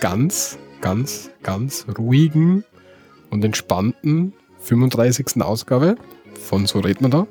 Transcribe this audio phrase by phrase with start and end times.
[0.00, 2.64] ganz, ganz, ganz ruhigen
[3.30, 5.42] und entspannten 35.
[5.42, 5.96] Ausgabe
[6.40, 7.26] von So redet man da,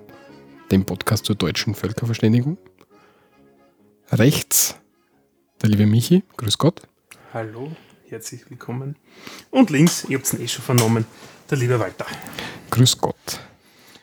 [0.72, 2.58] dem Podcast zur deutschen Völkerverständigung.
[4.12, 4.76] Rechts
[5.62, 6.82] der liebe Michi, grüß Gott.
[7.34, 7.72] Hallo,
[8.10, 8.96] herzlich willkommen.
[9.50, 11.06] Und links, ihr habt es eh schon vernommen,
[11.50, 12.06] der liebe Walter.
[12.70, 13.40] Grüß Gott.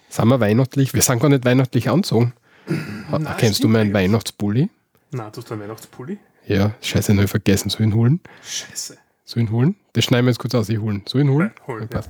[0.08, 0.94] Sind wir weihnachtlich?
[0.94, 2.32] Wir sind gar nicht weihnachtlich anzogen.
[2.66, 3.92] Na, Kennst du meinen.
[3.92, 4.70] Weihnachtspulli?
[5.10, 6.18] Na, du hast einen Weihnachtspulli?
[6.46, 7.68] Ja, scheiße, hab vergessen.
[7.68, 8.20] Ich ihn holen?
[8.42, 8.98] Scheiße.
[9.26, 9.76] Ich ihn holen?
[9.94, 10.68] Das schneiden wir jetzt kurz aus.
[10.68, 11.02] Ich holen.
[11.06, 11.52] Ich ihn holen?
[11.56, 12.02] Ja, hol, Ja.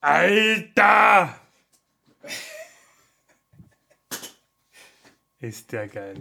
[0.00, 1.34] Alter!
[5.40, 6.16] Ist der geil.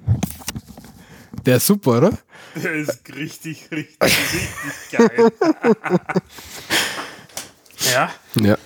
[1.46, 2.18] Der ist super, oder?
[2.56, 5.32] Der ist richtig, richtig, richtig geil.
[7.92, 8.58] ja, Ja.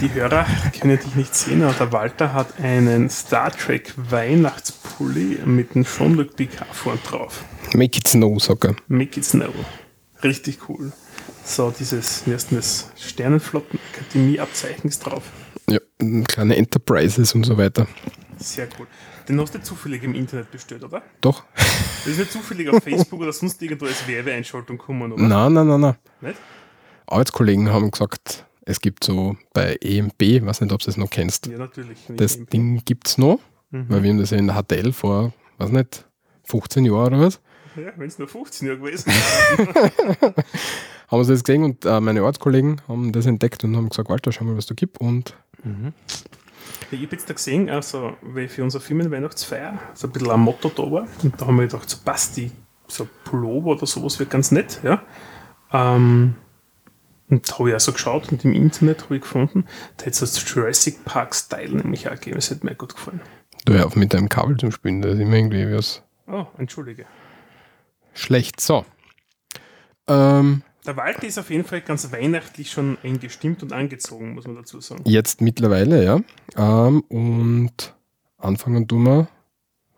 [0.00, 0.46] die Hörer
[0.80, 6.36] können dich nicht sehen, aber der Walter hat einen Star Trek Weihnachtspulli mit einem Jean-Luc
[6.36, 7.42] Picard vorn drauf.
[7.74, 8.76] Make it snow, sag er.
[8.88, 9.52] Make it snow.
[10.22, 10.92] Richtig cool.
[11.44, 12.90] So, dieses, wie heißt denn das?
[12.96, 15.22] Sternenflotten-Akademie-Abzeichen ist drauf.
[15.68, 15.78] Ja,
[16.26, 17.86] kleine Enterprises und so weiter.
[18.38, 18.86] Sehr cool.
[19.28, 21.02] Den hast du zufällig im Internet bestellt, oder?
[21.20, 21.44] Doch?
[21.54, 25.22] Das ist nicht zufällig auf Facebook oder sonst irgendwo als Werbeeinschaltung kommen, oder?
[25.22, 25.94] Nein, nein, nein, nein.
[26.22, 26.38] Nicht?
[27.12, 31.46] Arbeitskollegen haben gesagt, es gibt so bei EMB, weiß nicht, ob du das noch kennst.
[31.46, 31.98] Ja, natürlich.
[32.08, 33.38] Das Ding gibt es noch,
[33.70, 33.86] Mhm.
[33.88, 36.06] weil wir haben das ja in der HTL vor, weiß nicht,
[36.44, 37.40] 15 Jahren oder was,
[37.76, 39.06] Ja, wenn es nur 15 Jahre gewesen
[39.56, 40.34] wäre.
[41.08, 44.32] haben sie das gesehen und äh, meine Ortskollegen haben das entdeckt und haben gesagt, Walter,
[44.32, 45.34] schau mal, was du gibt und
[46.90, 50.70] ich habe jetzt da gesehen, also, weil für unsere Firmenweihnachtsfeier so ein bisschen ein Motto
[50.74, 51.06] da war.
[51.22, 52.50] Und da haben wir gedacht, so passt die,
[52.86, 55.02] so ein Pullover oder sowas wird ganz nett, ja.
[55.72, 56.36] Ähm,
[57.30, 59.64] und da habe ich auch so geschaut und im Internet habe ich gefunden,
[59.96, 62.36] da hätte es das Jurassic Park Style nämlich auch gegeben.
[62.36, 63.20] Das hätte mir gut gefallen.
[63.64, 67.06] du hör auf mit deinem Kabel zum Spielen, das ist immer irgendwie was Oh, entschuldige.
[68.14, 68.60] schlecht.
[68.60, 68.84] So.
[70.06, 74.56] Ähm, Der Walter ist auf jeden Fall ganz weihnachtlich schon eingestimmt und angezogen, muss man
[74.56, 75.02] dazu sagen.
[75.06, 76.20] jetzt mittlerweile, ja.
[76.56, 77.94] Ähm, und
[78.38, 79.28] anfangen tun wir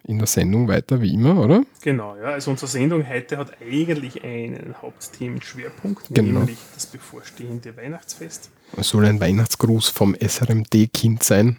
[0.04, 1.62] in der Sendung weiter, wie immer, oder?
[1.82, 2.24] Genau, ja.
[2.24, 6.40] Also unsere Sendung heute hat eigentlich einen Hauptthemenschwerpunkt, Genau.
[6.40, 8.50] nämlich das bevorstehende Weihnachtsfest.
[8.76, 11.58] Es soll ein Weihnachtsgruß vom SRMD-Kind sein.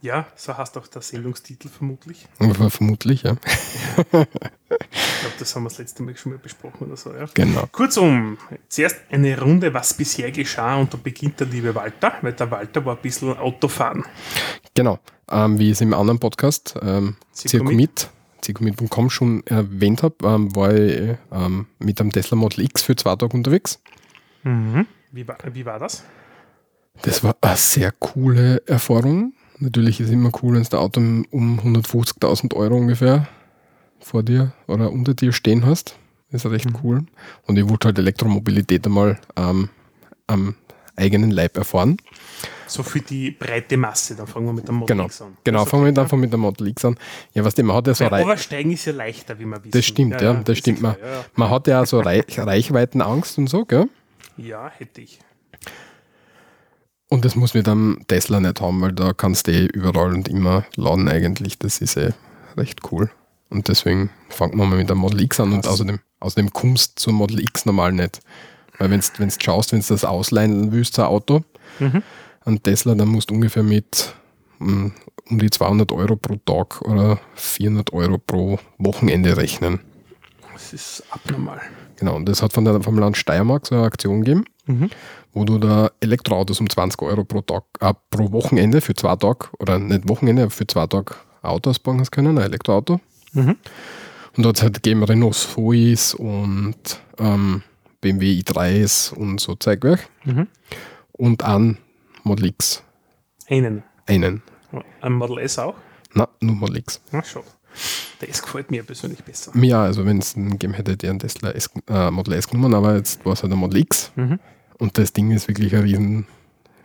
[0.00, 2.26] Ja, so heißt auch der Sendungstitel vermutlich.
[2.70, 3.36] Vermutlich, ja.
[5.22, 7.26] Ich glaube, das haben wir das letzte Mal schon mal besprochen oder so, ja.
[7.32, 7.68] Genau.
[7.70, 8.38] Kurzum,
[8.68, 12.84] zuerst eine Runde, was bisher geschah und da beginnt der liebe Walter, weil der Walter
[12.84, 14.04] war ein bisschen Autofahren.
[14.74, 14.98] Genau.
[15.30, 21.16] Ähm, wie ich es im anderen Podcast, ähm, Circumit.com schon erwähnt habe, ähm, war ich
[21.30, 23.80] ähm, mit einem Tesla Model X für zwei Tage unterwegs.
[24.42, 26.02] Wie, war, wie war das?
[27.02, 29.34] Das war eine sehr coole Erfahrung.
[29.60, 33.28] Natürlich ist es immer cool, wenn du ein Auto um 150.000 Euro ungefähr
[34.02, 35.96] vor dir oder unter dir stehen hast.
[36.30, 37.04] Ist recht cool.
[37.46, 39.68] Und ich wollte halt Elektromobilität einmal ähm,
[40.26, 40.54] am
[40.96, 41.98] eigenen Leib erfahren.
[42.66, 45.36] So für die breite Masse, dann fangen wir mit dem Model Genau, X an.
[45.44, 46.96] genau Das ist fangen wir einfach mit der Model X an.
[47.34, 49.72] Ja, was dem man hat ja so Oversteigen ist ja leichter, wie man wissen.
[49.72, 50.80] Das stimmt, ja, das ist stimmt.
[50.80, 51.24] Man, Ja, ja.
[51.34, 53.88] man hat ja so Reich Reichweitenangst und so, gell?
[54.38, 55.18] ja, hätte ich.
[57.10, 60.28] Und das muss mit einem Tesla nicht haben, weil da kannst du eh überall und
[60.28, 61.58] immer laden eigentlich.
[61.58, 62.14] Das ist eh
[62.56, 63.10] recht cool.
[63.52, 67.02] Und deswegen fangen wir mal mit der Model X an und außerdem, außerdem kommst du
[67.02, 68.20] zur Model X normal nicht.
[68.78, 71.42] Weil wenn du schaust, wenn du das ausleihen willst, ein Auto,
[71.78, 72.02] Mhm.
[72.44, 74.14] ein Tesla, dann musst du ungefähr mit
[74.58, 74.86] mm,
[75.30, 79.80] um die 200 Euro pro Tag oder 400 Euro pro Wochenende rechnen.
[80.52, 81.60] Das ist abnormal.
[81.96, 84.90] Genau, und das hat von der, vom Land Steiermark so eine Aktion gegeben, Mhm.
[85.34, 89.46] wo du da Elektroautos um 20 Euro pro Tag, äh, pro Wochenende für zwei Tage,
[89.58, 93.00] oder nicht Wochenende, aber für zwei Tage ein Auto ausbauen hast können, ein Elektroauto.
[93.32, 93.56] Mhm.
[94.36, 97.62] Und dort hat es gegeben Renault Zoes und ähm,
[98.00, 100.08] BMW i3s und so Zeugwerk.
[100.24, 100.48] Mhm.
[101.12, 101.78] Und ein
[102.24, 102.82] Model X.
[103.48, 103.82] Einen.
[104.06, 104.42] Einen.
[105.00, 105.74] Ein Model S auch?
[106.14, 107.00] Na, nur Model X.
[107.12, 107.42] Na schon.
[108.20, 109.52] Das gefällt mir persönlich besser.
[109.56, 112.74] Ja, also wenn es einen gegeben hätte, der einen Tesla S, äh, Model S genommen,
[112.74, 114.12] aber jetzt war es halt ein Model X.
[114.16, 114.38] Mhm.
[114.78, 116.26] Und das Ding ist wirklich ein riesen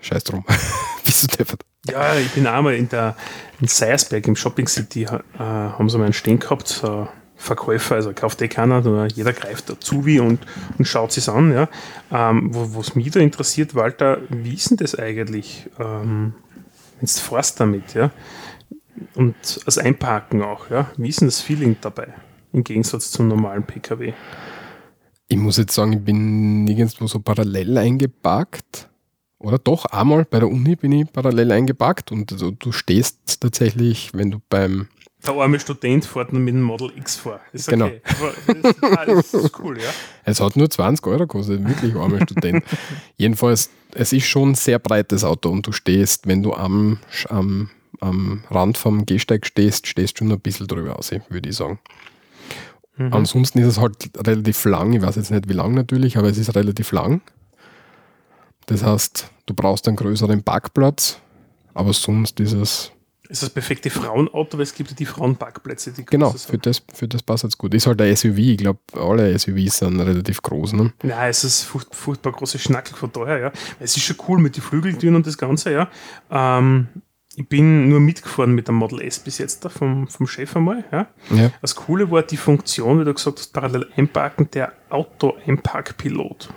[0.02, 0.44] Scheiß drum.
[1.06, 1.62] Bist du deppert?
[1.90, 3.16] Ja, ich bin einmal in der
[3.60, 5.08] in Seiersberg im Shopping City, äh,
[5.40, 10.06] haben sie mal einen Stehen gehabt, so Verkäufer, also kauft eh keiner, jeder greift dazu
[10.06, 10.40] wie und,
[10.78, 11.54] und schaut sich an.
[11.54, 11.70] Ja.
[12.12, 16.34] Ähm, wo es mich da interessiert, Walter, wie ist denn das eigentlich, ähm,
[17.00, 18.12] wenn du fährst damit, ja?
[19.14, 19.36] Und
[19.66, 20.90] das Einparken auch, ja?
[20.98, 22.08] Wie ist denn das Feeling dabei?
[22.54, 24.14] Im Gegensatz zum normalen PKW.
[25.28, 28.90] Ich muss jetzt sagen, ich bin nirgendwo so parallel eingeparkt.
[29.40, 34.10] Oder doch, einmal bei der Uni bin ich parallel eingepackt und also, du stehst tatsächlich,
[34.14, 34.88] wenn du beim
[35.26, 37.40] Der arme Student fährt nur mit dem Model X vor.
[37.54, 37.86] Ist Genau.
[37.86, 38.02] okay.
[38.20, 39.90] Aber das, ist- ah, das ist cool, ja.
[40.24, 42.64] Es hat nur 20 Euro gekostet, wirklich armer Student.
[43.18, 46.98] Jedenfalls, es ist schon ein sehr breites Auto und du stehst, wenn du am,
[47.30, 47.70] am,
[48.00, 51.80] am Rand vom Gehsteig stehst, stehst schon ein bisschen drüber aus, würde ich sagen.
[52.98, 53.14] Mhm.
[53.14, 56.38] Ansonsten ist es halt relativ lang, ich weiß jetzt nicht wie lang natürlich, aber es
[56.40, 57.22] ist relativ lang.
[58.68, 61.20] Das heißt, du brauchst einen größeren Parkplatz,
[61.74, 62.92] aber sonst ist es,
[63.30, 67.08] Ist das perfekte Frauenauto, weil es gibt ja die Frauenparkplätze, die genau, für das, für
[67.08, 67.74] das passt es gut.
[67.74, 70.74] Ist halt ein SUV, ich glaube, alle SUVs sind relativ groß.
[70.74, 70.94] Ne?
[71.04, 73.52] Nein, es ist furcht, furchtbar große Schnackel von daher, ja.
[73.80, 75.90] Es ist schon cool mit den Flügeltüren und das Ganze, ja.
[76.30, 76.88] Ähm,
[77.36, 80.84] ich bin nur mitgefahren mit dem Model S bis jetzt da vom, vom Chef einmal,
[80.92, 81.08] ja.
[81.30, 81.52] Ja.
[81.62, 86.50] Das Coole war die Funktion, wie du gesagt hast, parallel einparken, der Auto-Einparkpilot.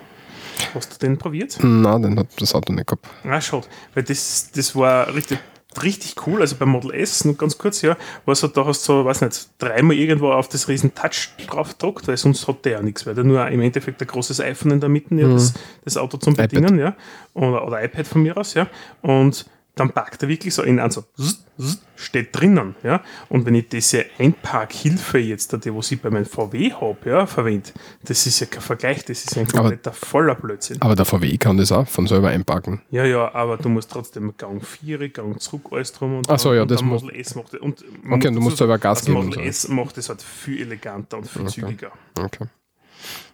[0.73, 1.57] Hast du den probiert?
[1.61, 3.07] Nein, den hat das Auto nicht gehabt.
[3.23, 3.67] Ah, schade.
[3.93, 5.39] Weil das, das war richtig,
[5.81, 6.41] richtig cool.
[6.41, 9.21] Also beim Model S, nur ganz kurz, ja, war so, da hast du so, weiß
[9.21, 13.05] nicht, dreimal irgendwo auf das riesen Touch drauf gedruckt, weil sonst hat der ja nichts,
[13.05, 15.53] weil der nur im Endeffekt ein großes iPhone in der Mitte, ja, das,
[15.83, 16.51] das Auto zum iPad.
[16.51, 16.95] Bedienen, ja.
[17.33, 18.67] Oder, oder iPad von mir aus, ja.
[19.01, 19.45] Und
[19.75, 23.01] dann packt er wirklich so in an, so zzz, zzz, steht drinnen, ja.
[23.29, 27.69] Und wenn ich diese Einparkhilfe jetzt, die was ich bei meinem VW habe, ja, verwende,
[28.03, 30.81] das ist ja kein Vergleich, das ist ja ein Aber- kompletter voller Blödsinn.
[30.81, 32.81] Aber der VW kann das auch von selber einpacken.
[32.91, 36.53] Ja, ja, aber du musst trotzdem Gang 4, Gang zurück, alles drum und Ach so,
[36.53, 39.05] ja, und das muss- Model S macht und Okay, muss du musst selber Gas das
[39.05, 39.45] geben und Model.
[39.47, 41.91] S macht es halt viel eleganter und viel zügiger.
[42.19, 42.45] Okay.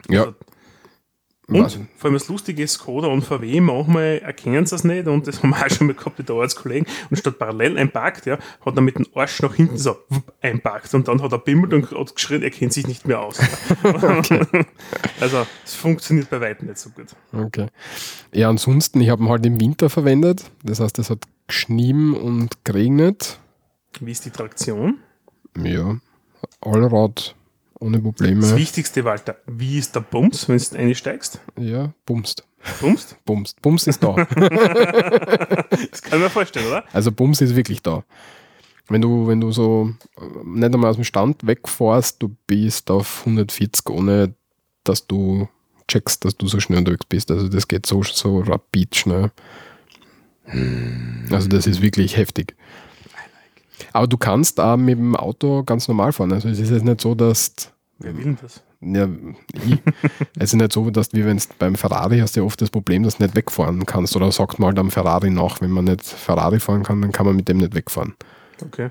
[0.09, 0.35] Ja, Also,
[1.49, 5.27] und vor allem das Lustige ist, Skoda und VW, manchmal erkennen sie es nicht und
[5.27, 8.37] das haben wir auch schon mal gehabt mit der Arbeitskollegen und statt parallel einparkt, ja,
[8.65, 11.73] hat er mit dem Arsch nach hinten so wupp, einparkt und dann hat er bimmelt
[11.73, 13.39] und hat geschrien, er kennt sich nicht mehr aus.
[15.21, 17.15] also, es funktioniert bei weitem nicht so gut.
[17.31, 17.67] okay.
[18.33, 20.51] Ja, ansonsten, ich habe ihn halt im Winter verwendet.
[20.63, 23.39] Das heißt, es hat geschnieben und geregnet.
[24.01, 24.97] Wie ist die Traktion?
[25.57, 25.97] Ja,
[26.61, 27.35] Allrad
[27.79, 28.55] ohne Das Probleme.
[28.55, 31.39] Wichtigste, Walter, wie ist der Bums, wenn du einsteigst?
[31.59, 32.45] Ja, bumst.
[32.81, 33.15] Bumst?
[33.25, 33.61] Bumst.
[33.61, 34.15] Bums ist da.
[35.91, 36.83] Das kann ich mir vorstellen, oder?
[36.91, 38.03] Also Bums ist wirklich da.
[38.89, 43.21] Wenn du, wenn du so äh, nicht einmal aus dem Stand wegfährst, du bist auf
[43.21, 44.33] 140, ohne
[44.83, 45.47] dass du
[45.87, 47.31] checkst, dass du so schnell unterwegs bist.
[47.31, 49.31] Also das geht so, so rapid schnell.
[51.31, 52.55] Also das ist wirklich heftig.
[53.93, 56.31] Aber du kannst auch mit dem Auto ganz normal fahren.
[56.33, 57.53] Also es ist jetzt nicht so, dass
[57.99, 58.63] Wer will denn das?
[58.81, 59.07] ja,
[59.65, 59.79] ich,
[60.37, 62.69] es ist nicht so, dass wie wenn es beim Ferrari hast du ja oft das
[62.69, 64.15] Problem, dass du nicht wegfahren kannst.
[64.15, 67.35] Oder sagt mal am Ferrari nach, wenn man nicht Ferrari fahren kann, dann kann man
[67.35, 68.15] mit dem nicht wegfahren.
[68.63, 68.89] Okay.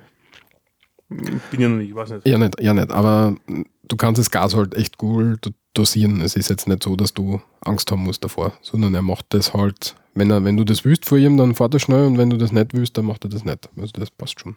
[1.08, 2.26] Bin ja noch nicht, ich weiß nicht.
[2.26, 2.90] Ja, nicht, ja, nicht.
[2.90, 3.36] Aber
[3.86, 6.20] du kannst das Gas halt echt gut do- dosieren.
[6.20, 9.54] Es ist jetzt nicht so, dass du Angst haben musst davor, sondern er macht das
[9.54, 12.30] halt, wenn, er, wenn du das willst vor ihm, dann fährt er schnell und wenn
[12.30, 13.68] du das nicht willst, dann macht er das nicht.
[13.76, 14.56] Also das passt schon.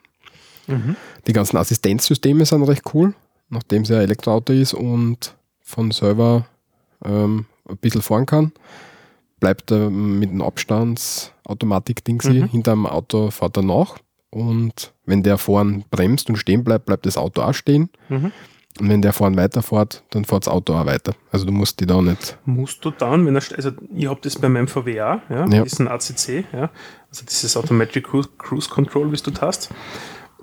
[0.69, 0.95] Mhm.
[1.27, 3.13] Die ganzen Assistenzsysteme sind recht cool,
[3.49, 6.45] nachdem es ja ein Elektroauto ist und von selber
[7.03, 8.51] ähm, ein bisschen fahren kann.
[9.39, 12.45] Bleibt er mit dem Abstandsautomatik-Dingsi Mhm.
[12.49, 13.97] hinterm Auto, fährt er nach.
[14.31, 17.89] Und wenn der vorn bremst und stehen bleibt, bleibt das Auto auch stehen.
[18.09, 18.31] Mhm.
[18.79, 21.13] Und wenn der vorn weiterfährt, dann fährt das Auto auch weiter.
[21.31, 22.37] Also du musst die da nicht.
[22.45, 25.63] Musst du dann, wenn er, also ich habe das bei meinem VW auch, ja, Ja.
[25.63, 26.69] diesen ACC, ja,
[27.09, 29.69] also dieses Automatic Cruise, Cruise Control, wie du hast.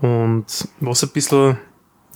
[0.00, 0.46] Und
[0.80, 1.58] was ein bisschen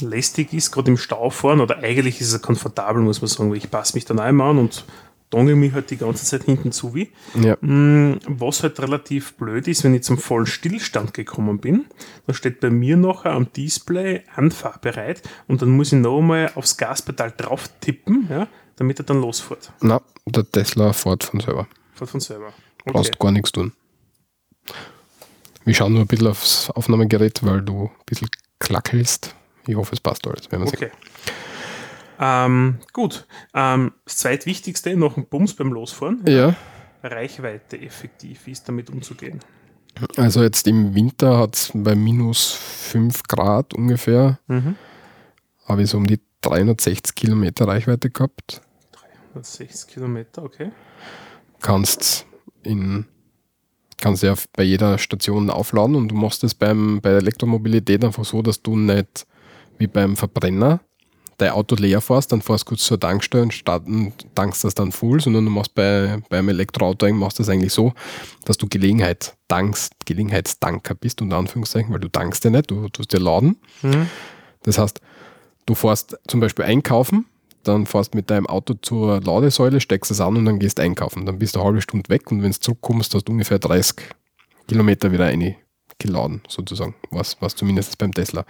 [0.00, 3.58] lästig ist, gerade im Stau fahren, oder eigentlich ist es komfortabel, muss man sagen, weil
[3.58, 4.84] ich passe mich dann einmal an und
[5.30, 7.10] dongel mich halt die ganze Zeit hinten zu wie.
[7.40, 11.84] Ja, Mm, Was halt relativ blöd ist, wenn ich zum vollen Stillstand gekommen bin,
[12.26, 16.76] dann steht bei mir nachher am Display anfahrbereit und dann muss ich noch einmal aufs
[16.76, 19.72] Gaspedal drauf tippen, ja, damit er dann losfährt.
[19.80, 21.68] na, der Tesla fährt von selber.
[21.94, 22.52] Fährt von selber.
[22.86, 23.72] Brauchst gar nichts tun.
[25.64, 29.34] Wir schauen nur ein bisschen aufs Aufnahmegerät, weil du ein bisschen klackelst.
[29.66, 30.50] Ich hoffe, es passt alles.
[30.50, 30.90] Wenn man Okay.
[32.18, 33.26] Ähm, gut.
[33.54, 36.54] Ähm, das zweitwichtigste nach dem Bums beim Losfahren, Ja,
[37.02, 39.40] Reichweite effektiv, wie ist damit umzugehen?
[40.16, 44.76] also jetzt im Winter hat es bei minus 5 Grad ungefähr, Mhm.
[45.66, 48.60] habe ich so um die 360 Kilometer Reichweite gehabt.
[49.32, 50.72] 360 Kilometer, okay.
[51.60, 52.26] Kannst
[52.62, 53.06] in
[54.00, 58.24] kannst ja bei jeder Station aufladen und du machst das beim, bei der Elektromobilität einfach
[58.24, 59.26] so, dass du nicht
[59.78, 60.80] wie beim Verbrenner
[61.40, 64.92] dein Auto leer fährst, dann fährst du kurz zur Tankstelle und starten, tankst das dann
[64.92, 67.94] voll, sondern du machst bei, beim Elektroauto machst das eigentlich so,
[68.44, 73.12] dass du Gelegenheit tankst, Gelegenheitstanker bist, unter Anführungszeichen, weil du tankst ja nicht, du tust
[73.12, 73.56] dir laden.
[73.82, 74.08] Mhm.
[74.62, 75.00] Das heißt,
[75.66, 77.26] du fährst zum Beispiel einkaufen,
[77.64, 81.26] dann fährst mit deinem Auto zur Ladesäule, steckst es an und dann gehst einkaufen.
[81.26, 83.96] Dann bist du eine halbe Stunde weg und wenn du zurückkommst, hast du ungefähr 30
[84.66, 86.94] Kilometer wieder reingeladen, sozusagen.
[87.10, 88.44] Was, was zumindest beim Tesla.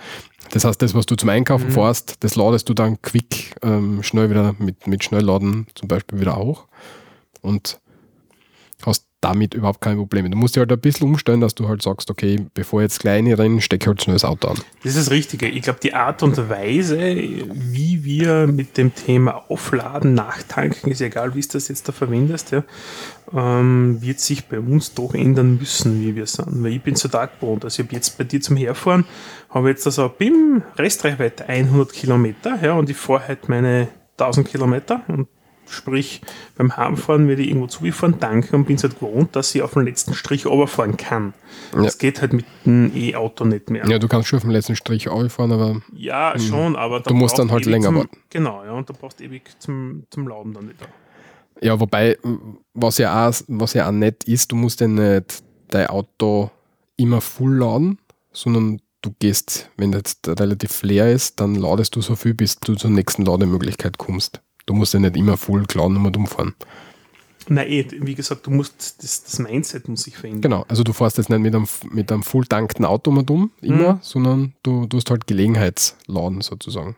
[0.52, 1.72] Das heißt, das, was du zum Einkaufen Mhm.
[1.72, 6.36] fährst, das ladest du dann quick ähm, schnell wieder mit, mit Schnellladen zum Beispiel wieder
[6.36, 6.66] hoch
[7.40, 7.80] und
[8.86, 10.30] hast damit überhaupt keine Probleme.
[10.30, 13.38] Du musst dich halt ein bisschen umstellen, dass du halt sagst, okay, bevor jetzt kleine
[13.38, 14.56] rennen, stecke halt schnell das Auto an.
[14.82, 15.46] Das ist das Richtige.
[15.46, 21.34] Ich glaube, die Art und Weise, wie wir mit dem Thema Aufladen, Nachtanken, ist egal,
[21.34, 22.64] wie du das jetzt da verwendest, ja,
[23.34, 26.62] ähm, wird sich bei uns doch ändern müssen, wie wir sind.
[26.62, 27.64] Weil ich bin so da gewohnt.
[27.64, 29.04] Also ich habe jetzt bei dir zum Herfahren,
[29.50, 35.02] habe jetzt also BIM Restreichweite 100 Kilometer ja, und ich fahre halt meine 1000 Kilometer
[35.08, 35.28] und
[35.70, 36.20] Sprich,
[36.56, 39.74] beim Heimfahren werde ich irgendwo zugefahren, danke und bin es halt gewohnt, dass ich auf
[39.74, 41.32] den letzten Strich runterfahren kann.
[41.74, 41.84] Ja.
[41.84, 43.86] Das geht halt mit dem E-Auto nicht mehr.
[43.86, 47.00] Ja, du kannst schon auf den letzten Strich auffahren, aber Ja, schon, aber.
[47.00, 48.16] Du musst dann halt länger zum, warten.
[48.30, 50.86] Genau, ja, und da brauchst du ewig zum, zum Laden dann wieder.
[51.62, 52.18] Ja, wobei,
[52.74, 56.50] was ja, auch, was ja auch nett ist, du musst ja nicht dein Auto
[56.96, 57.98] immer voll laden,
[58.32, 62.74] sondern du gehst, wenn jetzt relativ leer ist, dann ladest du so viel, bis du
[62.74, 64.40] zur nächsten Lademöglichkeit kommst.
[64.70, 66.54] Du musst ja nicht immer voll geladen und umfahren.
[67.48, 70.42] Nein, eh, wie gesagt, du musst, das, das Mindset muss sich verändern.
[70.42, 73.50] Genau, also du fährst jetzt nicht mit einem, mit einem voll tankten Auto mal um,
[73.60, 73.98] immer, Mhm.
[74.02, 76.94] sondern du, du hast halt Gelegenheitsladen sozusagen.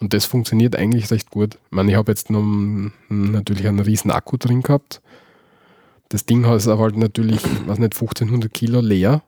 [0.00, 1.54] Und das funktioniert eigentlich recht gut.
[1.54, 5.00] Ich meine, ich habe jetzt noch einen- natürlich einen riesen Akku drin gehabt.
[6.08, 9.22] Das Ding ist aber halt natürlich, weiß nicht, 1500 Kilo leer.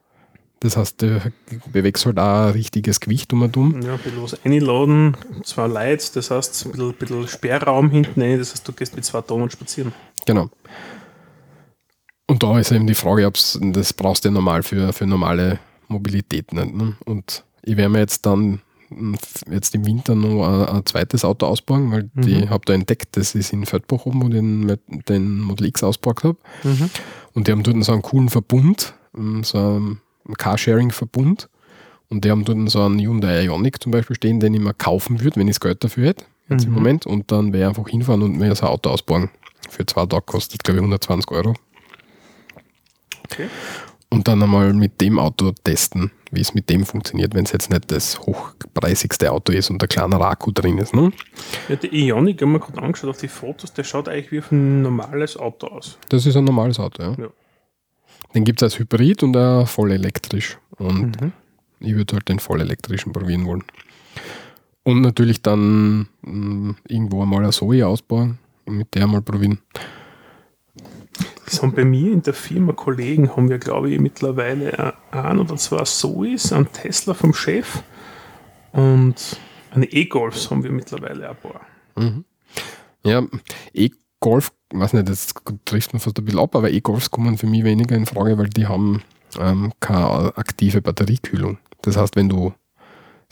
[0.62, 1.20] Das heißt, du
[1.72, 3.80] bewegst halt auch ein richtiges Gewicht um und um.
[3.80, 8.38] Ja, ein bisschen was einladen, zwei Leute, das heißt, ein bisschen, bisschen Sperrraum hinten rein,
[8.38, 9.92] das heißt, du gehst mit zwei Tonnen spazieren.
[10.26, 10.50] Genau.
[12.26, 15.58] Und da ist eben die Frage, ob das brauchst du ja normal für, für normale
[15.88, 16.74] Mobilität nicht.
[16.74, 16.94] Ne?
[17.06, 19.14] Und ich werde mir jetzt dann mm,
[19.50, 22.22] jetzt im Winter noch ein, ein zweites Auto ausbauen, weil Mhm.
[22.22, 24.76] die habe da entdeckt, das ist in Feldbach oben, wo ich den,
[25.08, 26.36] den Model X ausgebaut habe.
[27.32, 30.00] Und die haben dort so einen coolen Verbund, mm, so einen
[30.36, 31.48] Carsharing-Verbund.
[32.08, 35.20] Und die haben dort so einen Hyundai Ioniq zum Beispiel stehen, den ich mir kaufen
[35.20, 36.74] würde, wenn ich das Geld dafür hätte, jetzt im Mhm.
[36.76, 37.06] Moment.
[37.06, 39.30] Und dann wäre ich einfach hinfahren und mir so ein Auto ausbauen.
[39.68, 41.54] Für zwei Tage kostet, glaube ich, 120 Euro.
[43.24, 43.46] Okay.
[44.12, 47.70] Und dann einmal mit dem Auto testen, wie es mit dem funktioniert, wenn es jetzt
[47.70, 50.92] nicht das hochpreisigste Auto ist und ein kleiner Akku drin ist.
[50.94, 51.12] Ne?
[51.68, 54.40] Ja, der Ioniq, ich habe mir gerade angeschaut auf die Fotos, der schaut eigentlich wie
[54.40, 55.96] auf ein normales Auto aus.
[56.08, 57.10] Das ist ein normales Auto, ja.
[57.20, 57.28] Ja.
[58.34, 60.58] Den gibt es als Hybrid und auch voll elektrisch.
[60.78, 61.32] Und Mhm.
[61.80, 63.64] ich würde halt den voll elektrischen probieren wollen.
[64.82, 69.58] Und natürlich dann mh, irgendwo einmal eine Zoe ausbauen und mit der mal probieren.
[71.44, 75.56] Das haben bei mir in der Firma Kollegen, haben wir glaube ich mittlerweile ein oder
[75.56, 77.82] zwei Zoes, einen Tesla vom Chef
[78.72, 79.36] und
[79.72, 81.60] eine E-Golfs haben wir mittlerweile ein paar.
[83.04, 83.22] Ja,
[84.22, 85.32] E-Golf, weiß nicht, das
[85.64, 88.48] trifft man fast ein bisschen ab, aber E-Golfs kommen für mich weniger in Frage, weil
[88.50, 89.02] die haben
[89.38, 91.58] ähm, keine aktive Batteriekühlung.
[91.82, 92.52] Das heißt, wenn du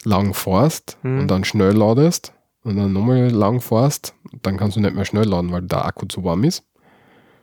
[0.05, 1.21] lang fährst Mhm.
[1.21, 2.33] und dann schnell ladest
[2.65, 6.07] und dann nochmal lang fährst, dann kannst du nicht mehr schnell laden, weil der Akku
[6.07, 6.65] zu warm ist.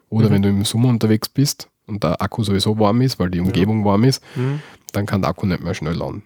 [0.10, 0.34] Oder Mhm.
[0.34, 3.86] wenn du im Sommer unterwegs bist und der Akku sowieso warm ist, weil die Umgebung
[3.86, 4.62] warm ist, Mhm.
[4.94, 6.24] dann kann der Akku nicht mehr schnell laden.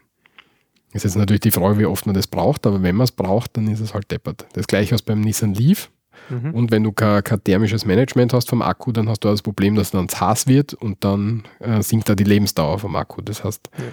[0.94, 3.58] Ist jetzt natürlich die Frage, wie oft man das braucht, aber wenn man es braucht,
[3.58, 4.46] dann ist es halt deppert.
[4.54, 5.90] Das gleiche als beim Nissan Leaf.
[6.30, 6.54] Mhm.
[6.54, 9.76] Und wenn du kein, kein thermisches Management hast vom Akku, dann hast du das Problem,
[9.76, 13.22] dass dann heiß wird und dann äh, sinkt da die Lebensdauer vom Akku.
[13.22, 13.84] Das heißt, Ja.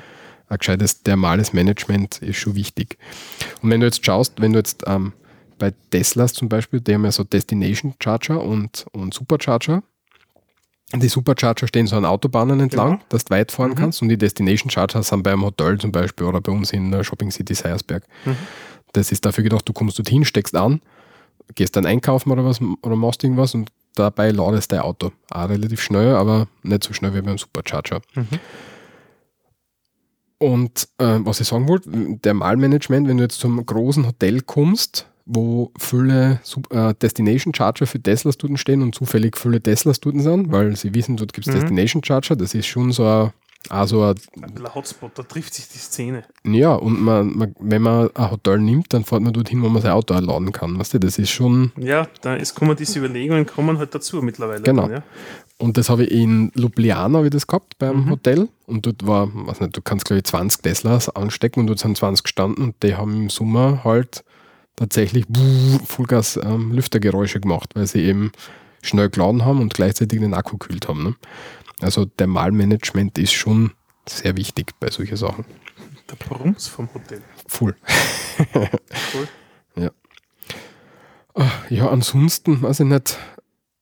[0.48, 2.98] ein gescheites thermales Management ist schon wichtig.
[3.62, 5.12] Und wenn du jetzt schaust, wenn du jetzt ähm,
[5.58, 9.82] bei Teslas zum Beispiel, die haben ja so Destination Charger und, und Supercharger.
[10.94, 13.02] Die Supercharger stehen so an Autobahnen entlang, Genau.
[13.08, 13.74] dass du weit fahren Mhm.
[13.74, 17.02] kannst und die Destination Charger sind beim Hotel zum Beispiel oder bei uns in der
[17.02, 18.04] Shopping City Seiersberg.
[18.24, 18.36] Mhm.
[18.92, 20.80] Das ist dafür gedacht, du kommst dorthin, steckst an,
[21.54, 25.12] gehst dann einkaufen oder was oder machst irgendwas und dabei ladest dein Auto.
[25.30, 28.00] Auch relativ schnell, aber nicht so schnell wie beim Supercharger.
[28.14, 28.38] Mhm.
[30.38, 35.06] Und äh, was ich sagen wollte, der Malmanagement, wenn du jetzt zum großen Hotel kommst,
[35.24, 40.52] wo viele äh, Destination Charger für Teslas dort stehen und zufällig viele Teslas dort sind,
[40.52, 41.60] weil sie wissen, dort gibt es Mhm.
[41.60, 43.32] Destination Charger, das ist schon so ein,
[43.70, 46.24] auch so ein Ein bisschen Hotspot, da trifft sich die Szene.
[46.44, 49.82] ja, und man, man, wenn man ein Hotel nimmt, dann fährt man dorthin, wo man
[49.82, 50.78] sein Auto laden kann.
[50.78, 54.62] Weißt du, das ist schon, Ja, da ist, kommen diese Überlegungen kommen halt dazu mittlerweile.
[54.62, 54.82] Genau.
[54.82, 55.02] Dann, ja.
[55.58, 58.10] und das habe ich in Ljubljana ich das gehabt beim Mhm.
[58.10, 58.48] Hotel.
[58.66, 61.96] Und dort war, weiß nicht, du kannst glaube ich 20 Teslas anstecken und dort sind
[61.96, 64.24] 20 gestanden und die haben im Sommer halt
[64.76, 65.24] tatsächlich
[65.86, 68.32] Vollgas ähm, Lüftergeräusche gemacht, weil sie eben
[68.82, 71.02] schnell geladen haben und gleichzeitig den Akku kühlt haben.
[71.02, 71.14] Ne?
[71.80, 73.72] Also der Malmanagement ist schon
[74.08, 75.44] sehr wichtig bei solchen Sachen.
[76.10, 77.22] Der Brums vom Hotel.
[77.46, 77.76] Voll.
[79.14, 79.28] Cool.
[81.68, 83.18] Ja, ansonsten weiß ich nicht,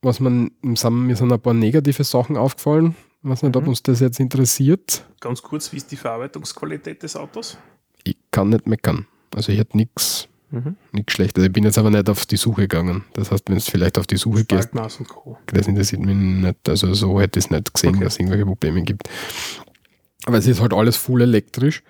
[0.02, 2.96] was man, sind, mir sind ein paar negative Sachen aufgefallen.
[3.22, 3.68] Ich weiß nicht, ob Mhm.
[3.70, 5.04] uns das jetzt interessiert.
[5.20, 7.56] Ganz kurz, wie ist die Verarbeitungsqualität des Autos?
[8.02, 9.06] Ich kann nicht meckern.
[9.34, 10.76] Also ich hätte nichts Mhm.
[10.92, 11.44] nichts Schlechtes.
[11.44, 13.04] Ich bin jetzt aber nicht auf die Suche gegangen.
[13.14, 15.38] Das heißt, wenn du vielleicht auf die Suche gehst, Spaltmaß Co.
[15.46, 16.68] das interessiert mich nicht.
[16.68, 18.04] Also so hätte ich es nicht gesehen, Okay.
[18.04, 19.08] dass es irgendwelche Probleme gibt.
[20.26, 21.82] Aber es ist halt alles full elektrisch.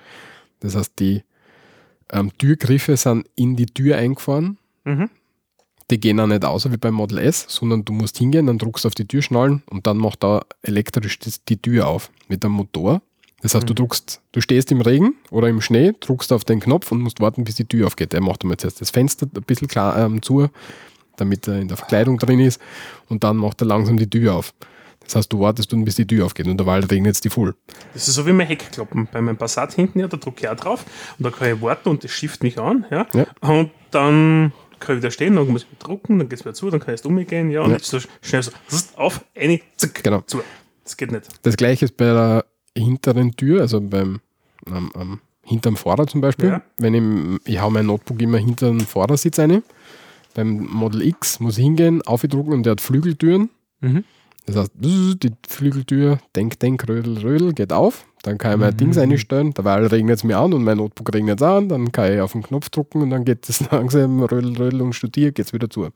[0.61, 1.23] Das heißt, die
[2.11, 4.58] ähm, Türgriffe sind in die Tür eingefahren.
[4.84, 5.11] Mhm.
[5.90, 8.84] Die gehen auch nicht aus wie beim Model S, sondern du musst hingehen, dann druckst
[8.84, 12.54] du auf die Türschnallen und dann macht er elektrisch das, die Tür auf mit einem
[12.54, 13.02] Motor.
[13.44, 13.76] Das heißt, du Mhm.
[13.76, 17.44] druckst, du stehst im Regen oder im Schnee, druckst auf den Knopf und musst warten,
[17.44, 18.14] bis die Tür aufgeht.
[18.14, 20.48] Er macht einmal zuerst das Fenster ein bisschen klar, ähm, zu,
[21.16, 22.58] damit er in der Verkleidung drin ist
[23.10, 24.54] und dann macht er langsam die Tür auf.
[25.04, 27.54] Das heißt, du wartest dann, bis die Tür aufgeht und derweil regnet es die voll.
[27.92, 29.08] Das ist so wie mein Heckklappen.
[29.12, 30.86] Bei meinem Passat hinten, ja, da drücke ich auch drauf
[31.18, 32.86] und da kann ich warten und das schifft mich an.
[32.90, 33.06] Ja?
[33.12, 33.26] Ja.
[33.42, 36.54] Und dann kann ich wieder stehen, dann muss ich wieder drucken, dann geht es wieder
[36.54, 37.76] zu, dann kann ich erst umgehen, ja, und Ja.
[37.76, 38.50] jetzt so schnell so
[38.96, 40.22] auf, eine, zack, Genau.
[40.22, 40.40] zu.
[40.84, 41.28] Das geht nicht.
[41.42, 42.46] Das gleiche ist bei der
[42.76, 44.21] hinteren Tür, also beim
[44.71, 46.49] am, am, hinterm Fahrer zum Beispiel.
[46.49, 46.62] Ja.
[46.78, 49.62] Wenn ich, ich hau mein Notebook immer hinter den Fahrersitz rein.
[50.35, 53.50] Beim Model X muss ich hingehen, aufdrucken und der hat Flügeltüren.
[53.81, 54.04] Mhm.
[54.47, 58.04] Das heißt, die Flügeltür, denk, denk, rödel, rödel, geht auf.
[58.23, 58.78] Dann kann ich mein Mhm.
[58.78, 59.54] Dings einstellen.
[59.54, 61.69] Derweil regnet es mir an und mein Notebook regnet es an.
[61.69, 64.95] Dann kann ich auf den Knopf drücken und dann geht es langsam, rödel, rödel und
[64.95, 65.83] studiert, geht es wieder zu.
[65.85, 65.93] Und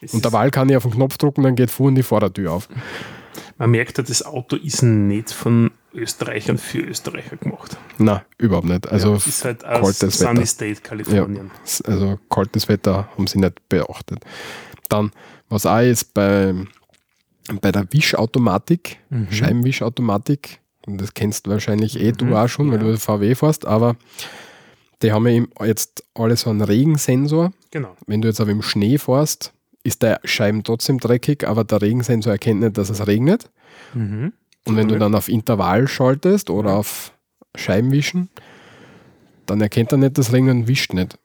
[0.00, 2.68] ist- derweil kann ich auf den Knopf drücken, dann geht vorne die Vordertür auf.
[3.58, 7.76] Man merkt ja, das Auto ist nicht von Österreichern für Österreicher gemacht.
[7.98, 8.88] Na, überhaupt nicht.
[8.88, 10.46] Also ja, ist halt aus kaltes Sunny Wetter.
[10.46, 11.50] State, Kalifornien.
[11.64, 14.18] S- Also kaltes Wetter haben sie nicht beachtet.
[14.88, 15.12] Dann,
[15.48, 16.54] was auch ist bei,
[17.60, 19.30] bei der Wischautomatik, Mhm.
[19.30, 22.92] Scheibenwischautomatik, und das kennst du wahrscheinlich eh du Mhm, auch schon, weil ja.
[22.92, 23.96] du VW fährst, aber
[25.02, 27.52] die haben ja eben jetzt alle so einen Regensensor.
[27.70, 27.96] Genau.
[28.06, 29.52] Wenn du jetzt aber im Schnee fährst,
[29.82, 33.50] ist der Scheiben trotzdem dreckig, aber der Regensensor erkennt nicht, dass es regnet.
[33.92, 34.32] Mhm.
[34.66, 37.12] Und wenn du dann auf Intervall schaltest oder auf
[37.54, 38.30] Scheibenwischen,
[39.46, 41.18] dann erkennt er nicht das Regnen und wischt nicht.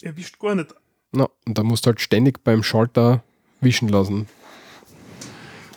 [0.00, 0.74] Er wischt gar nicht.
[1.12, 3.22] Na, und da musst du halt ständig beim Schalter
[3.60, 4.26] wischen lassen.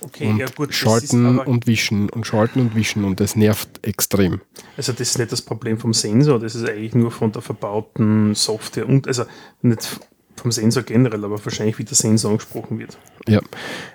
[0.02, 3.36] Okay, und ja gut, das ist schalten und wischen und schalten und wischen und das
[3.36, 4.42] nervt extrem.
[4.76, 8.36] also das ist nicht das Problem vom Sensor, das ist eigentlich nur von der verbauten
[8.36, 9.24] Software und also
[9.62, 10.02] nicht
[10.36, 12.98] vom Sensor generell, aber wahrscheinlich wie der Sensor angesprochen wird.
[13.28, 13.40] Ja.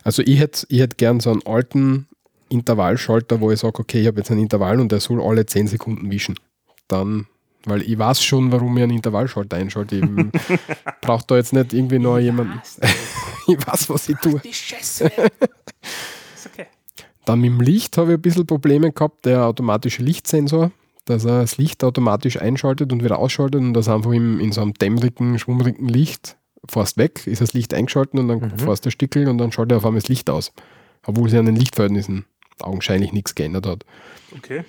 [0.02, 2.08] Also ich hätte ich hätt gern so einen alten
[2.48, 5.66] Intervallschalter, wo ich sage, okay, ich habe jetzt einen Intervall und der soll alle 10
[5.68, 6.38] Sekunden wischen.
[6.88, 7.26] Dann,
[7.64, 9.96] weil ich weiß schon, warum ich einen Intervallschalter einschalte.
[9.96, 10.04] Ich
[11.00, 12.60] brauche da jetzt nicht irgendwie noch jemanden.
[13.46, 14.40] ich weiß, was ich tue.
[14.40, 15.04] Die Scheiße.
[16.34, 16.66] ist okay.
[17.24, 20.70] Dann mit dem Licht habe ich ein bisschen Probleme gehabt, der automatische Lichtsensor,
[21.04, 24.62] dass er das Licht automatisch einschaltet und wieder ausschaltet und das einfach im, in so
[24.62, 26.36] einem dämmerigen, schwummrigen Licht
[26.68, 28.58] fährst weg, ist das Licht eingeschaltet und dann Mhm.
[28.58, 30.52] fährst du Stickel und dann schaltet er auf einmal das Licht aus.
[31.06, 32.24] Obwohl sich an den Lichtverhältnissen
[32.62, 33.84] augenscheinlich nichts geändert hat.
[34.36, 34.64] Okay.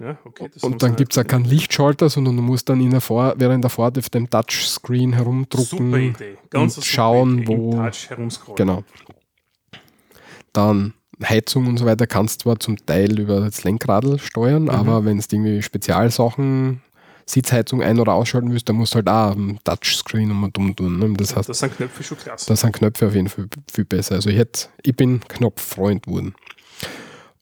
[0.00, 0.48] Ja, okay.
[0.54, 3.00] das Und dann gibt es auch halt- keinen Lichtschalter, sondern du musst dann in der
[3.00, 6.14] Fahr während der Fahrt auf dem Touchscreen herumdrucken.
[6.54, 7.48] Und schauen, Idee.
[7.48, 8.54] Wo-.
[8.54, 8.84] Genau.
[10.52, 14.70] Dann Heizung und so weiter kannst zwar zum Teil über das Lenkradl steuern, Mhm.
[14.70, 16.80] aber wenn du irgendwie Spezialsachen,
[17.26, 20.98] Sitzheizung ein- oder ausschalten willst, dann musst du halt auch am Touchscreen immer dumm tun.
[20.98, 21.12] Ne?
[21.16, 22.46] Das heißt, Das sind Knöpfe schon klasse.
[22.46, 24.14] da sind Knöpfe auf jeden Fall viel besser.
[24.14, 26.34] Also ich, hätte, ich bin Knopffreund geworden.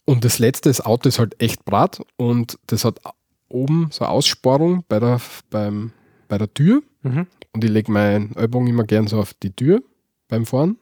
[0.07, 3.01] Und das letzte, das Auto ist halt echt brat und das hat
[3.49, 5.93] oben so eine Aussparung bei der, beim,
[6.29, 7.27] bei der Tür Mhm.
[7.53, 9.81] und ich lege meinen Ellbogen immer gern so auf die Tür
[10.29, 10.77] beim Fahren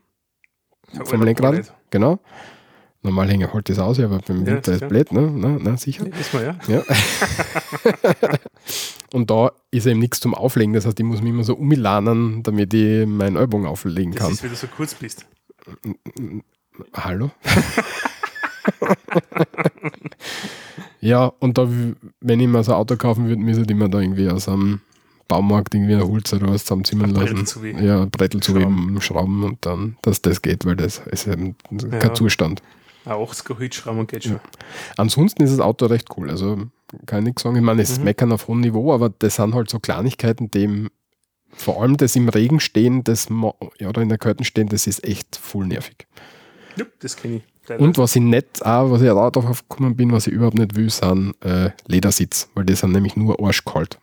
[0.93, 1.75] Ja, vom Lenkrad.
[1.91, 2.19] Genau.
[3.03, 4.89] Normal hänge ich halt das aus, aber beim Ja, Winter ist sicher.
[4.89, 5.31] blöd, ne?
[5.35, 6.07] Na, na, sicher.
[6.07, 6.59] Ja, wissen wir, ja.
[6.69, 6.83] Ja.
[9.13, 10.73] und da ist eben nichts zum Auflegen.
[10.73, 14.33] Das heißt, ich muss mich immer so umlanen, damit ich meinen Ellbogen auflegen Das kann.
[14.33, 15.27] ist, wie du so kurz bist.
[16.95, 17.31] Hallo?
[21.00, 21.68] ja, und da,
[22.20, 24.81] wenn ich mir so ein Auto kaufen würde, müsste ich mir da irgendwie aus einem
[25.29, 27.44] Baumarkt irgendwie eine Holz oder was zusammenziehen Ein lassen.
[27.44, 27.85] Brettel.
[27.85, 29.00] Ja, Brettel zu Schrauben.
[29.00, 32.14] schrauben und dann, dass das geht, weil das ist eben kein Ja.
[32.14, 32.62] Zustand.
[33.07, 34.40] Ein 80er Holzschrauben geht schon.
[34.96, 36.31] Ansonsten ist das Auto recht cool.
[36.31, 36.59] Also
[37.07, 37.57] kann ich nichts sagen.
[37.57, 38.05] Ich meine, es ist Mhm.
[38.05, 40.90] meckern auf hohem Niveau, aber das sind halt so Kleinigkeiten, die im,
[41.53, 43.29] vor allem das im Regen stehen, das
[43.79, 46.07] ja, oder in der Kälte stehen, das ist echt voll nervig.
[46.77, 47.42] Ja, das kenne ich.
[47.79, 50.77] Und was ich nicht, auch, was ich auch darauf gekommen bin, was ich überhaupt nicht
[50.77, 53.98] will, sind äh, Ledersitz, weil die sind nämlich nur arschkalt.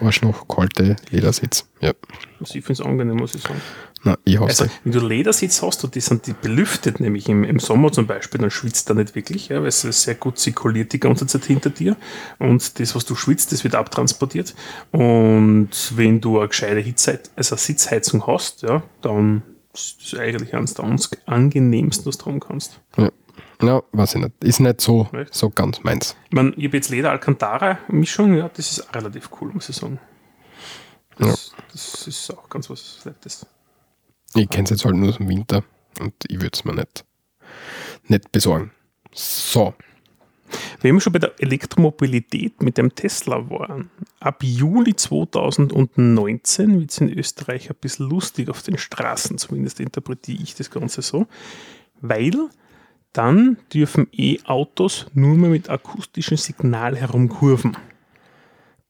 [0.00, 1.66] Arschloch, kalte Ledersitz.
[1.80, 1.92] Ja.
[2.40, 3.60] Also ich finde es angenehm, muss ich sagen.
[4.04, 7.44] Na, ich hasse Also, wenn du Ledersitz hast, und die sind die belüftet, nämlich im,
[7.44, 10.92] im Sommer zum Beispiel, dann schwitzt er nicht wirklich, ja, weil es sehr gut zirkuliert
[10.92, 11.96] die ganze Zeit hinter dir.
[12.38, 14.54] Und das, was du schwitzt, das wird abtransportiert.
[14.92, 19.42] Und wenn du eine gescheite Hitze, also eine Sitzheizung hast, ja, dann
[19.80, 20.84] ist das eigentlich eines der
[21.26, 22.80] angenehmsten, was du haben kannst.
[22.96, 23.10] Ja.
[23.62, 24.44] ja, weiß ich nicht.
[24.44, 25.34] Ist nicht so, Echt?
[25.34, 26.16] so ganz meins.
[26.26, 29.76] Ich, mein, ich habe jetzt Leder Alcantara Mischung, ja, das ist relativ cool, muss ich
[29.76, 29.98] sagen.
[31.18, 33.46] Das, das ist auch ganz was Nettes.
[34.34, 35.62] Ich kenne es jetzt halt nur aus dem Winter
[36.00, 37.04] und ich würde es mir nicht,
[38.08, 38.70] nicht besorgen.
[39.12, 39.72] So,
[40.80, 43.90] Wenn wir schon bei der Elektromobilität mit dem Tesla waren,
[44.20, 50.42] ab Juli 2019 wird es in Österreich ein bisschen lustig auf den Straßen, zumindest interpretiere
[50.42, 51.26] ich das Ganze so,
[52.00, 52.48] weil
[53.12, 57.76] dann dürfen E-Autos nur mehr mit akustischem Signal herumkurven.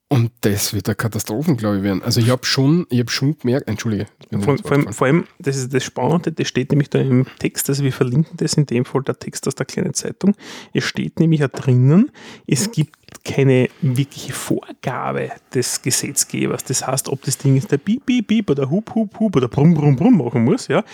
[0.08, 2.02] Und das wird eine Katastrophe, glaube ich, werden.
[2.02, 4.06] Also ich habe schon, ich hab schon gemerkt, entschuldige.
[4.40, 7.68] Vor, vor, allem, vor allem, das ist das Spannende, das steht nämlich da im Text,
[7.68, 10.36] also wir verlinken das in dem Fall der Text aus der kleinen Zeitung.
[10.72, 12.12] Es steht nämlich da drinnen,
[12.46, 16.62] es gibt keine wirkliche Vorgabe des Gesetzgebers.
[16.62, 19.48] Das heißt, ob das Ding jetzt der Piep, Piep, Piep oder Hup, Hup, Hup oder
[19.48, 20.84] Brumm, Brumm, Brumm machen muss, ja,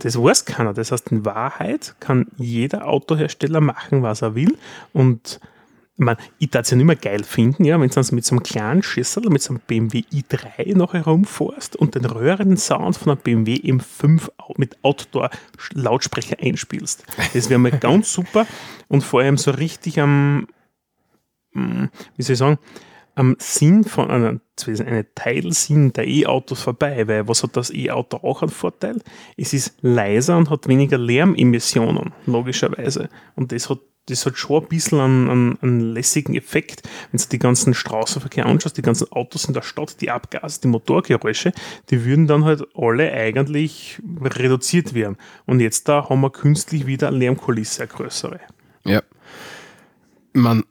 [0.00, 0.74] das weiß keiner.
[0.74, 4.58] Das heißt, in Wahrheit kann jeder Autohersteller machen, was er will
[4.92, 5.40] und
[5.98, 8.34] ich, mein, ich darf es ja nicht mehr geil finden, ja, wenn du mit so
[8.36, 13.10] einem kleinen Schüssel, mit so einem BMW i3 noch herumfährst und den röhrenden Sound von
[13.12, 17.04] einem BMW M5 au- mit Outdoor-Lautsprecher einspielst.
[17.34, 18.46] Das wäre mal ganz super
[18.86, 20.46] und vor allem so richtig am,
[21.52, 21.84] mm,
[22.16, 22.58] wie soll ich sagen,
[23.16, 24.40] am Sinn von einer,
[24.86, 29.00] eine Teilsinn der E-Autos vorbei, weil was hat das E-Auto auch einen Vorteil?
[29.36, 33.08] Es ist leiser und hat weniger Lärmemissionen, logischerweise.
[33.34, 37.26] Und das hat das hat schon ein bisschen einen, einen, einen lässigen Effekt, wenn du
[37.30, 41.52] die ganzen Straßenverkehr anschaust, die ganzen Autos in der Stadt, die Abgase, die Motorgeräusche,
[41.90, 45.16] die würden dann halt alle eigentlich reduziert werden.
[45.46, 48.40] Und jetzt da haben wir künstlich wieder eine Lärmkulisse, eine größere.
[48.84, 49.02] Ja.
[50.32, 50.64] Man,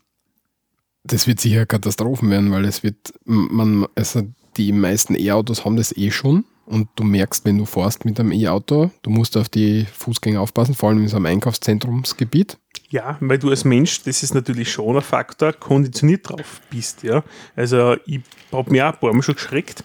[1.04, 4.23] das wird sicher Katastrophen werden, weil es wird, man, also
[4.58, 8.34] die meisten E-Autos haben das eh schon und du merkst, wenn du fährst mit einem
[8.34, 12.58] E-Auto, du musst auf die Fußgänger aufpassen, vor allem in so einem Einkaufszentrumsgebiet.
[12.89, 17.23] Ja, weil du als Mensch, das ist natürlich schon ein Faktor, konditioniert drauf bist, ja.
[17.56, 19.84] Also ich habe mir auch ein paar Mal schon geschreckt.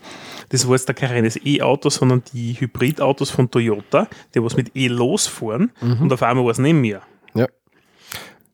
[0.48, 4.76] Das war jetzt da kein reines E-Auto, sondern die Hybridautos von Toyota, die was mit
[4.76, 7.02] E losfahren und auf einmal war es neben mir.
[7.34, 7.46] Ja.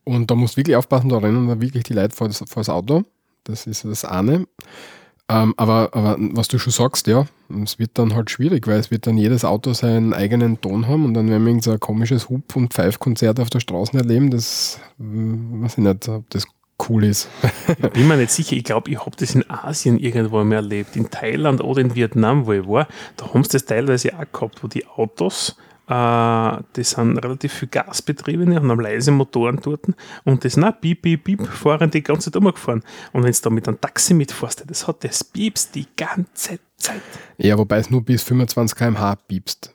[0.05, 2.61] Und da musst du wirklich aufpassen, da rennen da wirklich die Leute vor das, vor
[2.61, 3.05] das Auto.
[3.45, 4.47] Das ist das eine.
[5.31, 7.27] Ähm, aber, aber was du schon sagst, ja,
[7.63, 11.05] es wird dann halt schwierig, weil es wird dann jedes Auto seinen eigenen Ton haben
[11.05, 14.31] und dann werden wir so ein komisches Hub- und Pfeifkonzert auf der Straße erleben.
[14.31, 16.47] Das hm, weiß ich nicht, ob das
[16.89, 17.29] cool ist.
[17.69, 20.97] Ich bin mir nicht sicher, ich glaube, ich habe das in Asien irgendwo mal erlebt,
[20.97, 22.89] in Thailand oder in Vietnam, wo ich war.
[23.17, 25.57] Da haben sie das teilweise auch gehabt, wo die Autos,
[25.89, 29.87] äh, die sind relativ viel gasbetriebene, haben leise Motoren dort
[30.25, 32.83] und das, na, piep, piep, piep, fahren die ganze Zeit umgefahren.
[33.13, 37.01] Und wenn du da mit einem Taxi mitfährst, das hat das Pieps die ganze Zeit.
[37.39, 39.75] Ja, wobei es nur bis 25 km/h piepst.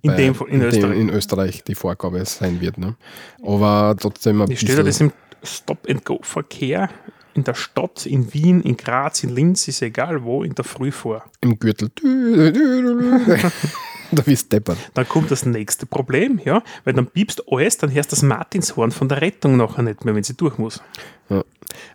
[0.00, 0.98] In dem Fall- in Österreich.
[0.98, 2.78] in Österreich die Vorgabe sein wird.
[2.78, 2.96] Ne?
[3.42, 6.88] Aber trotzdem ein Ich da das im Stop-and-Go-Verkehr
[7.34, 10.92] in der Stadt, in Wien, in Graz, in Linz, ist egal wo, in der Früh
[10.92, 11.24] vor.
[11.40, 11.90] im Gürtel.
[14.16, 14.78] da bist du deppert.
[14.94, 18.90] Dann kommt das nächste Problem, ja, weil dann piepst alles, dann hörst du das Martinshorn
[18.90, 20.80] von der Rettung nachher nicht mehr, wenn sie durch muss.
[21.28, 21.42] Ja.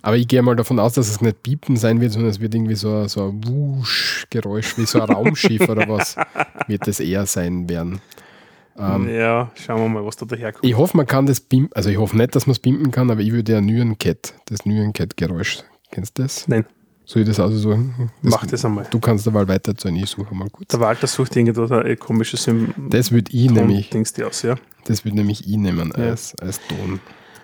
[0.01, 2.53] Aber ich gehe mal davon aus, dass es nicht piepen sein wird, sondern es wird
[2.55, 6.15] irgendwie so, ein- so ein Wusch-Geräusch, wie so ein Raumschiff oder was,
[6.67, 8.01] wird das eher sein werden.
[8.79, 10.63] Ähm, ja, schauen wir mal, was da daherkommt.
[10.65, 13.09] Ich hoffe, man kann das pimpen, also ich hoffe nicht, dass man es pimpen kann,
[13.09, 15.59] aber ich würde ja Nyan-Cat, das Nyan-Cat-Geräusch,
[15.91, 16.47] kennst du das?
[16.47, 16.65] Nein,
[17.09, 18.11] Soll ich das aussuchen?
[18.21, 18.85] Das, mach das einmal.
[18.91, 20.67] Du kannst dabei weiter zu ich suche mal kurz.
[20.67, 22.73] Der Walter sucht irgendwo ein komisches Symbol.
[22.89, 24.55] Das würde ich nämlich, Dings die aus, ja.
[24.83, 26.03] das würde nämlich ich nehmen Ja.
[26.09, 26.99] als, als Ton.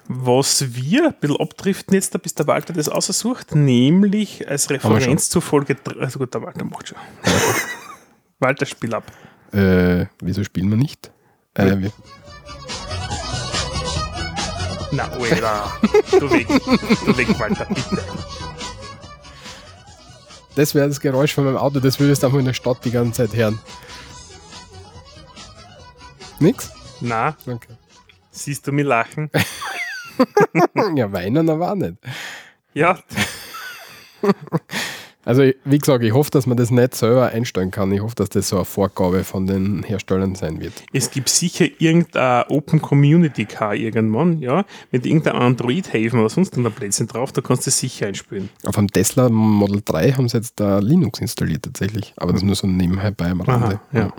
[0.09, 4.69] Was wir ein bisschen abdriften jetzt, da bis der Walter das aussucht, nämlich als.
[4.69, 5.75] Referenz zur Folge.
[5.75, 6.97] dr- Also gut, der Walter macht schon.
[8.39, 9.09] Walter, spiel ab.
[9.53, 11.09] Äh, wieso spielen wir nicht?
[11.53, 11.91] Äh, wir,
[14.91, 15.71] Na, Alter.
[16.19, 16.47] du weg.
[17.05, 18.03] Du weg, Walter, bitte.
[20.55, 22.91] Das wäre das Geräusch von meinem Auto, das würdest du auch in der Stadt die
[22.91, 23.59] ganze Zeit hören.
[26.39, 26.71] Nix?
[27.01, 27.73] Na, Okay.
[28.31, 29.29] siehst du mich lachen?
[30.95, 31.95] ja, weinen aber auch nicht.
[32.73, 32.99] Ja,
[35.25, 37.91] Also, wie gesagt, ich hoffe, dass man das nicht selber einstellen kann.
[37.91, 40.73] Ich hoffe, dass das so eine Vorgabe von den Herstellern sein wird.
[40.91, 44.65] Es gibt sicher irgendein Open Community Car irgendwann, ja.
[44.91, 48.49] Mit irgendein Android-Haven oder sonst ein Plätzchen drauf, da kannst du es sicher einspielen.
[48.65, 52.13] Auf einem Tesla Model 3 haben sie jetzt da Linux installiert tatsächlich.
[52.17, 53.79] Aber das ist nur so nebenbei bei am Rande.
[53.91, 54.13] ja.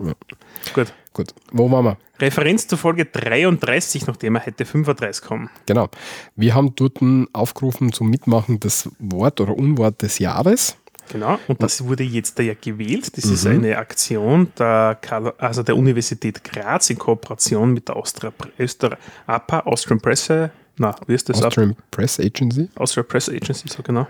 [0.74, 0.92] Gut.
[1.12, 1.28] Gut.
[1.52, 1.96] Wo waren wir?
[2.18, 5.50] Referenz zur Folge 33, nachdem wir heute 35 kommen.
[5.66, 5.88] Genau.
[6.34, 6.98] Wir haben dort
[7.32, 10.76] aufgerufen zum Mitmachen das Wort oder Unwort des Jahres.
[11.10, 13.16] Genau, und das wurde jetzt da ja gewählt.
[13.16, 13.32] Das mhm.
[13.34, 14.98] ist eine Aktion der,
[15.38, 20.28] also der Universität Graz in Kooperation mit der Austria, Öster, APA, Austrian Press,
[20.76, 21.42] na, wie ist das?
[21.42, 22.68] Austrian Press Agency.
[22.76, 24.06] Austrian Press Agency, so genau.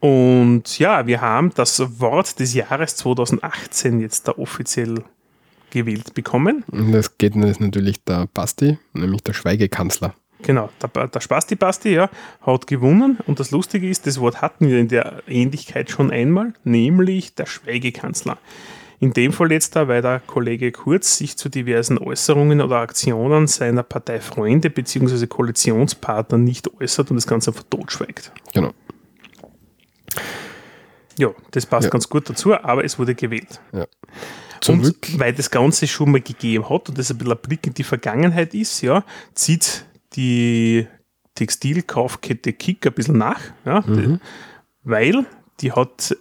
[0.00, 5.04] Und ja, wir haben das Wort des Jahres 2018 jetzt da offiziell
[5.70, 6.64] gewählt bekommen.
[6.68, 10.14] Und das geht natürlich der Basti, nämlich der Schweigekanzler.
[10.42, 12.10] Genau, der, der Spasti Basti ja,
[12.42, 16.54] hat gewonnen und das Lustige ist, das Wort hatten wir in der Ähnlichkeit schon einmal,
[16.64, 18.38] nämlich der Schweigekanzler.
[19.00, 23.46] In dem Fall jetzt da, weil der Kollege Kurz sich zu diversen Äußerungen oder Aktionen
[23.46, 25.26] seiner Parteifreunde bzw.
[25.26, 28.30] Koalitionspartner nicht äußert und das Ganze einfach totschweigt.
[28.52, 28.72] Genau.
[31.18, 31.90] Ja, das passt ja.
[31.90, 33.60] ganz gut dazu, aber es wurde gewählt.
[33.72, 33.86] Ja.
[34.60, 35.08] Zurück.
[35.12, 37.74] Und weil das Ganze schon mal gegeben hat und das ein bisschen ein Blick in
[37.74, 40.86] die Vergangenheit ist, ja, zieht die
[41.34, 44.20] Textilkaufkette Kick ein bisschen nach, ja, mhm.
[44.82, 45.26] weil
[45.60, 46.16] die hat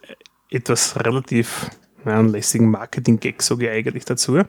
[0.49, 1.69] etwas relativ
[2.05, 4.41] ja, einen lässigen Marketing-Gag, sage ich eigentlich dazu,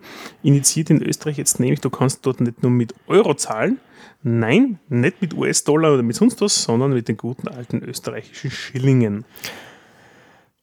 [0.42, 3.78] initiiert in Österreich jetzt nämlich, du kannst dort nicht nur mit Euro zahlen,
[4.22, 9.24] nein, nicht mit US-Dollar oder mit sonst was, sondern mit den guten alten österreichischen Schillingen.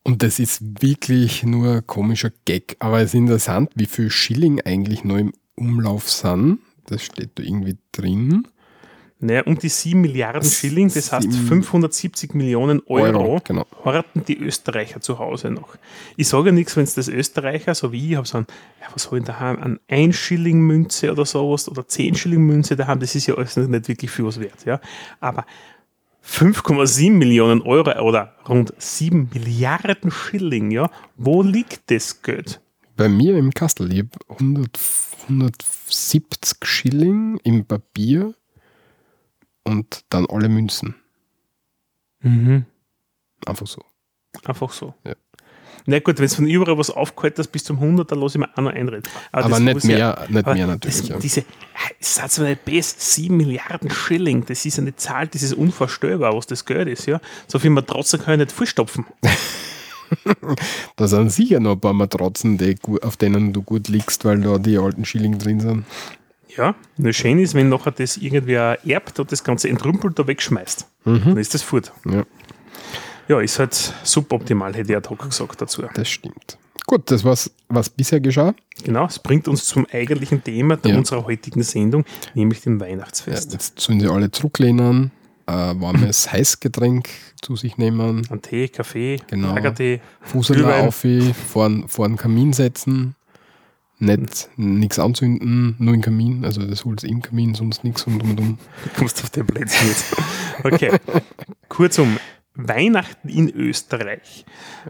[0.04, 4.62] Und das ist wirklich nur ein komischer Gag, aber es ist interessant, wie viel Schilling
[4.62, 6.60] eigentlich noch im Umlauf sind.
[6.86, 8.48] Das steht da irgendwie drin.
[9.20, 13.66] Naja, um die 7 Milliarden Schilling, das heißt 570 Millionen Euro, Euro genau.
[13.84, 15.76] horten die Österreicher zu Hause noch.
[16.18, 18.46] Ich sage ja nichts, wenn es das Österreicher, so wie ich habe, so ein,
[18.80, 22.46] ja, was soll ich da haben, an 1 Schilling Münze oder sowas oder 10 Schilling
[22.46, 24.66] Münze da haben, das ist ja alles nicht wirklich viel was wert.
[24.66, 24.80] Ja?
[25.20, 25.48] Aber
[26.24, 32.62] 5,7 Millionen Euro oder rund 7 Milliarden Schilling, ja, wo liegt das Geld?
[32.96, 34.10] Bei mir im Kastel, ich habe
[35.30, 38.36] 170 Schilling im Papier
[39.68, 40.96] und dann alle Münzen.
[42.22, 42.66] Mhm.
[43.46, 43.84] Einfach so.
[44.46, 44.94] Einfach so.
[45.06, 45.16] Ja.
[45.90, 48.40] Na gut, wenn es von überall was aufgehalten hast bis zum 100, dann lasse ich
[48.40, 49.04] mir auch noch einreden.
[49.32, 50.98] Aber, aber nicht, mehr, ja, nicht mehr natürlich.
[50.98, 51.18] Das, ja.
[51.18, 51.46] Diese,
[52.02, 56.66] Satz mal best 7 Milliarden Schilling, das ist eine Zahl, das ist unvorstellbar, was das
[56.66, 57.06] Geld ist.
[57.06, 57.22] Ja?
[57.48, 59.06] So viel Matratzen kann ich nicht vollstopfen.
[60.98, 64.58] da sind sicher noch ein paar Matratzen, die, auf denen du gut liegst, weil da
[64.58, 65.86] die alten Schilling drin sind.
[66.58, 70.88] Ja, nur schön ist, wenn nachher das irgendwer erbt und das Ganze entrümpelt da wegschmeißt.
[71.06, 71.22] Mhm.
[71.24, 71.94] Dann ist das fort.
[72.10, 72.24] Ja.
[73.28, 75.84] ja, ist halt suboptimal, hätte ich auch gesagt dazu.
[75.94, 76.58] Das stimmt.
[76.88, 78.56] Gut, das war's, was bisher geschah.
[78.84, 80.98] Genau, es bringt uns zum eigentlichen Thema ja.
[80.98, 83.52] unserer heutigen Sendung, nämlich dem Weihnachtsfest.
[83.52, 85.12] Ja, jetzt sollen sie alle zurücklehnen,
[85.48, 87.10] äh, warmes Heißgetränk
[87.42, 88.26] zu sich nehmen.
[88.32, 89.54] Ein Tee, Kaffee, genau.
[89.54, 91.06] Lagertee, Fußball auf,
[91.50, 93.17] vor, vor den Kamin setzen
[94.00, 98.32] nicht nichts anzünden, nur im Kamin, also das holst im Kamin, sonst nichts und um
[98.32, 98.60] und um.
[98.84, 100.16] Du kommst auf den Plätzchen jetzt.
[100.64, 100.92] Okay.
[101.70, 102.18] Kurzum,
[102.58, 104.46] Weihnachten in Österreich.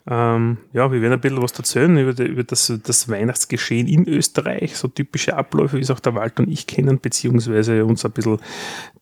[0.09, 4.07] Ähm, ja, wir werden ein bisschen was erzählen über, die, über das, das, Weihnachtsgeschehen in
[4.07, 8.11] Österreich, so typische Abläufe, wie es auch der Walter und ich kennen, beziehungsweise uns ein
[8.11, 8.39] bisschen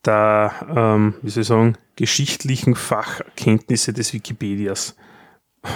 [0.03, 4.95] der, ähm, wie soll ich sagen, geschichtlichen Fachkenntnisse des Wikipedias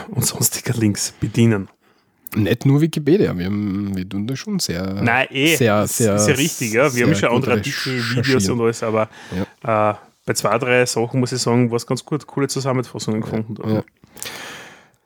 [0.10, 1.70] und sonstiger Links bedienen.
[2.36, 5.02] Nicht nur Wikipedia, wir, haben, wir tun da schon sehr.
[5.02, 6.94] Nein, eh, sehr, sehr, ist ja richtig, ja.
[6.94, 9.10] Wir haben schon andere Artikel, Videos und alles, aber
[9.64, 9.92] ja.
[9.92, 13.56] äh, bei zwei, drei Sachen muss ich sagen, war es ganz gut, coole Zusammenfassungen gefunden.
[13.68, 13.84] Ja.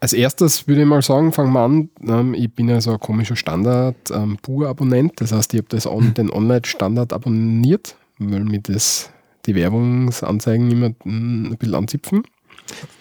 [0.01, 1.89] Als erstes würde ich mal sagen, fangen wir an.
[2.05, 6.13] Ähm, ich bin ja so ein komischer Standard-Pur-Abonnent, ähm, das heißt, ich habe das on,
[6.13, 9.11] den Online-Standard abonniert, weil mir das
[9.45, 12.23] die Werbungsanzeigen immer hm, ein bisschen anzipfen.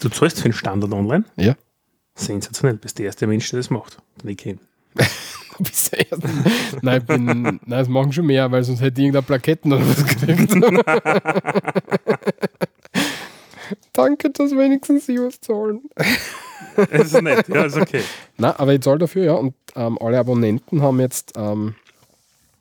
[0.01, 1.25] Du zahlst für den Standard online?
[1.37, 1.57] Ja.
[2.15, 4.59] Sensationell, bist der erste Mensch, der das macht, den ich kenne.
[5.59, 6.29] bist der erste.
[6.83, 9.89] Nein, ich bin, nein, das machen schon mehr, weil sonst hätte ich irgendeine Plaketten oder
[9.89, 10.55] was gekriegt.
[13.93, 15.83] Danke, dass wenigstens Sie was zahlen.
[16.91, 18.03] Das ist nett, ja, ist okay.
[18.39, 19.35] Nein, aber ich zahle dafür, ja.
[19.35, 21.75] Und ähm, alle Abonnenten haben jetzt ähm,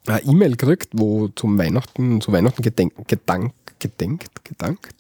[0.06, 4.94] eine E-Mail gekriegt, wo zum Weihnachten, zu Weihnachten gedenk, gedank, gedenkt, gedankt,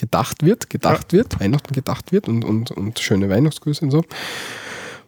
[0.00, 1.18] gedacht wird, gedacht ja.
[1.18, 4.02] wird, Weihnachten gedacht wird und, und, und schöne Weihnachtsgrüße und so.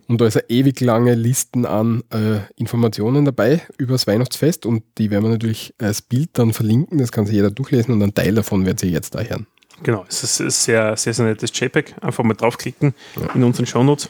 [0.09, 4.83] Und da ist eine ewig lange Listen an äh, Informationen dabei über das Weihnachtsfest und
[4.99, 8.15] die werden wir natürlich als Bild dann verlinken, das kann sich jeder durchlesen und ein
[8.15, 9.47] Teil davon wird sich jetzt da hören.
[9.83, 11.97] Genau, es ist ein sehr, sehr, sehr nettes JPEG.
[12.01, 12.95] Einfach mal draufklicken
[13.35, 14.09] in unseren Shownotes.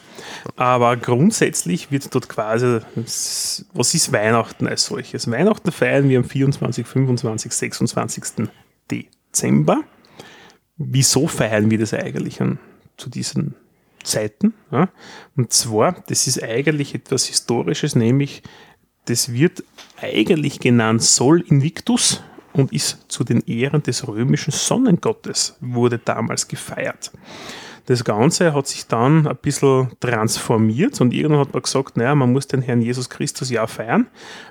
[0.55, 5.31] Aber grundsätzlich wird dort quasi, was ist Weihnachten als solches?
[5.31, 8.23] Weihnachten feiern wir am 24., 25., 26.
[8.91, 9.83] Dezember.
[10.77, 12.59] Wieso feiern wir das eigentlich an,
[12.97, 13.55] zu diesen
[14.03, 14.53] Zeiten?
[14.71, 14.89] Ja?
[15.35, 18.43] Und zwar, das ist eigentlich etwas Historisches, nämlich
[19.05, 19.63] das wird
[20.01, 27.11] eigentlich genannt Sol Invictus und ist zu den Ehren des römischen Sonnengottes, wurde damals gefeiert.
[27.85, 32.31] Das Ganze hat sich dann ein bisschen transformiert und irgendwann hat man gesagt, naja, man
[32.31, 34.07] muss den Herrn Jesus Christus ja feiern.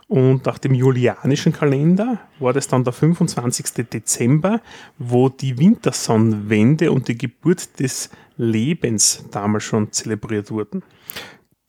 [0.09, 3.89] Und nach dem julianischen Kalender war das dann der 25.
[3.91, 4.61] Dezember,
[4.99, 10.83] wo die Wintersonnenwende und die Geburt des Lebens damals schon zelebriert wurden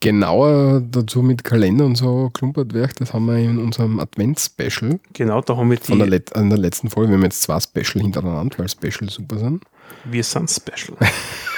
[0.04, 5.00] genauer dazu mit Kalender und so klumpert wird, das haben wir in unserem Advents-Special.
[5.14, 5.84] Genau, da haben wir die.
[5.86, 9.08] Von der, Let in der letzten Folge, wir haben jetzt zwei Special hintereinander, weil Special
[9.08, 9.64] super sind.
[10.04, 10.96] Wir sind Special.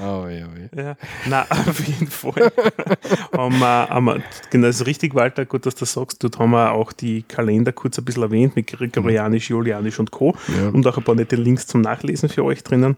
[0.00, 0.48] oh, ja, ja.
[0.76, 0.96] ja.
[1.28, 2.52] Nein, auf jeden Fall.
[3.32, 6.22] haben wir, haben wir, genau, das ist richtig, Walter, gut, dass du das sagst.
[6.22, 10.36] Dort haben wir auch die Kalender kurz ein bisschen erwähnt mit Gregorianisch, Julianisch und Co.
[10.56, 10.68] Ja.
[10.68, 12.96] Und auch ein paar nette Links zum Nachlesen für euch drinnen.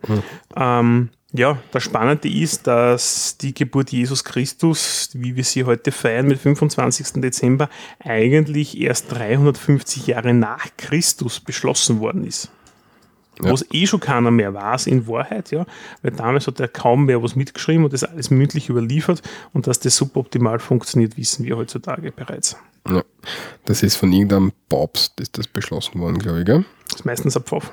[0.57, 0.81] Ja.
[0.81, 6.26] Ähm, ja, das Spannende ist, dass die Geburt Jesus Christus, wie wir sie heute feiern,
[6.26, 7.22] mit 25.
[7.22, 7.70] Dezember,
[8.05, 12.50] eigentlich erst 350 Jahre nach Christus beschlossen worden ist.
[13.40, 13.51] Ja.
[13.51, 15.64] Was eh schon keiner mehr weiß in Wahrheit, ja,
[16.03, 19.81] weil damals hat ja kaum mehr was mitgeschrieben und das alles mündlich überliefert und dass
[19.81, 22.57] das suboptimal funktioniert, wissen wir heutzutage bereits.
[22.88, 23.03] Ja,
[23.64, 26.64] das ist von irgendeinem Papst, ist das beschlossen worden, glaube ich, gell?
[26.88, 27.73] Das ist meistens ein Pfaff.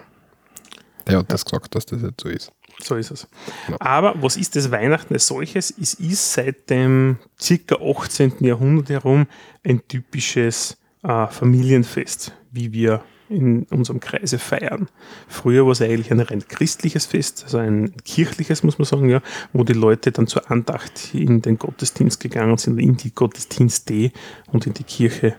[1.08, 1.28] Der hat ja.
[1.28, 2.52] das gesagt, dass das jetzt so ist.
[2.82, 3.28] So ist es.
[3.68, 3.76] Ja.
[3.80, 5.74] Aber was ist das Weihnachten als solches?
[5.82, 8.36] Es ist seit dem circa 18.
[8.40, 9.28] Jahrhundert herum
[9.64, 14.90] ein typisches äh, Familienfest, wie wir in unserem Kreise feiern.
[15.28, 19.22] Früher war es eigentlich ein rein christliches Fest, also ein kirchliches, muss man sagen, ja,
[19.54, 24.12] wo die Leute dann zur Andacht in den Gottesdienst gegangen sind, in die Gottesdienste
[24.52, 25.36] und in die Kirche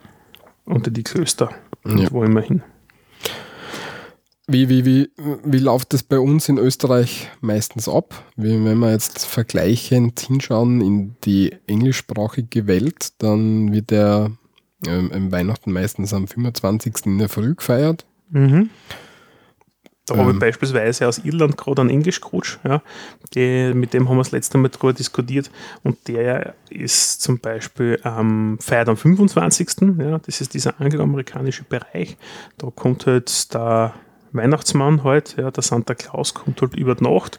[0.64, 1.50] und in die Klöster
[1.84, 2.10] und ja.
[2.10, 2.62] wo immer hin.
[4.52, 5.10] Wie, wie, wie,
[5.44, 8.24] wie läuft das bei uns in Österreich meistens ab?
[8.34, 14.32] Wie, wenn wir jetzt vergleichend hinschauen in die englischsprachige Welt, dann wird der
[14.86, 17.06] ähm, im Weihnachten meistens am 25.
[17.06, 18.06] in der Früh gefeiert.
[18.30, 18.70] Mhm.
[20.10, 20.40] Da habe ich ähm.
[20.40, 22.82] beispielsweise aus Irland gerade einen Englisch-Coach, ja,
[23.34, 25.52] die, mit dem haben wir das letzte Mal drüber diskutiert
[25.84, 29.68] und der ist zum Beispiel ähm, feiert am 25.
[29.98, 32.16] Ja, das ist dieser angloamerikanische Bereich.
[32.58, 33.94] Da kommt halt der
[34.32, 37.38] Weihnachtsmann halt, ja, der Santa Claus kommt halt über die Nacht,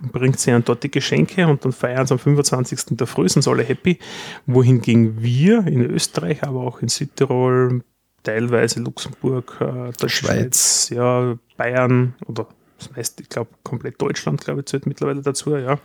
[0.00, 2.96] bringt sie an dort die Geschenke und dann feiern sie am 25.
[2.96, 3.98] der Früh, sind alle happy.
[4.46, 7.82] Wohingegen wir in Österreich, aber auch in Südtirol,
[8.22, 12.46] teilweise Luxemburg, äh, der Schweiz, Schweiz, ja, Bayern oder
[12.78, 15.78] das meiste, ich glaube, komplett Deutschland, glaube ich, zählt mittlerweile dazu, ja.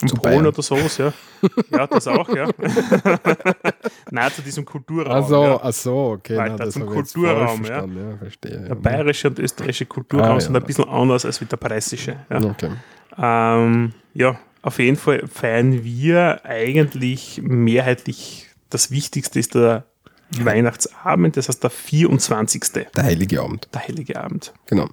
[0.00, 0.46] Und Polen Bayern.
[0.46, 1.12] oder sowas, ja.
[1.70, 2.48] Ja, das auch, ja.
[4.10, 5.24] Nein, zu diesem Kulturraum.
[5.24, 5.60] Ach so, ja.
[5.62, 6.36] ach so okay.
[6.36, 7.84] Weiter na, zum Kulturraum, ja.
[7.84, 8.16] ja.
[8.16, 8.60] verstehe.
[8.60, 12.16] Der bayerische und österreichische Kulturraum ah, sind ein bisschen anders als der preußische.
[12.30, 12.42] Ja.
[12.42, 12.70] Okay.
[13.16, 19.84] Ähm, ja, auf jeden Fall feiern wir eigentlich mehrheitlich, das Wichtigste ist der
[20.30, 22.62] Weihnachtsabend, das heißt der 24.
[22.94, 23.68] Der Heilige Abend.
[23.72, 24.52] Der Heilige Abend.
[24.66, 24.88] Genau.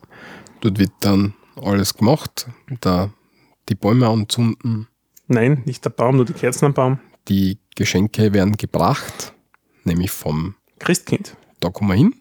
[0.61, 2.47] Dort wird dann alles gemacht,
[2.81, 3.11] da
[3.69, 4.87] die Bäume anzünden,
[5.27, 6.99] Nein, nicht der Baum, nur die Kerzen am Baum.
[7.27, 9.33] Die Geschenke werden gebracht,
[9.83, 11.35] nämlich vom Christkind.
[11.59, 12.15] Da kommen wir hin.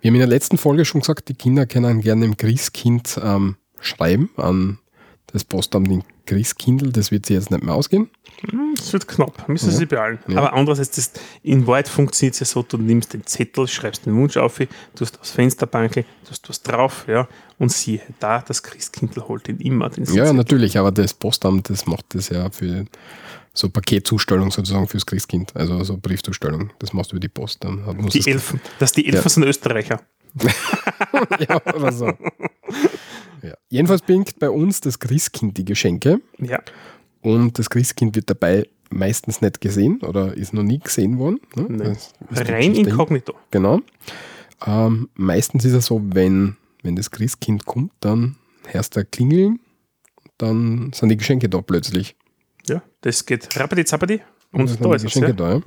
[0.00, 3.56] Wir haben in der letzten Folge schon gesagt, die Kinder können gerne dem Christkind ähm,
[3.80, 4.78] schreiben an
[5.26, 6.92] das Postamt in Christkindl.
[6.92, 8.08] Das wird sich jetzt nicht mehr ausgehen.
[8.42, 9.76] Es hm, wird knapp, müssen ja.
[9.76, 10.18] sie beeilen.
[10.28, 10.38] Ja.
[10.38, 11.12] Aber andererseits, das,
[11.42, 14.60] in Wahrheit funktioniert es ja so, du nimmst den Zettel, schreibst den Wunsch auf,
[14.94, 19.90] tust aufs Fensterbankel, tust was drauf, ja, und siehe da, das Christkindl holt ihn immer.
[19.90, 20.32] Den ja, Zettel.
[20.34, 22.86] natürlich, aber das Postamt, das macht das ja für
[23.52, 26.72] so Paketzustellung sozusagen fürs Christkind, also so Briefzustellung.
[26.78, 27.64] Das machst du über die Post.
[27.64, 29.28] Dann die Elfen, dass die Elfen ja.
[29.28, 30.00] sind Österreicher.
[31.40, 32.12] ja, oder so.
[33.42, 33.54] Ja.
[33.68, 36.20] Jedenfalls bringt bei uns das Christkind die Geschenke.
[36.38, 36.60] Ja.
[37.22, 41.40] Und das Christkind wird dabei meistens nicht gesehen oder ist noch nie gesehen worden.
[41.54, 41.96] Ne?
[42.30, 43.34] Rein inkognito.
[43.50, 43.80] Genau.
[44.66, 49.60] Ähm, meistens ist es so, wenn, wenn das Christkind kommt, dann hörst du klingeln,
[50.38, 52.16] dann sind die Geschenke da plötzlich.
[52.66, 54.20] Ja, das geht rappidi zappidi
[54.52, 55.14] und, und da ist es.
[55.14, 55.32] Ja.
[55.32, 55.60] Da, ja.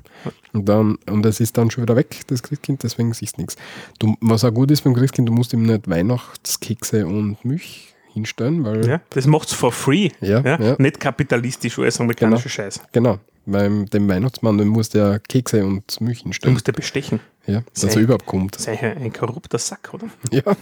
[0.53, 3.55] Und, dann, und es ist dann schon wieder weg, das Christkind, deswegen siehst du nichts.
[3.99, 8.63] Du, was auch gut ist beim Christkind, du musst ihm nicht Weihnachtskekse und Milch hinstellen,
[8.65, 8.85] weil.
[8.87, 10.09] Ja, das macht es for free.
[10.21, 10.75] Ja, ja.
[10.77, 12.81] Nicht kapitalistisch US-amerikanischer genau, Scheiß.
[12.91, 13.19] Genau.
[13.45, 16.53] beim dem Weihnachtsmann, dann muss der Kekse und Milch Du hinstellen.
[16.53, 17.19] musst ja bestechen.
[17.45, 18.55] Ja, dass Sei- er überhaupt kommt.
[18.59, 20.07] Sei ein, ein korrupter Sack, oder?
[20.31, 20.43] Ja.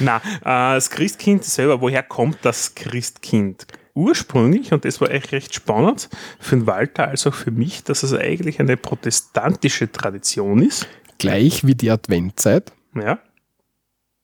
[0.00, 3.66] Na, äh, das Christkind selber, woher kommt das Christkind?
[3.94, 6.08] Ursprünglich, und das war echt recht spannend,
[6.40, 10.86] für den Walter als auch für mich, dass es eigentlich eine protestantische Tradition ist.
[11.18, 12.72] Gleich wie die Adventzeit.
[12.96, 13.18] Ja,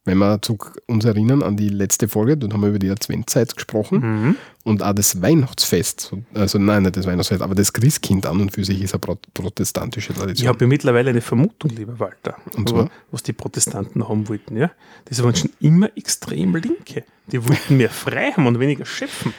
[0.04, 0.40] Wenn wir
[0.86, 4.36] uns erinnern an die letzte Folge, dann haben wir über die Adventzeit gesprochen mhm.
[4.64, 8.64] und auch das Weihnachtsfest, also nein, nicht das Weihnachtsfest, aber das Christkind an und für
[8.64, 10.48] sich ist eine pro- protestantische Ich Tradition.
[10.48, 12.80] habe ja mittlerweile eine Vermutung, lieber Walter, Und zwar?
[12.82, 14.56] aber was die Protestanten haben wollten.
[14.56, 14.70] Ja?
[15.04, 17.04] Das waren schon immer extrem Linke.
[17.30, 19.32] Die wollten mehr frei haben und weniger schöpfen.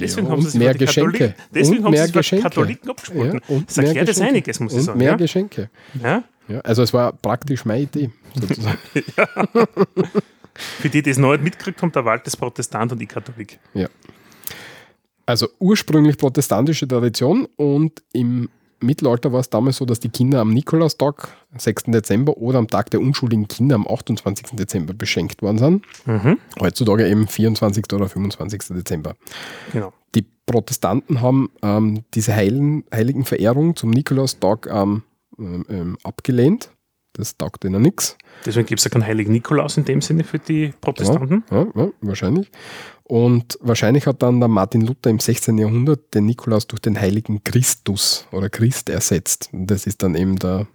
[0.00, 1.10] Deswegen Ja, haben sie sich mehr Geschenke.
[1.18, 2.42] Katholiken, deswegen haben mehr sie Geschenke.
[2.42, 3.40] Katholiken abgespalten.
[3.48, 4.30] und das erklärt jetzt Geschenke.
[4.30, 4.98] einiges, muss ich sagen.
[4.98, 5.16] mehr Ja?
[5.16, 5.70] Geschenke.
[6.02, 6.24] Ja?
[6.48, 8.78] Ja, also es war praktisch meine Idee, sozusagen.
[10.54, 13.58] Für die, die es noch nicht mitgekriegt haben, der Walter ist Protestant und ich Katholik.
[13.74, 13.88] ja.
[15.26, 18.48] Also ursprünglich protestantische Tradition und im
[18.80, 21.84] Mittelalter war es damals so, dass die Kinder am Nikolaustag, 6.
[21.84, 24.56] Dezember, oder am Tag der unschuldigen Kinder am 28.
[24.56, 25.84] Dezember beschenkt worden sind.
[26.06, 26.38] Mhm.
[26.58, 27.92] Heutzutage eben 24.
[27.92, 28.62] oder 25.
[28.70, 29.14] Dezember.
[29.72, 29.92] Genau.
[30.14, 35.02] Die Protestanten haben ähm, diese heiligen, heiligen Verehrung zum Nikolaustag ähm,
[35.38, 36.70] ähm, abgelehnt.
[37.14, 38.16] Das taugt ihnen nichts.
[38.46, 41.42] Deswegen gibt es ja keinen heiligen Nikolaus in dem Sinne für die Protestanten.
[41.50, 42.50] Ja, ja, wahrscheinlich.
[43.04, 45.58] Und wahrscheinlich hat dann der Martin Luther im 16.
[45.58, 49.48] Jahrhundert den Nikolaus durch den heiligen Christus oder Christ ersetzt.
[49.52, 50.68] Und das ist dann eben der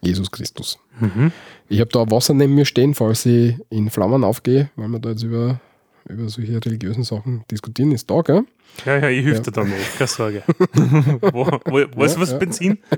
[0.00, 0.78] Jesus Christus.
[1.00, 1.32] Mhm.
[1.68, 5.10] Ich habe da Wasser neben mir stehen, falls ich in Flammen aufgehe, weil wir da
[5.10, 5.60] jetzt über,
[6.08, 7.92] über solche religiösen Sachen diskutieren.
[7.92, 8.44] Ist da, gell?
[8.86, 9.42] Ja, ja, ich hilf Ja.
[9.42, 10.42] dir dann nicht, keine Sorge.
[11.32, 12.38] wo, wo, weißt du, was ja.
[12.38, 12.78] Benzin?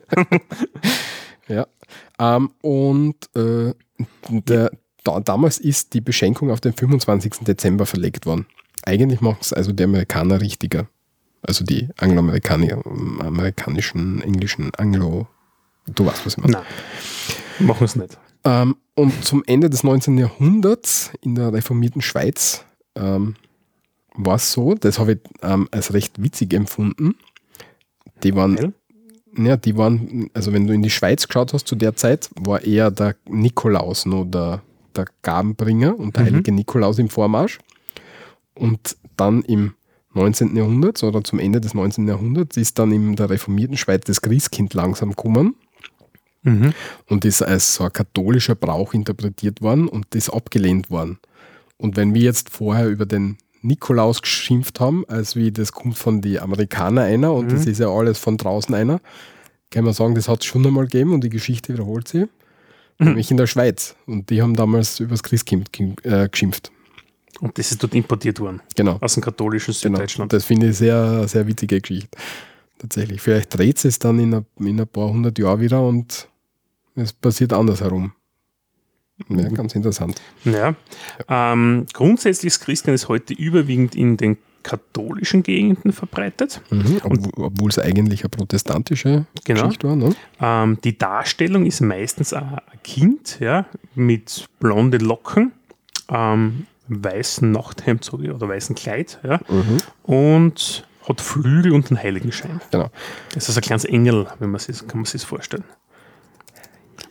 [1.49, 1.67] Ja.
[2.19, 3.75] Ähm, und äh,
[4.29, 4.71] der,
[5.05, 7.45] da, damals ist die Beschenkung auf den 25.
[7.45, 8.47] Dezember verlegt worden.
[8.85, 10.89] Eigentlich macht es also die Amerikaner richtiger.
[11.43, 15.29] Also die Angloamerikaner, ähm, amerikanischen, englischen, Anglo.
[15.87, 16.53] Du weißt, was ich meine.
[16.53, 18.19] Nein, machen wir es nicht.
[18.45, 20.19] Ähm, und zum Ende des 19.
[20.19, 22.65] Jahrhunderts in der reformierten Schweiz
[22.97, 23.37] ähm,
[24.15, 27.17] war es so, das habe ich ähm, als recht witzig empfunden.
[28.23, 28.75] Die waren?
[29.37, 32.62] Ja, die waren, also wenn du in die Schweiz geschaut hast zu der Zeit, war
[32.62, 34.62] eher der Nikolaus noch der,
[34.95, 36.26] der Gabenbringer und der Mhm.
[36.28, 37.59] heilige Nikolaus im Vormarsch.
[38.55, 39.74] Und dann im
[40.14, 40.57] 19.
[40.57, 42.09] Jahrhundert oder zum Ende des 19.
[42.09, 45.57] Jahrhunderts ist dann in der reformierten Schweiz das Christkind langsam gekommen
[46.43, 46.72] Mhm.
[47.09, 51.18] und ist als so ein katholischer Brauch interpretiert worden und ist abgelehnt worden.
[51.76, 53.37] Und wenn wir jetzt vorher über den
[53.67, 57.51] Nikolaus geschimpft haben, als wie das kommt von den Amerikanern einer und Mhm.
[57.51, 59.01] das ist ja alles von draußen einer,
[59.71, 62.23] kann man sagen, das hat es schon einmal gegeben und die Geschichte wiederholt sich.
[62.99, 63.07] Mhm.
[63.09, 63.95] Nämlich in der Schweiz.
[64.07, 65.71] Und die haben damals über das Christkind
[66.05, 66.73] äh, geschimpft.
[67.41, 68.97] Und das ist dort importiert worden, Genau.
[69.01, 69.97] aus dem katholischen genau.
[69.97, 70.33] Süddeutschland.
[70.33, 72.17] Das finde ich sehr, sehr witzige Geschichte.
[72.79, 73.21] Tatsächlich.
[73.21, 76.29] Vielleicht dreht es dann in ein, in ein paar hundert Jahren wieder und
[76.95, 78.12] es passiert andersherum.
[79.29, 80.21] Ja, ganz interessant.
[80.45, 80.75] Ja.
[81.29, 86.61] Ähm, grundsätzlich ist Christkind ist heute überwiegend in den katholischen Gegenden verbreitet.
[86.71, 87.01] Mhm.
[87.37, 89.62] Obwohl es eigentlich eine protestantische Genau.
[89.62, 89.97] Geschichte war.
[89.97, 90.14] Ne?
[90.41, 95.53] Ähm, die Darstellung ist meistens ein Kind ja, mit blonde Locken,
[96.11, 99.79] ähm, weißen Nachthemd oder weißen Kleid ja, Mhm.
[100.03, 102.61] und hat Flügel und einen Heiligenschein.
[102.73, 102.91] Genau.
[103.35, 105.64] Das ist ein kleines Engel, wenn man sich, kann man sich das vorstellen.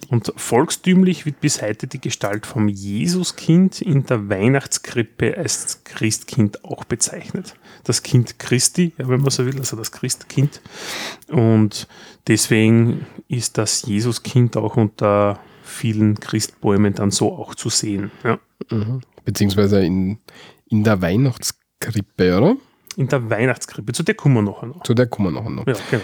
[0.09, 6.83] Und volkstümlich wird bis heute die Gestalt vom Jesuskind in der Weihnachtskrippe als Christkind auch
[6.83, 7.55] bezeichnet.
[7.83, 10.61] Das Kind Christi, ja, wenn man so will, also das Christkind.
[11.27, 11.87] Und
[12.27, 18.11] deswegen ist das Jesuskind auch unter vielen Christbäumen dann so auch zu sehen.
[18.23, 18.39] Ja.
[18.69, 19.01] Mhm.
[19.23, 20.19] Beziehungsweise in,
[20.67, 22.55] in der Weihnachtskrippe, oder?
[22.95, 24.83] In der Weihnachtskrippe, zu der kommen wir nachher noch.
[24.83, 25.67] Zu der kommen wir nachher noch.
[25.67, 26.03] Ja, genau.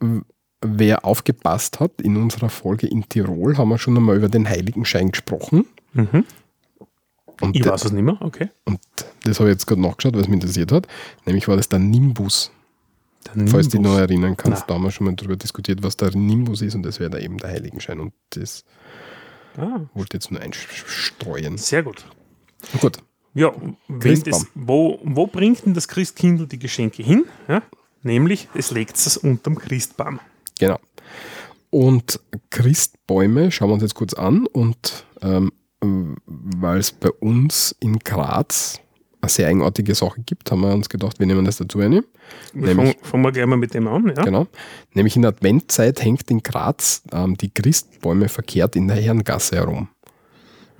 [0.00, 0.24] Ähm,
[0.62, 5.10] wer aufgepasst hat, in unserer Folge in Tirol haben wir schon einmal über den Heiligenschein
[5.10, 5.66] gesprochen.
[5.92, 6.24] Mhm.
[7.40, 8.50] Und, Ich weiß es nicht mehr, okay.
[8.66, 8.78] und
[9.24, 10.86] das habe ich jetzt gerade nachgeschaut, was mich interessiert hat.
[11.24, 12.50] Nämlich war das der Nimbus.
[13.34, 13.92] Der Falls du dich Nimbus.
[13.92, 14.66] noch erinnern kannst, Na.
[14.68, 17.18] da haben wir schon mal darüber diskutiert, was der Nimbus ist und das wäre da
[17.18, 17.98] eben der Heiligenschein.
[18.00, 18.64] Und das
[19.56, 21.56] Ah, wollte ich jetzt nur einstreuen.
[21.58, 22.04] sehr gut.
[22.80, 22.98] Gut.
[23.34, 23.52] Ja,
[23.88, 27.24] das, wo, wo bringt denn das Christkindl die Geschenke hin?
[27.48, 27.62] Ja?
[28.02, 30.20] Nämlich, es legt es unterm Christbaum.
[30.60, 30.78] Genau.
[31.70, 35.52] Und Christbäume schauen wir uns jetzt kurz an und ähm,
[36.26, 38.80] weil es bei uns in Graz
[39.22, 42.04] eine sehr eigenartige Sache gibt, haben wir uns gedacht, wir nehmen das dazu eine.
[42.52, 44.12] Nämlich- fangen, fangen wir gleich mal mit dem an.
[44.16, 44.22] Ja?
[44.22, 44.46] Genau.
[44.94, 49.88] Nämlich in der Adventzeit hängt in Graz ähm, die Christbäume verkehrt in der Herrengasse herum.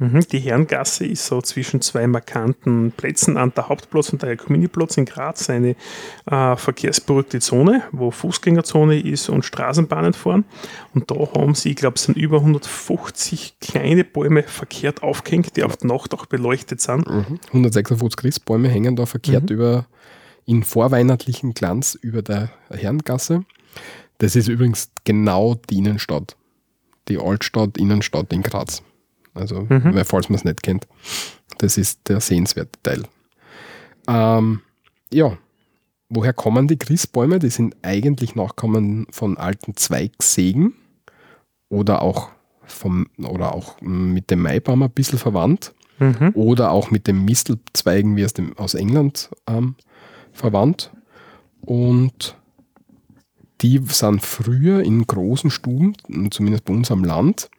[0.00, 4.96] Mhm, die Herrengasse ist so zwischen zwei markanten Plätzen an der Hauptplatz und der Kommuniplatz
[4.96, 5.76] in Graz eine
[6.24, 10.44] äh, verkehrsberuhigte Zone, wo Fußgängerzone ist und Straßenbahnen fahren.
[10.94, 15.64] Und da haben sie, ich glaube, es sind über 150 kleine Bäume verkehrt aufgehängt, die
[15.64, 17.06] auf der Nacht auch beleuchtet sind.
[17.06, 17.38] Mhm.
[17.48, 19.54] 156 Christbäume hängen da verkehrt Mhm.
[19.56, 19.86] über
[20.46, 23.44] in vorweihnachtlichen Glanz über der Herrengasse.
[24.18, 26.36] Das ist übrigens genau die Innenstadt.
[27.08, 28.82] Die Altstadt, Innenstadt in Graz.
[29.40, 30.00] Also, Mhm.
[30.04, 30.86] falls man es nicht kennt,
[31.58, 33.02] das ist der sehenswerte Teil.
[34.08, 34.60] Ähm,
[35.12, 35.36] ja,
[36.08, 37.38] woher kommen die Christbäume?
[37.38, 40.74] Die sind eigentlich Nachkommen von alten Zweigsägen
[41.68, 42.30] oder auch,
[42.64, 46.30] vom, oder auch mit dem Maibaum ein bisschen verwandt Mhm.
[46.34, 49.74] oder auch mit den Mistelzweigen wie aus, dem, aus England ähm,
[50.32, 50.90] verwandt.
[51.60, 52.36] Und
[53.60, 55.92] die sind früher in großen Stuben,
[56.30, 57.50] zumindest bei uns am Land,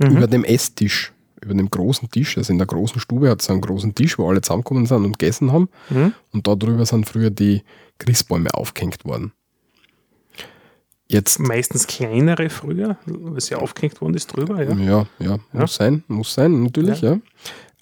[0.00, 0.16] Mhm.
[0.16, 3.60] über dem Esstisch, über dem großen Tisch, also in der großen Stube hat es einen
[3.60, 5.68] großen Tisch, wo alle zusammengekommen sind und gegessen haben.
[5.90, 6.14] Mhm.
[6.32, 7.62] Und da drüber sind früher die
[7.98, 9.32] Christbäume aufgehängt worden.
[11.08, 14.62] Jetzt Meistens kleinere früher, weil sie aufgehängt worden ist drüber.
[14.62, 14.74] Ja.
[14.76, 17.18] Ja, ja, muss sein, muss sein, natürlich, ja.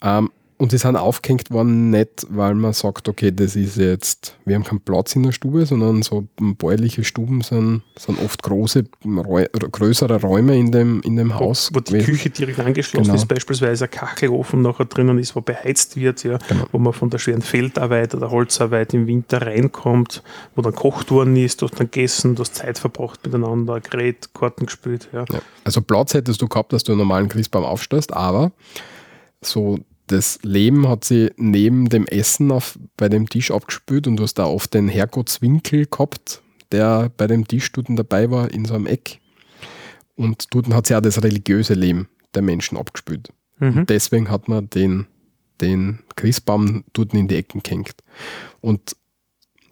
[0.01, 4.55] Ähm, und die sind aufgehängt worden nicht, weil man sagt, okay, das ist jetzt, wir
[4.55, 9.45] haben keinen Platz in der Stube, sondern so bäuerliche Stuben sind, sind oft große, Räu
[9.53, 11.69] größere Räume in dem, in dem Haus.
[11.71, 12.05] Wo, wo die gewesen.
[12.11, 13.15] Küche direkt angeschlossen Genau.
[13.15, 16.65] ist, beispielsweise ein Kachelofen nachher drinnen ist, wo beheizt wird, ja, Genau.
[16.73, 20.23] wo man von der schweren Feldarbeit oder Holzarbeit im Winter reinkommt,
[20.55, 24.33] wo dann kocht worden ist, du hast dann gegessen, du hast Zeit verbracht miteinander, geredet,
[24.33, 25.07] Karten gespielt.
[25.13, 25.23] Ja.
[25.31, 25.39] Ja.
[25.63, 28.51] Also Platz hättest du gehabt, dass du einen normalen Christbaum aufstellst, aber
[29.41, 29.79] so
[30.11, 34.35] das Leben hat sie neben dem Essen auf, bei dem Tisch abgespült und du hast
[34.35, 36.41] da oft den Herrgottswinkel gehabt,
[36.71, 39.19] der bei dem Tisch dort dabei war, in so einem Eck.
[40.15, 43.31] Und dort hat sie auch das religiöse Leben der Menschen abgespült.
[43.59, 43.77] Mhm.
[43.77, 45.05] Und deswegen hat man den,
[45.61, 47.95] den Christbaum dort in die Ecken gehängt.
[48.61, 48.95] Und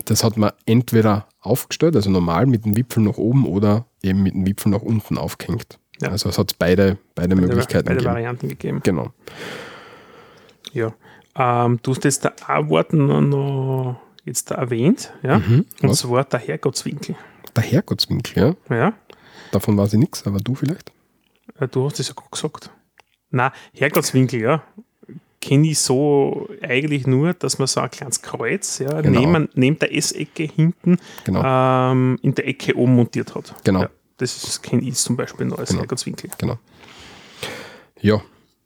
[0.05, 4.35] das hat man entweder aufgestellt, also normal mit dem Wipfel nach oben oder eben mit
[4.35, 5.79] dem Wipfel nach unten aufgehängt.
[5.99, 6.09] Ja.
[6.09, 8.13] Also es hat beide, beide, Möglichkeiten Beide gegeben.
[8.13, 8.81] Varianten gegeben.
[8.83, 9.11] Genau.
[10.74, 10.93] Ja.
[11.36, 15.39] Ähm, du hast jetzt da ein Wort noch, noch jetzt da erwähnt, ja?
[15.39, 15.65] Mhm.
[15.82, 15.99] und Was?
[15.99, 17.15] zwar der Herrgottswinkel.
[17.55, 18.76] Der Herrgottswinkel, ja.
[18.76, 18.93] Ja?
[19.51, 20.91] Davon weiß ich nichts, aber du vielleicht?
[21.59, 22.70] Äh, Du hast es ja gerade gesagt.
[23.30, 24.63] Na, Herrgottswinkel, ja.
[25.39, 29.20] Kenne ich so eigentlich nur, dass man so ein kleines Kreuz ja, Genau.
[29.20, 31.41] neben, neben der Essecke hinten Genau.
[31.91, 33.53] ähm, in der Ecke oben montiert hat.
[33.63, 33.82] Genau.
[33.84, 35.82] Ja, das kenne ich zum Beispiel noch als Genau.
[35.82, 36.32] Herrgottswinkel.
[36.38, 36.57] Genau.
[38.01, 38.22] Ja,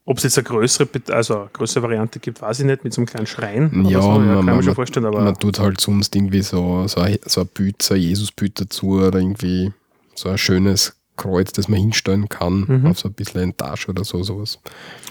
[0.05, 3.01] Ob es jetzt eine größere, also eine größere Variante gibt, weiß ich nicht, mit so
[3.01, 3.85] einem kleinen Schrein.
[3.87, 4.09] Ja, so.
[4.13, 7.17] ja man- kann man schon vorstellen, aber man tut halt sonst irgendwie so, so ein,
[7.25, 9.71] so ein Bild, so ein Jesusbild dazu oder irgendwie
[10.15, 12.87] so ein schönes Kreuz, das man hinstellen kann, Mhm.
[12.87, 14.59] auf so ein bisschen eine Tasche oder so, sowas.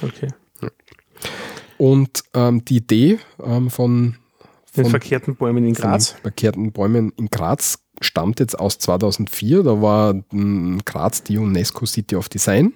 [0.03, 0.29] okay.
[1.79, 4.17] Und ähm, die Idee ähm, von,
[4.77, 6.15] Den von verkehrten Bäumen in Graz.
[6.15, 9.63] den verkehrten Bäumen in Graz stammt jetzt aus 2004.
[9.63, 10.15] Da war
[10.85, 12.73] Graz die UNESCO City of Design.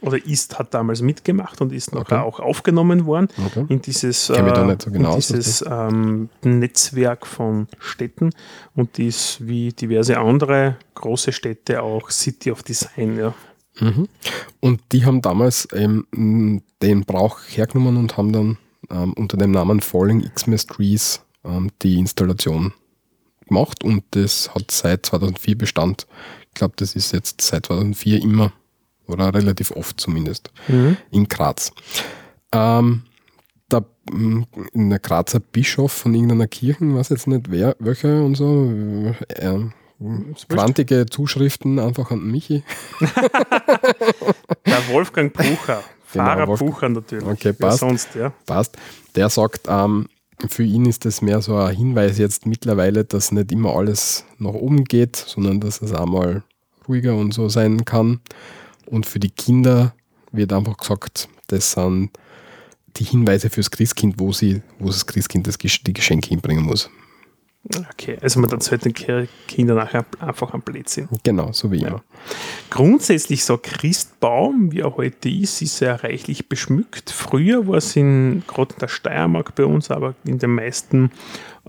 [0.00, 1.98] Oder ist, hat damals mitgemacht und ist Okay.
[2.00, 3.64] nachher auch aufgenommen worden Okay.
[3.68, 4.34] in dieses, äh,
[4.78, 8.30] so genau in dieses ähm, Netzwerk von Städten
[8.76, 13.16] und ist wie diverse andere große Städte auch City of Design.
[13.18, 13.34] Ja.
[13.80, 14.08] Mhm.
[14.60, 18.58] Und die haben damals ähm, den Brauch hergenommen und haben dann
[18.90, 22.72] ähm, unter dem Namen Falling Xmas Trees ähm, die Installation
[23.46, 26.06] gemacht und das hat seit 2004 Bestand.
[26.48, 28.52] Ich glaube, das ist jetzt seit 2004 immer
[29.08, 30.50] oder relativ oft zumindest
[31.10, 31.72] in Graz.
[32.52, 33.02] Ähm,
[33.70, 38.36] der, m, in der Grazer Bischof von irgendeiner Kirche, weiß jetzt nicht wer, welche und
[38.36, 39.58] so, äh,
[40.48, 42.62] quantige Zuschriften einfach an Michi.
[44.66, 47.26] Der Wolfgang Bucher, Pfarrer Genau, Wolf- Bucher natürlich.
[47.26, 47.80] Okay, Wer passt.
[47.80, 48.32] sonst, ja.
[48.46, 48.76] passt.
[49.14, 50.08] Der sagt, ähm,
[50.48, 54.52] für ihn ist das mehr so ein Hinweis jetzt mittlerweile, dass nicht immer alles nach
[54.52, 56.44] oben geht, sondern dass es auch mal
[56.86, 58.20] ruhiger und so sein kann.
[58.90, 59.94] Und für die Kinder
[60.32, 62.10] wird einfach gesagt, das sind
[62.96, 66.90] die Hinweise fürs Christkind, wo sie, wo das Christkind das, die Geschenke hinbringen muss.
[67.92, 71.08] Okay, also man erzählt den Ki- Kindern nachher einfach am Blödsinn.
[71.22, 71.88] Genau, so wie Ja.
[71.88, 72.04] immer.
[72.70, 77.10] Grundsätzlich so ein Christbaum, wie er heute ist, ist sehr reichlich beschmückt.
[77.10, 81.10] Früher war es in, gerade in der Steiermark bei uns, aber in den meisten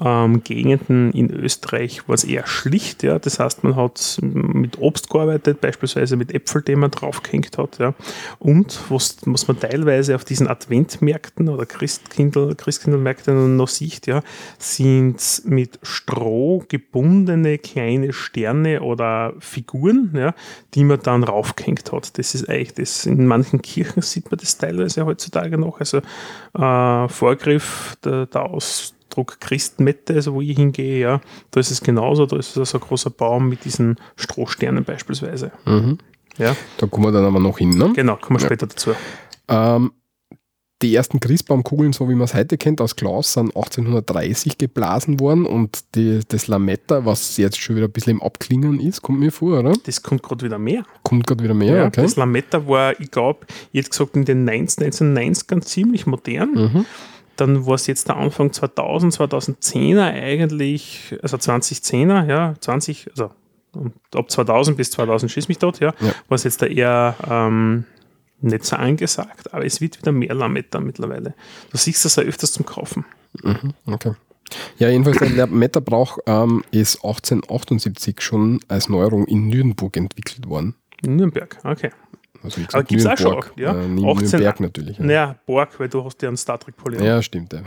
[0.01, 3.03] ähm, Gegenden in Österreich war es eher schlicht.
[3.03, 3.19] Ja.
[3.19, 7.79] Das heißt, man hat mit Obst gearbeitet, beispielsweise mit Äpfel, die man draufgehängt hat.
[7.79, 7.93] Ja.
[8.39, 14.21] Und was, was man teilweise auf diesen Adventmärkten oder Christkindl, Christkindlmärkten noch sieht, ja,
[14.57, 20.33] sind mit Stroh gebundene kleine Sterne oder Figuren, ja,
[20.73, 22.17] die man dann raufgehängt hat.
[22.17, 23.05] Das ist eigentlich das.
[23.05, 25.79] In manchen Kirchen sieht man das teilweise heutzutage noch.
[25.79, 25.97] Also
[26.57, 28.41] äh, Vorgriff, der, der
[29.09, 32.25] Ausdruck Christmette, also wo ich hingehe, ja, da ist es genauso.
[32.25, 35.51] Da ist es so ein großer Baum mit diesen Strohsternen beispielsweise.
[35.65, 35.97] Mhm.
[36.37, 37.71] Ja, Da kommen wir dann aber noch hin.
[37.71, 37.91] Ne?
[37.93, 38.47] genau, kommen wir Ja.
[38.47, 38.91] später dazu.
[39.49, 39.91] Ähm,
[40.81, 45.45] die ersten Christbaumkugeln, so wie man es heute kennt, aus Glas, sind 1830 geblasen worden
[45.45, 49.31] und die, das Lametta, was jetzt schon wieder ein bisschen im Abklingen ist, kommt mir
[49.33, 49.73] vor, oder?
[49.85, 50.83] Das kommt gerade wieder mehr.
[51.03, 52.03] Kommt gerade wieder mehr, Ja, okay.
[52.03, 56.51] Das Lametta war, ich glaube, jetzt gesagt, in den 19, 1990ern ziemlich modern.
[56.53, 56.85] Mhm.
[57.39, 63.31] Dann war es jetzt der Anfang 2000, 2010er eigentlich, also 2010er, ja, 20, also
[64.15, 66.13] ab 2000 bis 2000 schieß mich dort, ja, Ja.
[66.27, 67.85] war es jetzt da eher ähm,
[68.41, 71.33] nicht so angesagt, aber es wird wieder mehr Lametta mittlerweile.
[71.71, 73.05] Du siehst das ja öfters zum Kaufen.
[73.43, 74.13] Mhm, okay.
[74.79, 80.75] Ja, jedenfalls der Lametta-Brauch ähm, ist 1878 schon als Neuerung in Nürnberg entwickelt worden.
[81.03, 81.91] In Nürnberg, okay.
[82.43, 83.73] Also wie Aber gibt's auch schon, ja?
[83.73, 84.97] Äh, nicht 18 Nürnberg natürlich.
[84.97, 87.05] Ja, Naja, Borg, weil du hast ja einen Star Trek Polygon.
[87.05, 87.53] ja stimmt.
[87.53, 87.61] Ja.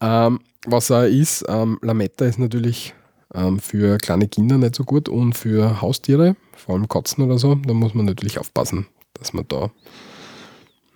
[0.26, 2.94] ähm, was auch ist, ähm, Lametta ist natürlich
[3.34, 7.54] ähm, für kleine Kinder nicht so gut und für Haustiere, vor allem Katzen oder so,
[7.54, 9.70] da muss man natürlich aufpassen, dass man da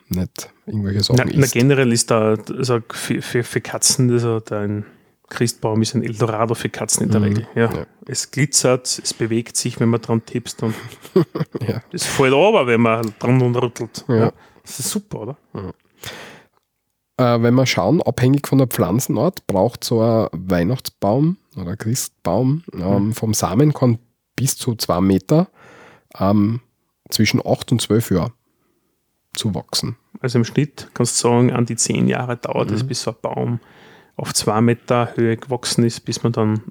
[0.08, 1.52] nicht irgendwelche Sachen na, isst.
[1.52, 4.84] generell ist da also für, für, für Katzen, also da ein
[5.30, 7.48] Christbaum ist ein Eldorado für Katzen in der Mhm, Regel.
[7.54, 7.72] Ja.
[7.72, 7.86] ja.
[8.06, 10.74] Es glitzert, es bewegt sich, wenn man dran tippst und
[11.66, 11.82] Ja.
[11.92, 14.04] es fällt aber, wenn man dran und rüttelt.
[14.08, 14.14] Ja.
[14.16, 14.32] Ja.
[14.62, 15.36] Das ist super, oder?
[17.16, 23.12] Äh, wenn wir schauen, abhängig von der Pflanzenart, braucht so ein Weihnachtsbaum oder Christbaum ähm,
[23.12, 23.98] vom Samenkorn
[24.36, 25.48] bis zu zwei Meter
[26.18, 26.60] ähm,
[27.10, 28.32] zwischen 8 und 12 Jahren
[29.34, 29.96] zu wachsen.
[30.20, 32.76] Also im Schnitt kannst du sagen, an die zehn Jahre dauert Mhm.
[32.76, 33.60] es, bis so ein Baum
[34.18, 36.62] auf zwei Meter Höhe gewachsen ist, bis man dann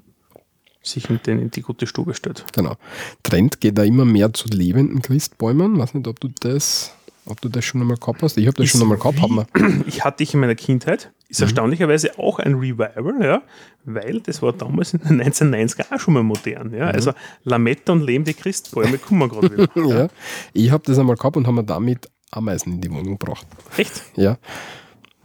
[0.82, 2.44] sich in, den, in die gute Stube stellt.
[2.52, 2.76] Genau.
[3.22, 5.78] Trend geht da immer mehr zu lebenden Christbäumen.
[5.78, 6.94] Weiß nicht, ob du das,
[7.26, 8.36] ob du das schon einmal gehabt hast.
[8.36, 9.20] Ich habe das Ist schon einmal gehabt.
[9.20, 9.46] Haben wir.
[9.86, 13.42] Ich hatte ich in meiner Kindheit, ist erstaunlicherweise auch ein Revival, ja,
[13.84, 16.72] weil das war damals in den 1990er auch schon mal modern.
[16.72, 16.86] Ja.
[16.86, 17.12] Also
[17.44, 19.98] Lametta und lebende Christbäume kommen wir gerade wieder.
[20.02, 20.08] Ja.
[20.52, 23.46] Ich habe das einmal gehabt und haben mir damit Ameisen in die Wohnung gebracht.
[23.76, 24.02] Echt?
[24.16, 24.38] Ja.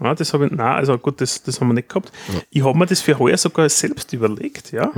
[0.04, 2.12] Ja, das habe ich, nein, also gut, das, das haben wir nicht gehabt.
[2.50, 4.92] Ich habe mir das für heuer sogar selbst überlegt, ja,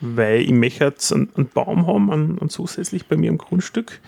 [0.00, 4.00] weil ich möchte jetzt einen, einen Baum haben, einen, einen zusätzlich bei mir im Grundstück.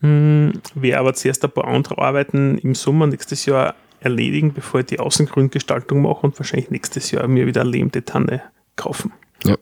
[0.00, 4.86] Hm, werde aber zuerst ein paar andere Arbeiten im Sommer nächstes Jahr erledigen, bevor ich
[4.86, 8.42] die Außengrüngestaltung mache und wahrscheinlich nächstes Jahr mir wieder eine lebende Tanne
[8.76, 9.12] kaufen.
[9.44, 9.56] Ja.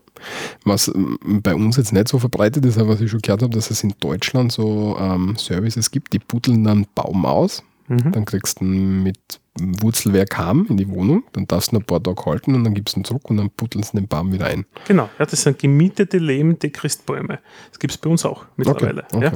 [0.64, 3.54] Was ähm, bei uns jetzt nicht so verbreitet ist, aber was ich schon gehört habe,
[3.54, 8.12] dass es in Deutschland so ähm, Services gibt, die buddeln einen Baum aus, Mhm.
[8.12, 12.24] dann kriegst du mit Wurzelwerk heim in die Wohnung, dann darfst du ein paar Tage
[12.24, 14.64] halten und dann gibst du ihn zurück und dann buddeln sie den Baum wieder ein.
[14.86, 17.38] Genau, ja, das sind gemietete lebende Christbäume.
[17.70, 19.04] Das gibt es bei uns auch mittlerweile.
[19.12, 19.24] okay.
[19.24, 19.32] Ja.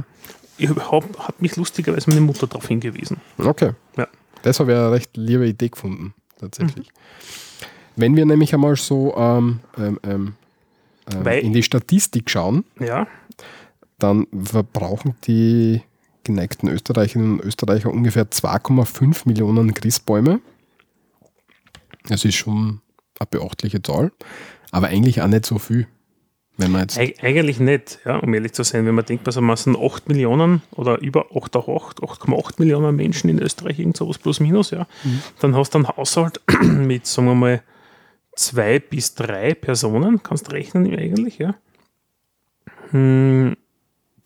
[0.59, 3.19] Ich hab, hat mich lustigerweise meine Mutter darauf hingewiesen.
[3.37, 3.73] Okay.
[3.99, 4.09] Ja.
[4.43, 6.89] Das habe ich eine recht liebe Idee gefunden, tatsächlich.
[6.89, 7.97] Mhm.
[7.97, 10.35] Wenn wir nämlich einmal so ähm, ähm, ähm,
[11.13, 13.07] ähm, in die Statistik schauen, Ja,
[13.99, 15.83] dann verbrauchen die
[16.27, 20.41] geneigten Österreicherinnen und Österreicher ungefähr 2,5 Millionen Christbäume.
[22.09, 22.81] Das ist schon
[23.19, 24.13] eine beachtliche Zahl,
[24.71, 25.87] aber eigentlich auch nicht so viel.
[26.59, 28.87] Wenn man jetzt, Eig eigentlich nicht, ja, um ehrlich zu sein.
[28.87, 33.41] Wenn man denkt, was es sind 8 Millionen oder über 8,8 8,8 Millionen Menschen in
[33.41, 34.87] Österreich, irgend sowas plus minus, ja,
[35.41, 37.63] dann hast du einen Haushalt mit, sagen wir mal,
[38.35, 41.55] zwei bis drei Personen, kannst rechnen eigentlich, ja.
[42.91, 43.57] Hm,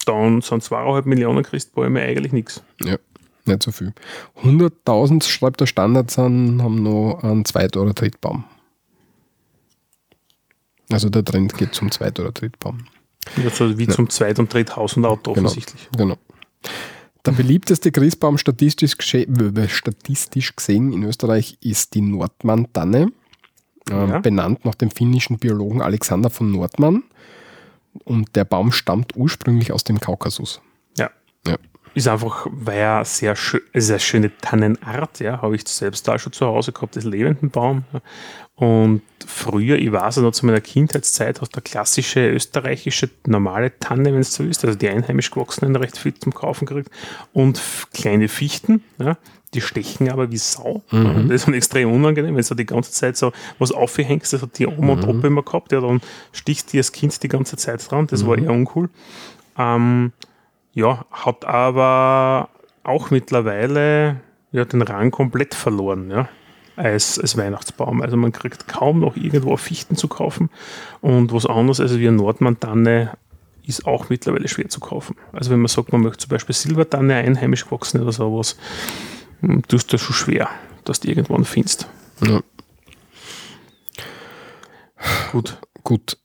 [0.07, 2.63] dann sind zweieinhalb Millionen Christbäume eigentlich nichts.
[2.83, 2.97] ja,
[3.47, 3.93] nicht so viel.
[4.43, 8.45] 100.000, schreibt der Standard, sind, haben noch einen Zweit- oder Drittbaum.
[10.91, 12.87] Also der Trend geht zum Zweit- oder Drittbaum.
[13.45, 15.47] Also wie zum Zweit- und Dritthaus und Auto Genau.
[15.47, 15.89] offensichtlich.
[15.97, 16.17] Genau.
[17.27, 23.13] Der beliebteste Christbaum statistisch, äh, statistisch gesehen in Österreich ist die Nordmann-Tanne,
[23.91, 24.19] ähm, Ja.
[24.21, 27.05] benannt nach dem finnischen Biologen Alexander von Nordmann.
[28.05, 30.61] Und der Baum stammt ursprünglich aus dem Kaukasus.
[30.97, 31.11] Ja.
[31.47, 31.57] Ja.
[31.95, 36.33] Ist einfach, weil er sehr schön, eine schöne Tannenart, ja, habe ich selbst da schon
[36.33, 37.85] zu Hause gehabt, das lebenden Baum.
[38.55, 43.79] Und früher, ich weiß ja noch zu meiner Kindheitszeit, hast du eine klassische österreichische normale
[43.79, 46.91] Tanne, wenn es so ist, also die einheimisch gewachsenen recht viel zum Kaufen gekriegt
[47.33, 47.61] und
[47.93, 49.17] kleine Fichten, ja,
[49.55, 50.83] die stechen aber wie Sau.
[50.91, 54.43] Ja, das ist dann extrem unangenehm, wenn du die ganze Zeit so was aufhängst, das
[54.43, 56.01] hat die Oma und Opa immer gehabt, ja, dann
[56.33, 58.89] stichst du als Kind die ganze Zeit dran, das war eher uncool.
[59.59, 60.13] Ähm,
[60.73, 62.49] ja, hat aber
[62.85, 64.21] auch mittlerweile
[64.53, 66.11] ja, den Rang komplett verloren.
[66.11, 66.29] Ja.
[66.77, 68.03] als, als Weihnachtsbaum.
[68.03, 70.49] Also man kriegt kaum noch irgendwo Fichten zu kaufen
[71.01, 73.11] und was anderes als wie eine Nordmantanne
[73.67, 75.17] ist auch mittlerweile schwer zu kaufen.
[75.33, 78.57] Also wenn man sagt, man möchte zum Beispiel Silbertanne einheimisch wachsen oder sowas,
[79.69, 80.49] tust du das schon schwer,
[80.85, 81.89] dass du irgendwann findest.
[82.27, 82.41] Ja.
[85.33, 85.59] Gut.
[85.83, 86.19] Gut,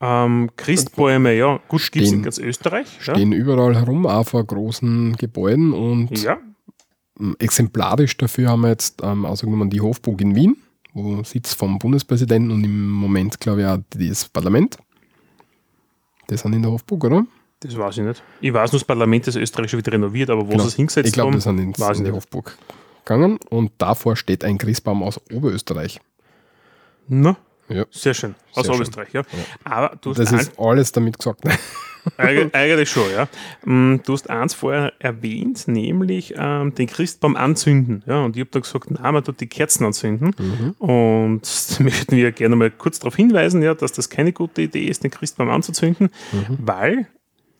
[0.00, 2.88] Ähm, Christbäume, ja, gut, gibt es in ganz Österreich.
[3.06, 3.14] Ja.
[3.14, 6.38] stehen überall herum, auch vor großen Gebäuden und ja,
[7.38, 10.56] exemplarisch dafür haben wir jetzt ähm, ausgenommen die Hofburg in Wien,
[10.92, 14.76] wo Sitz vom Bundespräsidenten und im Moment, glaube ich, auch das Parlament.
[16.26, 17.26] Das sind in der Hofburg, oder?
[17.62, 18.22] Das weiß ich nicht.
[18.40, 20.62] Ich weiß nur, das Parlament des Österreichischen wird renoviert, aber wo Genau.
[20.64, 22.14] sie es hingesetzt Ich glaube, haben, das sind ins, weiß in ich die nicht.
[22.16, 22.56] Hofburg
[23.04, 26.00] gegangen und davor steht ein Christbaum aus Oberösterreich.
[27.08, 27.36] Na,
[27.68, 27.84] Ja.
[27.90, 28.34] sehr schön.
[28.54, 28.82] Aus Sehr schön.
[28.82, 29.22] Österreich, ja.
[29.64, 31.42] Aber du hast Das ist alles damit gesagt.
[32.16, 33.28] Eig eigentlich schon, ja.
[33.64, 38.02] Mm, Du hast eins vorher erwähnt, nämlich ähm, den Christbaum anzünden.
[38.06, 40.34] Ja, und ich habe da gesagt, nein, man tut die Kerzen anzünden.
[40.80, 41.42] Und
[41.78, 45.04] da möchten wir gerne mal kurz darauf hinweisen, ja, dass das keine gute Idee ist,
[45.04, 46.10] den Christbaum anzuzünden,
[46.58, 47.06] weil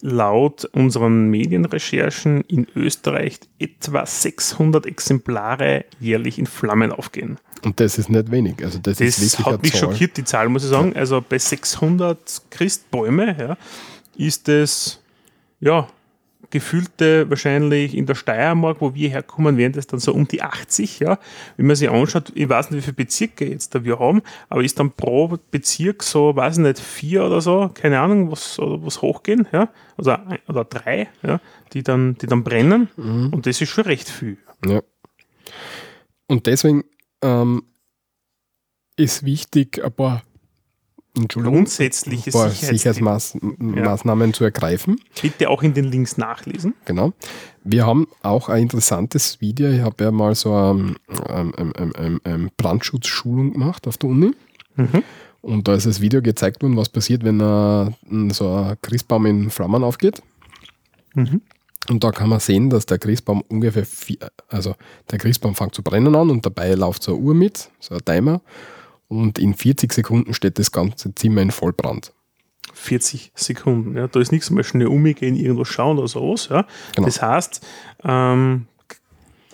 [0.02, 7.38] laut unseren Medienrecherchen in Österreich etwa 600 Exemplare jährlich in Flammen aufgehen.
[7.64, 8.62] Und das ist nicht wenig.
[8.64, 9.80] Also das, ist Das wirklich hat mich Zahl.
[9.80, 10.94] schockiert, die Zahl, muss ich sagen.
[10.96, 13.56] Also bei 600 Christbäume ja,
[14.16, 15.00] ist es,
[15.60, 15.86] ja,
[16.52, 21.00] gefühlte wahrscheinlich in der Steiermark, wo wir herkommen, wären das dann so um die 80,
[21.00, 21.18] ja.
[21.56, 24.62] Wenn man sich anschaut, ich weiß nicht, wie viele Bezirke jetzt da wir haben, aber
[24.62, 28.84] ist dann pro Bezirk so, weiß ich nicht, vier oder so, keine Ahnung, was, oder
[28.84, 31.40] was hochgehen, ja, oder, ein- oder drei, ja,
[31.72, 32.88] die dann, die dann brennen.
[32.96, 33.30] Mhm.
[33.32, 34.36] Und das ist schon recht viel.
[34.66, 34.82] Ja.
[36.28, 36.84] Und deswegen
[37.22, 37.62] ähm,
[38.96, 40.22] ist wichtig, ein paar,
[41.14, 42.94] Grundsätzliche Sicherheitstipps.
[43.32, 44.98] Sicherheitsmaßnahmen zu ergreifen.
[45.20, 46.74] Bitte auch in den Links nachlesen.
[46.86, 47.12] Genau.
[47.64, 49.68] Wir haben auch ein interessantes Video.
[49.70, 50.94] Ich habe ja mal so eine
[51.28, 54.30] ähm, ähm, Brandschutzschulung gemacht auf der Uni.
[54.76, 55.02] Mhm.
[55.42, 57.40] Und da ist das Video gezeigt worden, was passiert, wenn
[58.32, 60.22] so ein Christbaum in Flammen aufgeht.
[61.14, 61.42] Mhm.
[61.90, 64.76] Und da kann man sehen, dass der Christbaum ungefähr, vier, also
[65.10, 68.04] der Christbaum fängt zu brennen an und dabei läuft so eine Uhr mit, so ein
[68.04, 68.40] Timer.
[69.12, 72.14] Und in 40 Sekunden steht das ganze Zimmer in Vollbrand.
[72.72, 73.94] 40 Sekunden.
[73.94, 74.08] Ja.
[74.08, 76.48] Da ist nichts mal schnell umgehen, irgendwo schauen oder sowas.
[76.48, 76.66] Ja.
[76.96, 77.04] Genau.
[77.04, 77.60] Das heißt,
[78.04, 78.68] ähm,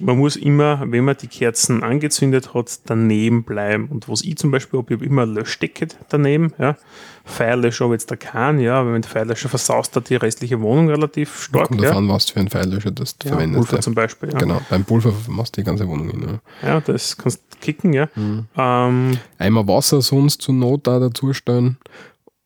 [0.01, 3.87] man muss immer, wenn man die Kerzen angezündet hat, daneben bleiben.
[3.89, 6.53] Und was ich zum Beispiel habe, ich habe immer ein Löschdecke daneben.
[6.59, 6.77] Ja.
[7.25, 10.61] Feuerlöscher habe ich jetzt da keinen, ja, weil wenn der Feuerlöscher versaust hat die restliche
[10.61, 11.69] Wohnung relativ stark.
[11.69, 11.89] Kommt Ja.
[11.89, 13.59] davon, was du für einen Feuerlöscher das Ja, verwendest.
[13.61, 13.83] Pulver ja.
[13.83, 14.33] zum Beispiel.
[14.33, 14.39] Ja.
[14.39, 16.39] Genau, beim Pulver machst du die ganze Wohnung hin.
[16.63, 16.69] Ja.
[16.69, 17.93] ja, das kannst du kicken.
[17.93, 18.09] Ja.
[18.15, 18.47] Mhm.
[18.57, 21.77] Ähm, Eimer Wasser sonst zur Not da dazustellen.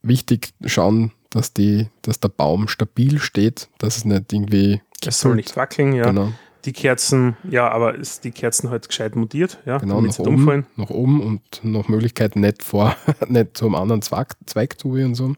[0.03, 4.81] Wichtig schauen, dass, die, dass der Baum stabil steht, dass es nicht irgendwie.
[5.07, 5.93] es soll nicht wackeln.
[5.93, 6.07] Ja.
[6.07, 6.33] Genau,
[6.65, 10.65] Die Kerzen, ja, aber ist die Kerzen halt gescheit montiert, ja, genau nach, nicht umfallen.
[10.77, 12.95] oben, nach oben und nach Möglichkeit nicht vor,
[13.29, 15.35] nicht zum anderen Zweig, Zweig zu und so.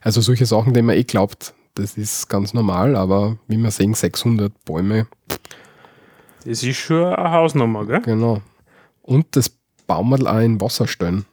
[0.00, 3.94] Also solche Sachen, die man eh glaubt, das ist ganz normal, aber wie wir sehen,
[3.94, 5.06] 600 Bäume,
[6.44, 8.00] Das ist schon eine Hausnummer, gell?
[8.02, 8.40] genau.
[9.02, 9.50] Und das
[9.86, 11.24] Baumerl auch in Wasser stellen,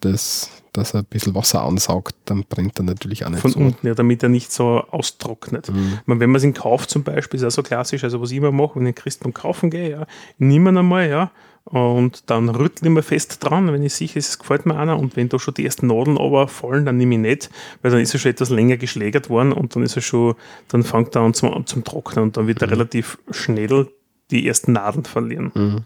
[0.00, 3.58] das, dass er ein bisschen Wasser ansaugt, dann brennt er natürlich auch nicht Von so.
[3.60, 5.68] unten, ja, damit er nicht so austrocknet.
[5.70, 5.98] Mhm.
[6.06, 8.36] Meine, wenn man es in kauft zum Beispiel, ist ja so klassisch, also was ich
[8.36, 10.06] immer mache, wenn ich einen Christbaum kaufen gehe, ja, ich
[10.38, 11.30] nehme ihn einmal, ja,
[11.64, 14.98] und dann rüttle ich mir fest dran, wenn ich sicher ist, es gefällt mir einer
[14.98, 17.50] und wenn da schon die ersten Nadeln aber fallen, dann nehme ich nicht,
[17.82, 20.34] weil dann ist er schon etwas länger geschlägert worden und dann ist er schon,
[20.68, 22.72] dann fängt er an zum, zum Trocknen und dann wird er Mhm.
[22.74, 23.88] relativ schnell
[24.30, 25.84] die ersten Nadeln verlieren.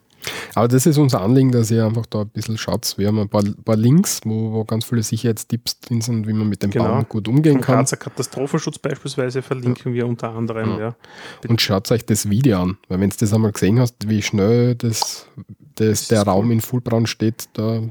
[0.55, 2.95] Aber das ist unser Anliegen, dass ihr einfach da ein bisschen schaut.
[2.97, 6.49] Wir haben ein paar, paar Links, wo, wo ganz viele Sicherheitstipps drin sind, wie man
[6.49, 6.89] mit dem Genau.
[6.89, 7.77] Baum gut umgehen Vom kann.
[7.77, 10.97] Grazer Katastrophenschutz beispielsweise verlinken wir unter anderem, ja.
[11.49, 14.75] Und schaut euch das Video an, weil wenn du das einmal gesehen hast, wie schnell
[14.75, 15.27] das,
[15.77, 16.53] das, der ist Raum cool.
[16.53, 17.83] in Fullbrand steht, da,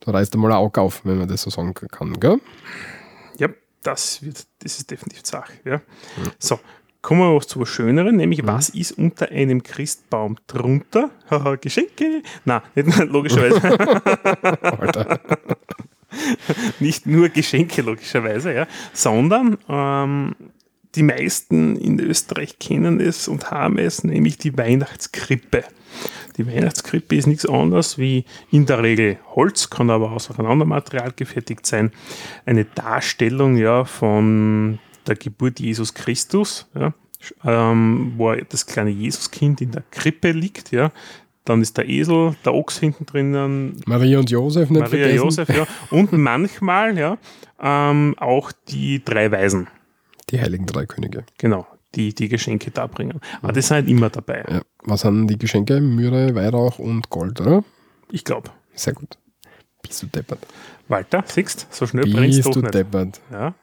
[0.00, 2.18] da reißt einmal ein Auge auf, wenn man das so sagen kann.
[2.18, 2.40] Gell?
[3.38, 3.48] Ja,
[3.82, 5.52] das, wird, das ist definitiv Sache.
[5.64, 5.80] Ja.
[6.38, 6.58] So,
[7.02, 11.10] kommen wir was zu was Schöneren, nämlich was ist unter einem Christbaum drunter?
[11.30, 12.22] Haha, Geschenke?
[12.44, 13.62] Nein, nicht logischerweise.
[14.62, 15.20] Alter.
[16.80, 20.34] nicht nur Geschenke, logischerweise, ja, sondern ähm,
[20.94, 25.64] die meisten in Österreich kennen es und haben es, nämlich die Weihnachtskrippe.
[26.36, 30.70] Die Weihnachtskrippe ist nichts anderes wie in der Regel Holz, kann aber aus einem anderen
[30.70, 31.92] Material gefertigt sein.
[32.46, 36.92] Eine Darstellung ja, von der Geburt Jesus Christus, ja,
[37.44, 40.72] ähm, wo das kleine Jesuskind in der Krippe liegt.
[40.72, 40.90] Ja.
[41.44, 45.24] Dann ist der Esel, der Ochs hinten drinnen, Maria und Josef nicht Maria vergessen.
[45.24, 45.66] Josef, ja.
[45.90, 47.18] Und manchmal, ja,
[47.60, 49.66] ähm, auch die drei Weisen,
[50.30, 51.24] Die heiligen drei Könige.
[51.38, 53.20] genau, die die Geschenke darbringen.
[53.42, 54.44] Aber die sind immer dabei.
[54.48, 54.60] Ja.
[54.84, 55.80] Was sind die Geschenke?
[55.80, 57.64] Myrrhe, Weihrauch und Gold, oder?
[58.12, 58.50] Ich glaube.
[58.74, 59.16] Sehr gut.
[59.82, 60.46] Bist du deppert.
[60.88, 62.74] Walter, siehst so schnell brennst Bist du du nicht.
[62.74, 63.20] deppert.
[63.32, 63.54] Ja.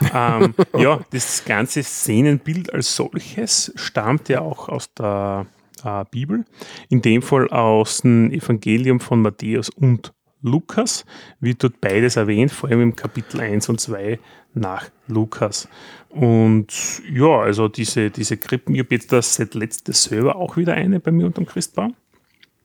[0.14, 5.46] Ähm, ja, das ganze Szenenbild als solches stammt ja auch aus der
[5.84, 6.44] äh, Bibel,
[6.88, 11.04] in dem Fall aus dem Evangelium von Matthäus und Lukas,
[11.40, 14.18] wird dort beides erwähnt, vor allem im Kapitel 1 und 2
[14.54, 15.68] nach Lukas.
[16.08, 20.74] Und ja, also diese, diese Krippen, ich habe jetzt das seit letztes selber auch wieder
[20.74, 21.94] eine bei mir unterm Christbaum.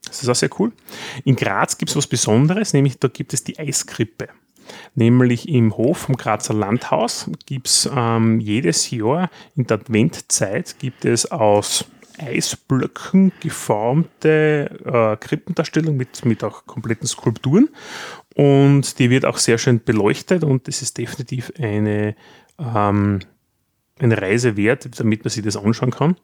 [0.04, 0.72] Das ist auch sehr cool.
[1.24, 4.28] In Graz gibt es was Besonderes, nämlich da gibt es die Eiskrippe.
[4.94, 11.04] Nämlich im Hof vom Grazer Landhaus gibt es ähm, jedes Jahr in der Adventzeit gibt
[11.04, 11.84] es aus
[12.18, 17.68] Eisblöcken geformte äh, Krippendarstellung mit, mit auch kompletten Skulpturen.
[18.34, 22.14] Und die wird auch sehr schön beleuchtet und das ist definitiv eine,
[22.58, 23.20] ähm,
[23.98, 26.16] eine Reise wert, damit man sich das anschauen kann.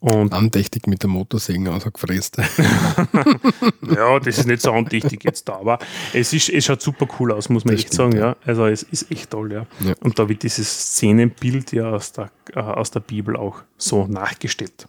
[0.00, 2.38] Und Andächtig mit der Motorsäge ausgefräst.
[3.94, 5.78] Ja, das ist nicht so andächtig jetzt da, aber
[6.12, 8.22] es, ist, es schaut super cool aus, muss man Das echt stimmt, sagen.
[8.22, 8.36] Ja.
[8.44, 9.66] Also es ist echt toll, ja.
[9.80, 9.94] Ja.
[10.00, 14.86] Und da wird dieses Szenenbild ja aus der, äh, aus der Bibel auch so nachgestellt.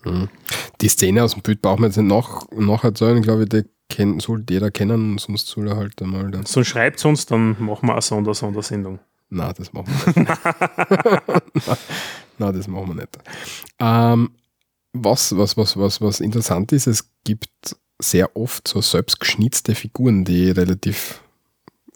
[0.82, 4.22] Die Szene aus dem Bild brauchen wir jetzt nicht nach, nacherzählen, glaube ich, die kennt,
[4.22, 6.52] sollte jeder kennen, sonst soll er halt einmal das.
[6.52, 9.00] So schreibt uns, dann machen wir eine Sonder Sondersendung.
[9.30, 11.78] Nein, das machen wir nicht.
[12.40, 13.18] Nein, das machen wir nicht.
[13.80, 14.32] Ähm,
[14.94, 20.50] was, was, was, was, was interessant ist, es gibt sehr oft so selbstgeschnitzte Figuren, die
[20.50, 21.22] relativ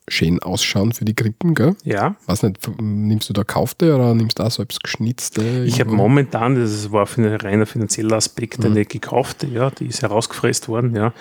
[0.09, 1.75] schön ausschauen für die Krippen, gell?
[1.83, 5.63] Ja, Weiß nicht, nimmst du da kaufte oder nimmst du da selbstgeschnitzte?
[5.65, 8.65] ich habe momentan, das war für einen reiner finanzieller Aspekt, Mhm.
[8.71, 11.13] eine gekaufte, ja, die ist herausgefräst worden, ja,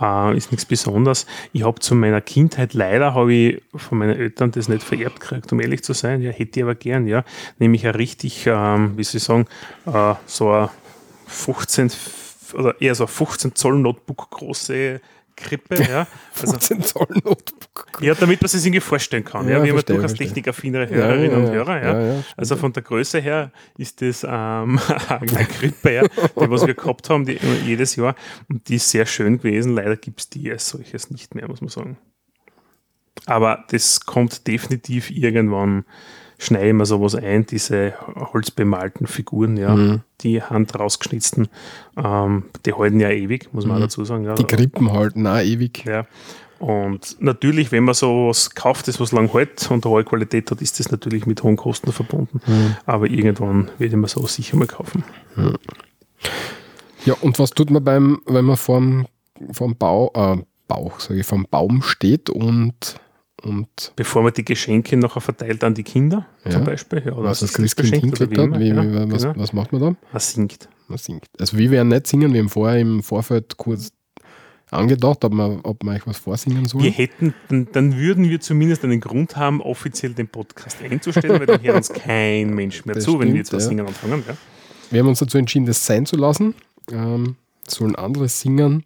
[0.00, 1.26] äh, ist nichts Besonderes.
[1.52, 5.52] Ich habe zu meiner Kindheit leider, habe ich von meinen Eltern das nicht vererbt gekriegt,
[5.52, 7.24] um ehrlich zu sein, ja, hätte ich aber gern, ja,
[7.58, 9.46] nämlich ein richtig, ähm, wie soll ich sagen,
[9.86, 10.68] äh, so ein
[11.26, 11.90] 15
[12.54, 15.00] oder eher so ein 15 Zoll Notebook große
[15.40, 16.06] Krippe, ja,
[16.40, 17.98] also 15 Zoll Notebook.
[18.00, 19.46] ja, damit man sich irgendwie vorstellen kann.
[19.48, 21.82] Ja, Ja, wir haben ja durchaus technikaffinere Hörerinnen und Hörer.
[21.82, 24.78] Ja, also von der Größe her ist das ähm,
[25.08, 28.14] eine Krippe, ja, die was wir gehabt haben die, jedes Jahr.
[28.48, 29.74] Und die ist sehr schön gewesen.
[29.74, 31.98] Leider gibt es die als solches nicht mehr, muss man sagen.
[33.26, 35.84] Aber das kommt definitiv irgendwann,
[36.40, 37.92] schneiden wir sowas ein, diese
[38.32, 40.00] holzbemalten Figuren, ja, Mhm.
[40.22, 41.48] die Hand rausgeschnitzten,
[41.96, 44.24] ähm, die halten ja ewig, muss man auch dazu sagen.
[44.24, 44.32] Ja.
[44.32, 44.36] Mhm.
[44.36, 45.84] Die Krippen halten auch ewig.
[45.84, 46.06] Ja.
[46.58, 50.60] Und natürlich, wenn man sowas kauft, das was lang hält und eine hohe Qualität hat,
[50.60, 52.40] ist das natürlich mit hohen Kosten verbunden.
[52.84, 55.02] Aber irgendwann werde ich mir so sicher mal kaufen.
[57.06, 59.06] Ja, und was tut man beim, wenn man vorm,
[59.52, 60.36] vorm Bau, äh,
[60.68, 63.00] Bauch, sage ich, vorm Baum steht und,
[63.42, 66.52] und Bevor man die Geschenke nachher verteilt an die Kinder, Ja.
[66.52, 67.02] zum Beispiel.
[67.04, 69.34] Ja, oder was das Christkind hinkriegt hat, wie, ja, wie, was, genau.
[69.36, 69.96] was macht man da?
[70.12, 70.68] Man singt.
[70.88, 71.26] Man singt.
[71.38, 73.92] Also wir werden nicht singen, wir haben vorher im Vorfeld kurz
[74.70, 76.82] angedacht, ob man, ob man euch was vorsingen soll.
[76.82, 81.46] Wir hätten, dann, dann würden wir zumindest einen Grund haben, offiziell den Podcast einzustellen, weil
[81.46, 83.68] dann hört uns kein Mensch mehr Das zu, wenn wir stimmt, jetzt was ja.
[83.70, 84.24] singen anfangen.
[84.26, 84.36] Ja.
[84.90, 86.54] Wir haben uns dazu entschieden, das sein zu lassen.
[86.90, 87.36] Ähm,
[87.66, 88.84] sollen andere singen.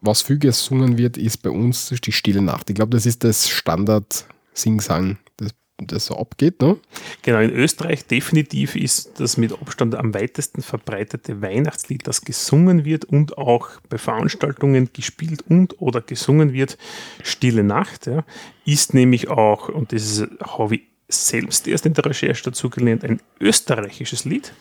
[0.00, 2.70] Was viel gesungen wird, ist bei uns die Stille Nacht.
[2.70, 6.60] Ich glaube, das ist das Standard-Sing-Sang, das, das so abgeht.
[6.60, 6.76] Ne?
[7.22, 13.06] Genau, in Österreich definitiv ist das mit Abstand am weitesten verbreitete Weihnachtslied, das gesungen wird
[13.06, 16.78] und auch bei Veranstaltungen gespielt und oder gesungen wird.
[17.24, 18.24] Stille Nacht ja,
[18.64, 23.02] ist nämlich auch, und das ist, habe ich selbst erst in der Recherche dazu gelernt,
[23.02, 24.52] ein österreichisches Lied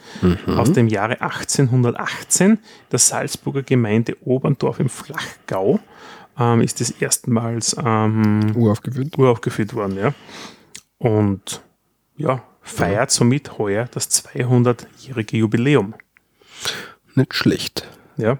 [0.47, 5.79] aus dem Jahre 1818 der Salzburger Gemeinde Oberndorf im Flachgau.
[6.39, 9.17] Ähm, ist das erstmals ähm, Uraufgeführt.
[9.17, 10.13] uraufgeführt worden, ja.
[10.99, 11.61] Und
[12.15, 15.95] ja, feiert somit heuer das 200-jährige Jubiläum.
[17.15, 17.87] Nicht schlecht.
[18.17, 18.39] Ja.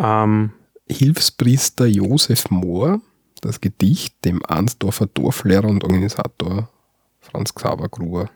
[0.00, 0.52] Ähm,
[0.88, 3.00] Hilfspriester Josef Mohr,
[3.40, 6.70] das Gedicht dem Arnsdorfer Dorflehrer und Organisator
[7.30, 8.30] Franz Xaver Gruber.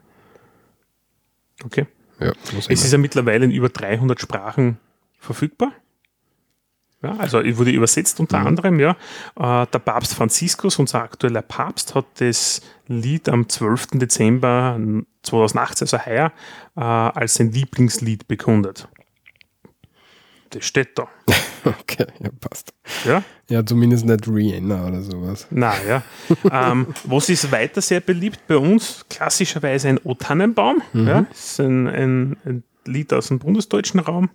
[1.64, 1.86] okay.
[2.20, 4.78] Ja, Es ist ja mittlerweile in über 300 Sprachen
[5.18, 5.72] verfügbar.
[7.02, 8.90] Ja, also wurde übersetzt unter anderem, ja.
[9.36, 13.98] Äh, der Papst Franziskus, unser aktueller Papst, hat das Lied am 12.
[13.98, 14.78] Dezember
[15.22, 16.32] 2018, also heuer,
[16.76, 18.86] äh, als sein Lieblingslied bekundet.
[20.50, 21.08] Das steht da.
[21.64, 22.72] okay, ja, passt.
[23.04, 23.22] Ja?
[23.48, 25.46] Ja, zumindest nicht Rihanna oder sowas.
[25.50, 26.02] Na ja.
[26.50, 29.04] ähm, was ist weiter sehr beliebt bei uns?
[29.08, 30.82] Klassischerweise ein O-Tannenbaum.
[30.92, 34.30] Ja, ist ein, ein, ein Lied aus dem bundesdeutschen Raum.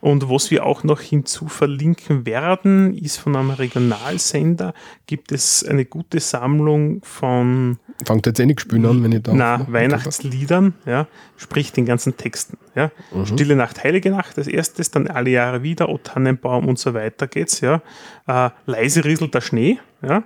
[0.00, 4.74] Und was wir auch noch hinzu verlinken werden, ist von einem Regionalsender,
[5.06, 9.34] gibt es eine gute Sammlung von Fangt jetzt eh nicht spielen an, wenn ich da.
[9.34, 12.56] na, Weihnachtsliedern, ja, sprich den ganzen Texten.
[12.74, 12.90] Ja.
[13.24, 17.26] Stille Nacht, Heilige Nacht als erstes, dann alle Jahre wieder, O Tannenbaum und so weiter
[17.26, 17.82] geht's, ja.
[18.26, 20.22] Äh, leise rieselt der Schnee, ja.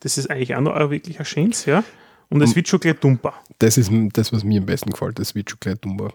[0.00, 1.82] Das ist eigentlich auch noch ein wirklicher Schönes, ja.
[2.28, 3.32] Und es wird schon gleich dumper.
[3.58, 5.18] Das ist das, was mir am besten gefällt.
[5.18, 6.12] Das wird schon gleich dummer,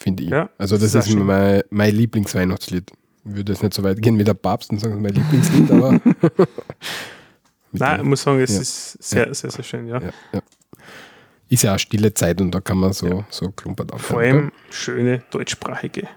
[0.00, 0.30] finde ich.
[0.30, 2.90] Ja, also das das, ist ist, mein, mein Lieblingsweihnachtslied.
[3.24, 6.00] Ich würde jetzt nicht so weit gehen wie der Papst und sagen, mein Lieblingslied, aber.
[7.72, 8.60] Nein, ich muss sagen, es Ja.
[8.60, 10.00] ist sehr, sehr, sehr schön, ja.
[10.00, 10.40] ja, ja.
[11.48, 14.20] Ist ja auch stille Zeit und da kann man so, so klumpert Vor aufhören.
[14.36, 16.08] allem schöne deutschsprachige.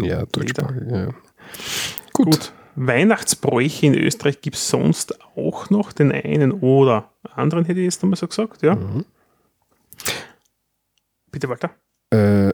[0.00, 1.06] Ja, deutschsprachig, ja.
[2.12, 2.26] Gut.
[2.26, 2.52] Gut.
[2.76, 8.02] Weihnachtsbräuche in Österreich gibt es sonst auch noch den einen oder anderen, hätte ich jetzt
[8.04, 8.76] einmal so gesagt, ja.
[8.76, 9.04] Mhm.
[11.30, 11.70] Bitte weiter.
[12.10, 12.50] Äh,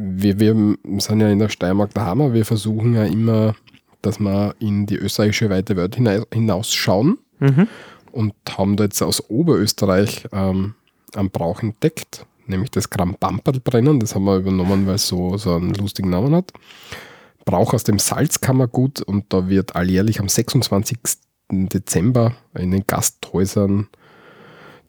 [0.00, 3.54] wir, wir sind ja in der Steiermark daheim, wir versuchen ja immer,
[4.02, 7.68] dass wir in die österreichische weite Welt hina- hinausschauen Mhm.
[8.12, 10.74] und haben da jetzt aus Oberösterreich ähm,
[11.14, 14.00] einen Brauch entdeckt, nämlich das Krambamperlbrennen.
[14.00, 16.52] Das haben wir übernommen, weil es so, so einen lustigen Namen hat.
[17.44, 20.98] Brauch aus dem Salzkammergut und da wird alljährlich am 26.
[21.50, 23.88] Dezember in den Gasthäusern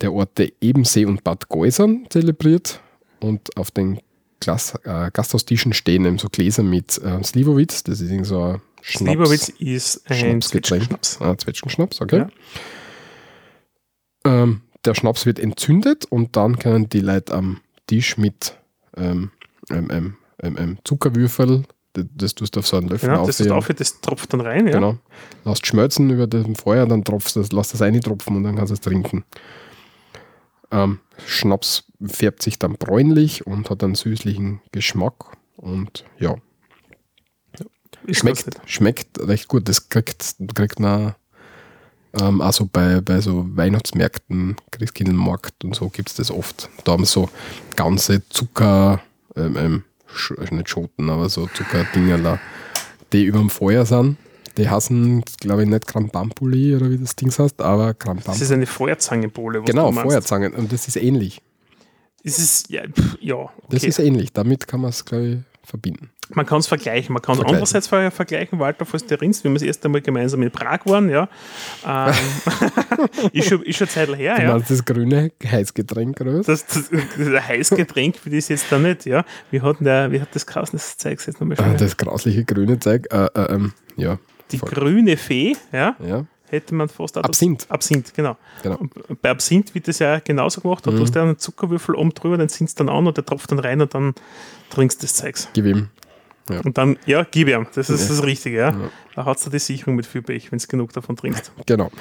[0.01, 2.81] der Orte Ebensee und Bad Geusern zelebriert
[3.21, 3.99] und auf den
[4.39, 9.11] Glas, äh, Gasthaustischen stehen eben so Gläser mit äh, Slivovitz, das ist so ein Schnaps.
[9.11, 10.41] Slivovitz ist ein.
[10.41, 11.21] Zwetschgenschnaps.
[11.21, 12.25] Ah, Zwetschgenschnaps, okay.
[14.25, 14.43] Ja.
[14.43, 18.55] Ähm, der Schnaps wird entzündet und dann können die Leute am Tisch mit
[18.95, 19.31] ähm,
[19.69, 21.63] ähm, ähm, ähm, ähm, Zuckerwürfel,
[21.93, 23.75] das, das tust du auf so einen Löffel Genau, das ist aufheben.
[23.75, 24.73] auf, das tropft dann rein, ja.
[24.73, 24.97] Genau.
[25.43, 28.75] Lasst schmelzen über dem Feuer, dann tropfst das, lass das eintropfen und dann kannst du
[28.75, 29.25] es trinken.
[30.71, 36.35] Ähm, Schnaps färbt sich dann bräunlich und hat einen süßlichen Geschmack und ja,
[38.11, 39.67] schmeckt, schmeckt recht gut.
[39.67, 41.15] Das kriegt, kriegt man
[42.19, 46.69] ähm, also bei, bei so Weihnachtsmärkten, Christkindlmarkt und so gibt es das oft.
[46.83, 47.29] Da haben so
[47.75, 49.01] ganze Zucker,
[49.35, 49.83] ähm, ähm,
[50.51, 52.39] nicht Schoten, aber so Zuckerdingerler,
[53.13, 54.17] die über dem Feuer sind.
[54.59, 58.41] Die hassen, glaube ich, nicht Krampampuli oder wie das Ding heißt, aber Das Krampamp.
[58.41, 59.61] ist eine Feuerzangenbowle.
[59.63, 59.91] Genau.
[59.91, 60.53] Feuerzangen.
[60.53, 61.41] Und das ist ähnlich.
[62.23, 63.51] Es ist, ja, pff, ja okay.
[63.69, 64.33] Das ist ähnlich.
[64.33, 66.09] Damit kann man es, glaube ich, verbinden.
[66.33, 67.13] man kann es vergleichen.
[67.13, 70.51] Man kann es andererseits ver vergleichen, Walter, erinnerst, wie wir das erste Mal gemeinsam in
[70.51, 71.29] Prag waren, ja.
[71.87, 72.13] Ähm,
[73.33, 74.51] ist, schon, ist schon eine Zeit her, Du ja.
[74.53, 76.45] meinst das grüne Heißgetränk oder was?
[76.47, 79.23] Das, das, das Heißgetränk für das jetzt da nicht, ja.
[79.51, 81.77] Wie hat, der, wie hat das geheißen, das Zeug jetzt nochmal Ah, schon?
[81.77, 83.07] das grausliche grüne Zeug.
[83.13, 84.17] Äh, äh, ähm, ja.
[84.51, 84.69] Die voll.
[84.69, 86.25] grüne Fee, ja, ja.
[86.49, 87.69] hätte man fast auch Absinth.
[87.69, 88.37] Absinth, genau.
[88.63, 88.77] Genau.
[88.77, 90.85] Und bei Absinth wird das ja genauso gemacht.
[90.85, 93.59] Da tust du einen Zuckerwürfel oben drüber, den ziehst dann an und der tropft dann
[93.59, 94.13] rein und dann
[94.69, 95.49] trinkst du das Zeugs.
[95.53, 95.89] Gib ihm.
[96.63, 97.67] Und dann, ja, gib ihm.
[97.75, 98.73] Das ist das Richtige, ja.
[99.15, 101.51] Da hat du die Sicherung mit viel Pech, wenn du genug davon trinkst.
[101.65, 101.91] Genau.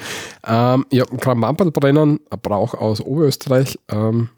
[0.47, 3.77] Ähm, ja, Kramamperlbrennen, ein Brauch aus Oberösterreich.
[3.89, 4.29] Ähm,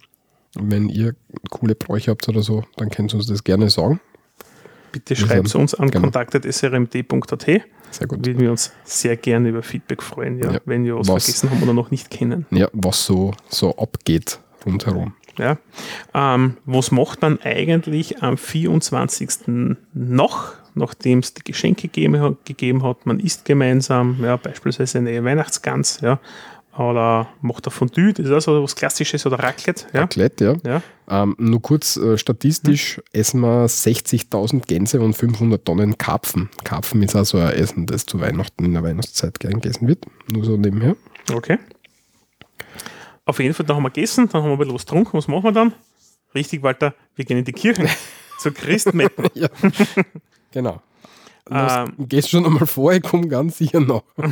[0.59, 1.15] wenn ihr
[1.49, 4.01] coole Bräuche habt oder so, dann könnt ihr uns das gerne sagen.
[4.91, 6.03] Bitte schreibt sind- uns an genau.
[6.11, 7.45] kontakt.srmd.at.
[7.91, 8.25] Sehr gut.
[8.25, 10.59] Würden wir uns sehr gerne über Feedback freuen, ja, Ja.
[10.65, 12.45] wenn wir was, Was- vergessen haben oder noch nicht kennen.
[12.51, 15.13] Ja, was so, so abgeht rundherum.
[15.37, 15.57] Ja.
[16.13, 19.77] Ähm, was macht man eigentlich am 24.
[19.93, 23.05] noch, nachdem es die Geschenke gegeben hat, gegeben hat?
[23.05, 26.19] Man isst gemeinsam, ja, beispielsweise eine Weihnachtsgans, ja,
[26.77, 30.01] oder macht ein Fondue, das ist also was Klassisches, oder Raclette, ja.
[30.01, 30.71] Raclette, ja.
[31.09, 31.23] ja.
[31.23, 33.03] Ähm, nur kurz äh, statistisch Hm.
[33.13, 36.49] essen wir 60.000 Gänse und 500 Tonnen Karpfen.
[36.63, 40.05] Karpfen ist also ein Essen, das zu Weihnachten in der Weihnachtszeit gern gegessen wird.
[40.27, 40.95] Nur so nebenher.
[41.33, 41.57] Okay.
[43.25, 45.17] Auf jeden Fall, da haben wir gegessen, dann haben wir ein bisschen was getrunken.
[45.17, 45.73] Was machen wir dann?
[46.33, 47.85] Richtig, Walter, wir gehen in die Kirche
[48.39, 49.25] zur Christmetten.
[49.33, 49.49] Ja,
[50.51, 50.81] genau.
[51.45, 51.93] Du Ähm.
[52.07, 54.03] gehst schon einmal vor, ich komme ganz sicher noch.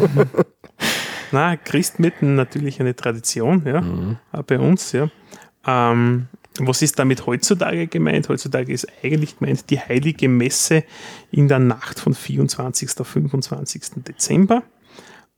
[1.32, 3.84] Na, Christmetten natürlich eine Tradition, ja,
[4.32, 5.10] auch bei uns, ja.
[5.66, 6.28] Ähm,
[6.58, 8.28] was ist damit heutzutage gemeint?
[8.30, 10.84] Heutzutage ist eigentlich gemeint die heilige Messe
[11.32, 13.00] in der Nacht von 24.
[13.00, 14.04] auf 25.
[14.06, 14.64] Dezember.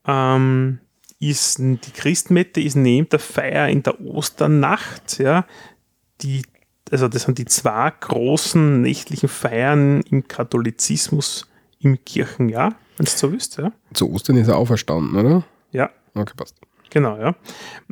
[0.08, 0.80] Ähm,
[1.22, 5.46] ist die Christmette ist neben der Feier in der Osternacht, ja,
[6.22, 6.42] die,
[6.90, 11.48] also das sind die zwei großen nächtlichen Feiern im Katholizismus
[11.80, 13.72] im Kirchenjahr, wenn du so willst, ja.
[13.94, 15.44] Zu Ostern ist er auferstanden, oder?
[15.72, 16.56] Ja, Okay, passt.
[16.90, 17.36] Genau, ja.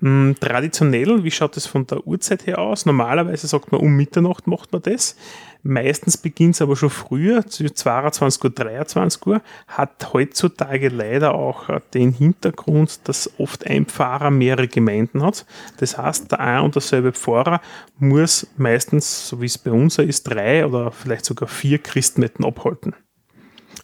[0.02, 2.86] Mm, traditionell, wie schaut es von der Uhrzeit her aus?
[2.86, 5.16] Normalerweise sagt man, um Mitternacht macht man das.
[5.64, 9.42] Meistens beginnt es aber schon früher, zu 22 Uhr, 23 Uhr.
[9.70, 15.46] Hat heutzutage leider auch äh, den Hintergrund, dass oft ein Pfarrer mehrere Gemeinden hat.
[15.78, 17.62] Das heißt, der ein und derselbe Pfarrer
[18.00, 22.96] muss meistens, so wie es bei uns ist, drei oder vielleicht sogar vier Christmetten abhalten.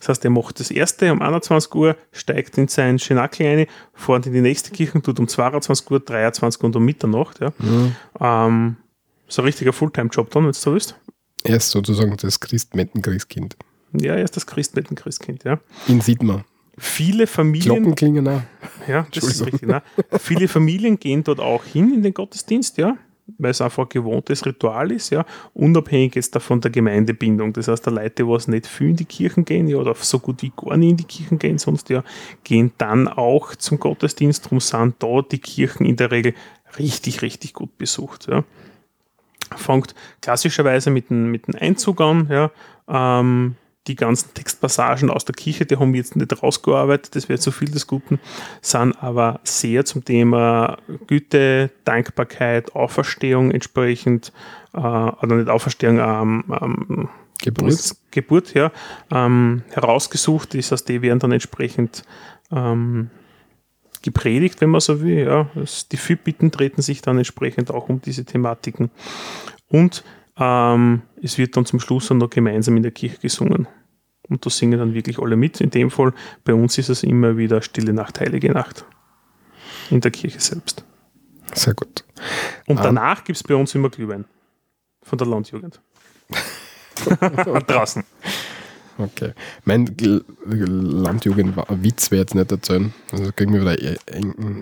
[0.06, 4.28] Das heißt, er macht das erste um 21 Uhr, steigt in seinen Schenackel rein, fährt
[4.28, 7.40] in die nächste Kirche, tut um 22 Uhr, 23 Uhr und um Mitternacht.
[7.40, 7.52] Ja.
[7.58, 7.96] Mhm.
[8.20, 8.78] Ähm,
[9.28, 10.96] so ein richtiger Fulltime-Job dann, wenn du so willst.
[11.44, 13.58] Er ist sozusagen das Christmetten-Christkind.
[13.94, 15.60] Ja, er ist das Christmetten-Christkind, ja.
[15.88, 16.44] Ihn sieht man.
[16.78, 17.78] Viele Familien.
[17.78, 18.42] Glocken klingen auch.
[18.88, 19.64] Ja, das ist richtig.
[19.68, 19.82] Ne?
[20.20, 22.96] Viele Familien gehen dort auch hin in den Gottesdienst, ja
[23.38, 27.54] weil es einfach ein gewohntes Ritual ist, ja, unabhängig jetzt davon der Gemeindebindung.
[27.54, 30.20] Das heißt, der Leute, die was nicht viel in die Kirchen gehen, ja, oder so
[30.20, 32.04] gut wie gar nicht in die Kirchen gehen, sonst ja,
[32.44, 36.34] gehen dann auch zum Gottesdienst, darum sind da die Kirchen in der Regel
[36.78, 38.44] richtig, richtig gut besucht, ja.
[39.56, 42.52] Fängt klassischerweise mit dem, mit dem Einzug an, ja,
[42.88, 43.56] ähm,
[43.88, 47.52] die ganzen Textpassagen aus der Kirche, die haben wir jetzt nicht rausgearbeitet, das wäre zu
[47.52, 48.20] viel des Guten,
[48.62, 50.78] sind aber sehr zum Thema
[51.08, 54.34] Güte, Dankbarkeit, Auferstehung entsprechend,
[54.74, 57.10] äh, oder nicht Auferstehung, ähm, ähm,
[57.42, 57.96] Geburt.
[58.12, 58.72] Geburt, ja,
[59.12, 60.54] ähm, herausgesucht.
[60.54, 62.04] Das heißt, die werden dann entsprechend
[62.52, 63.10] ähm,
[64.02, 65.26] gepredigt, wenn man so will.
[65.26, 65.50] Ja.
[65.92, 68.90] Die Fürbitten treten sich dann entsprechend auch um diese Thematiken.
[69.68, 70.04] Und
[70.38, 73.68] ähm, es wird dann zum Schluss dann noch gemeinsam in der Kirche gesungen.
[74.28, 75.62] Und da singen dann wirklich alle mit.
[75.62, 76.14] In dem Fall,
[76.44, 78.86] bei uns ist es immer wieder Stille Nacht, Heilige Nacht.
[79.92, 80.84] In der Kirche selbst.
[81.54, 82.04] Sehr gut.
[82.66, 84.26] Und danach gibt es bei uns immer Glühwein.
[85.04, 85.80] Von der Landjugend.
[87.68, 88.04] Draußen.
[88.98, 89.34] Okay.
[89.66, 89.94] Mein
[90.46, 92.94] Landjugendwitz wäre jetzt nicht erzählen.
[93.12, 93.98] Also kriegen wir wieder e-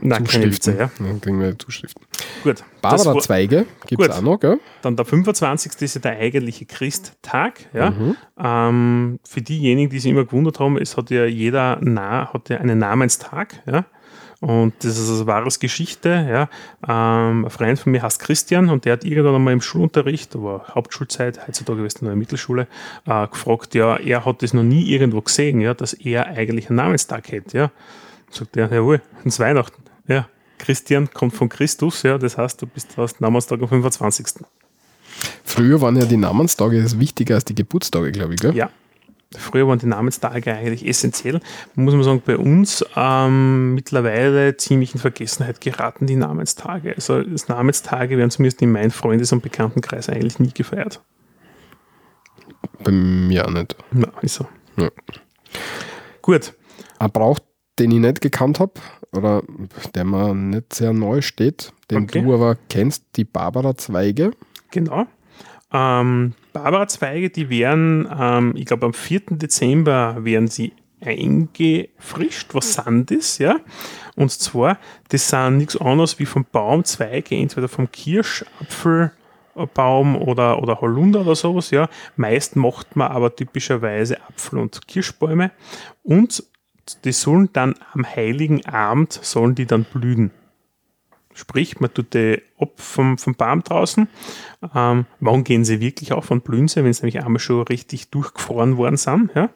[0.01, 0.73] Nein, Zuschriften.
[0.73, 0.91] Witze, ja.
[0.97, 2.03] Dann kriegen wir Zuschriften.
[2.43, 2.63] Gut.
[2.81, 4.59] Barbara Zweige gibt es auch noch, gell?
[4.81, 5.81] Dann der 25.
[5.81, 7.59] ist ja der eigentliche Christtag.
[7.73, 7.91] Ja?
[7.91, 8.15] Mhm.
[8.37, 12.57] Ähm, für diejenigen, die sich immer gewundert haben, es hat ja jeder Na hat ja
[12.57, 13.61] einen Namenstag.
[13.65, 13.85] Ja?
[14.43, 16.09] Und das ist eine wahre Geschichte.
[16.09, 16.49] Ja.
[16.85, 20.65] Ähm, ein Freund von mir heißt Christian und der hat irgendwann einmal im Schulunterricht, aber
[20.75, 22.67] Hauptschulzeit, heutzutage ist es nur in Mittelschule,
[23.05, 26.75] äh, gefragt, ja, er hat das noch nie irgendwo gesehen, ja, dass er eigentlich einen
[26.75, 27.57] Namenstag hätte.
[27.57, 27.71] Ja.
[28.31, 29.81] Sagt er, jawohl, ins Weihnachten.
[30.07, 30.27] Ja.
[30.57, 34.43] Christian kommt von Christus, ja, das heißt, du bist hast Namenstag am 25.
[35.45, 38.53] Früher waren ja die Namenstage wichtiger als die Geburtstage, glaube ich, gell?
[38.53, 38.69] Ja,
[39.37, 41.39] Früher waren die Namenstage eigentlich essentiell.
[41.75, 46.93] Muss man sagen, bei uns ähm, mittlerweile ziemlich in Vergessenheit geraten die Namenstage.
[46.95, 51.01] Also das Namenstage werden zumindest in meinem Freundes- und Bekanntenkreis eigentlich nie gefeiert.
[52.83, 53.75] Bei mir auch nicht.
[53.93, 54.47] Ja, ist so.
[54.77, 54.89] Ja.
[56.21, 56.53] Gut.
[56.99, 57.39] Ein Brauch,
[57.79, 58.73] den ich nicht gekannt habe,
[59.13, 59.43] oder
[59.93, 62.21] der mir nicht sehr neu steht, den okay.
[62.21, 64.31] du aber kennst, die Barbara-Zweige.
[64.71, 65.05] Genau.
[65.71, 69.23] Ähm, Barbara-Zweige, die werden, ähm, ich glaube am 4.
[69.31, 72.53] Dezember werden sie eingefrischt.
[72.53, 73.37] Was sind das?
[73.37, 73.57] Ja?
[74.15, 74.79] Und zwar,
[75.09, 81.71] das sind nichts anderes wie vom Baumzweige, entweder vom Kirschapfelbaum oder, oder Holunder oder sowas.
[81.71, 81.89] Ja?
[82.15, 85.51] Meist macht man aber typischerweise Apfel- und Kirschbäume.
[86.03, 86.43] Und
[87.05, 90.31] die sollen dann am heiligen Abend, sollen die dann blühen.
[91.33, 94.07] Sprich, man tut die ab vom, vom Baum draußen.
[94.75, 98.09] Ähm, wann gehen sie wirklich auf und blühen sie, wenn sie nämlich einmal schon richtig
[98.09, 99.31] durchgefroren worden sind?
[99.35, 99.49] Ja?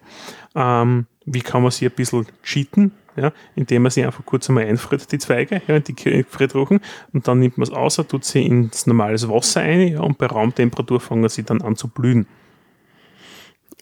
[0.55, 2.91] Ähm, wie kann man sie ein bisschen cheaten?
[3.15, 3.31] Ja?
[3.55, 6.79] Indem man sie einfach kurz einmal einfriert, die Zweige, ja, die Gefriertruchen,
[7.13, 10.25] und dann nimmt man es aus, tut sie ins normales Wasser ein ja, und bei
[10.25, 12.27] Raumtemperatur fangen sie dann an zu blühen.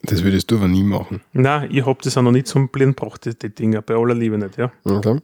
[0.04, 1.22] Das würdest du aber nie machen.
[1.34, 4.14] Nein, ich habe das auch noch nicht zum Blühen gebracht, die, die Dinger, bei aller
[4.14, 4.58] Liebe nicht.
[4.58, 4.72] Ja.
[4.84, 5.20] Okay.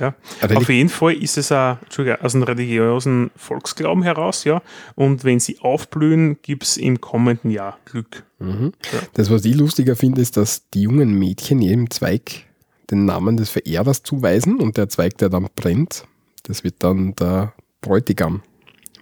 [0.00, 0.14] Ja.
[0.54, 1.78] Auf jeden Fall ist es auch,
[2.20, 4.62] aus einem religiösen Volksglauben heraus, ja.
[4.94, 8.24] Und wenn sie aufblühen, gibt es im kommenden Jahr Glück.
[8.38, 8.72] Mhm.
[8.92, 8.98] Ja.
[9.14, 12.46] Das, was ich lustiger finde, ist, dass die jungen Mädchen jedem Zweig
[12.90, 16.06] den Namen des Verehrers zuweisen und der Zweig, der dann brennt,
[16.42, 18.42] das wird dann der Bräutigam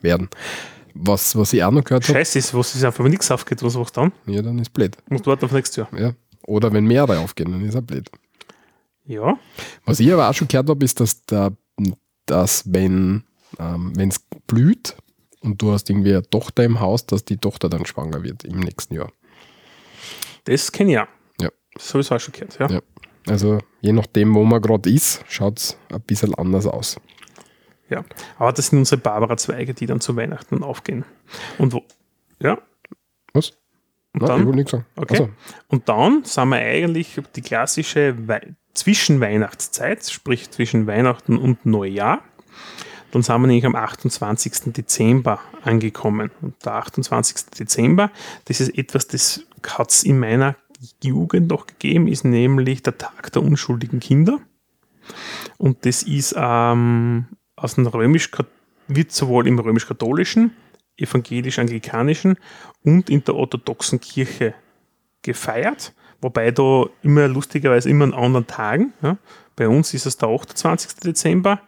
[0.01, 0.29] werden.
[0.95, 2.19] Was, was ich auch noch gehört habe.
[2.19, 4.13] Scheiße, ist, was ist einfach, wenn nichts aufgeht, was machst du dann?
[4.27, 4.97] Ja, dann ist blöd.
[5.09, 5.89] Musst warten auf nächstes Jahr.
[5.99, 6.13] Ja.
[6.47, 8.11] Oder wenn mehrere aufgehen, dann ist er blöd.
[9.05, 9.39] Ja.
[9.85, 11.53] Was ich aber auch schon gehört habe, ist, dass, der,
[12.27, 13.25] dass wenn
[13.59, 14.97] ähm, es blüht
[15.41, 18.61] und du hast irgendwie eine Tochter im Haus, dass die Tochter dann schwanger wird im
[18.61, 19.13] nächsten Jahr.
[20.45, 21.09] Das kenne ich auch.
[21.41, 21.51] Ja.
[21.75, 22.69] Das habe ich auch schon gehört, ja.
[22.69, 22.81] ja.
[23.27, 26.97] Also je nachdem, wo man gerade ist, schaut es ein bisschen anders aus.
[27.89, 28.05] Ja,
[28.39, 31.05] aber das sind unsere Barbara-Zweige, die dann zu Weihnachten aufgehen.
[31.59, 31.83] Und wo,
[32.41, 32.59] ja.
[33.35, 33.53] Was?
[34.15, 34.87] Und Nein, ich dann, nichts sagen.
[34.97, 35.15] Okay.
[35.15, 35.31] Also,
[35.69, 42.23] und dann sind wir eigentlich die klassische Wei Zwischenweihnachtszeit, sprich zwischen Weihnachten und Neujahr.
[43.11, 44.73] Dann sind wir nämlich am 28.
[44.73, 46.31] Dezember angekommen.
[46.41, 47.51] Und der 28.
[47.59, 48.11] Dezember,
[48.47, 49.47] das ist etwas, das
[49.77, 50.57] hat es in meiner
[51.03, 54.41] Jugend noch gegeben, ist nämlich der Tag der unschuldigen Kinder.
[55.59, 57.27] Und das ist ähm,
[57.57, 58.31] aus dem römisch
[58.89, 60.53] wird sowohl im römisch-katholischen,
[60.97, 62.37] evangelisch-anglikanischen
[62.83, 64.55] und in der orthodoxen Kirche
[65.23, 65.93] gefeiert.
[66.21, 68.93] Wobei da immer lustigerweise immer an anderen Tagen.
[69.03, 69.19] Ja.
[69.57, 71.01] Bei uns ist es der 28.
[71.01, 71.61] Dezember,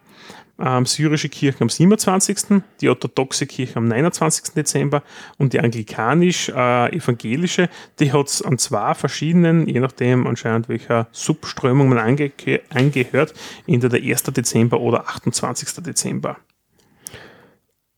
[0.57, 4.53] ähm, syrische Kirche am 27., die orthodoxe Kirche am 29.
[4.53, 5.03] Dezember
[5.37, 7.67] und die anglikanisch-evangelische,
[7.99, 12.31] die hat es an zwei verschiedenen, je nachdem anscheinend welcher Subströmung man ange
[12.69, 13.33] angehört,
[13.67, 14.23] entweder der 1.
[14.23, 15.83] Dezember oder 28.
[15.83, 16.37] Dezember.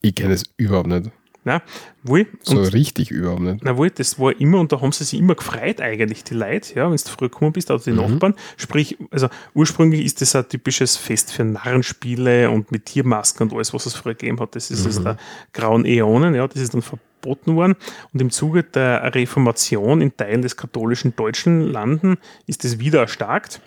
[0.01, 1.11] Ich kenne es überhaupt nicht.
[1.43, 1.61] Na,
[2.03, 2.27] wohl.
[2.41, 3.59] So richtig überhaupt nicht.
[3.63, 6.75] na wohl, das war immer, und da haben sie sich immer gefreut eigentlich, die Leute,
[6.75, 8.11] ja, wenn du früher gekommen bist, also die Mhm.
[8.11, 8.33] Nachbarn.
[8.57, 13.73] Sprich, also ursprünglich ist das ein typisches Fest für Narrenspiele und mit Tiermasken und alles,
[13.73, 14.55] was es früher gegeben hat.
[14.57, 14.87] Das ist Mhm.
[14.89, 15.17] aus der
[15.53, 17.75] grauen Äonen, ja, das ist dann verboten worden.
[18.11, 23.61] Und im Zuge der Reformation in Teilen des katholischen deutschen Landen ist das wieder erstarkt.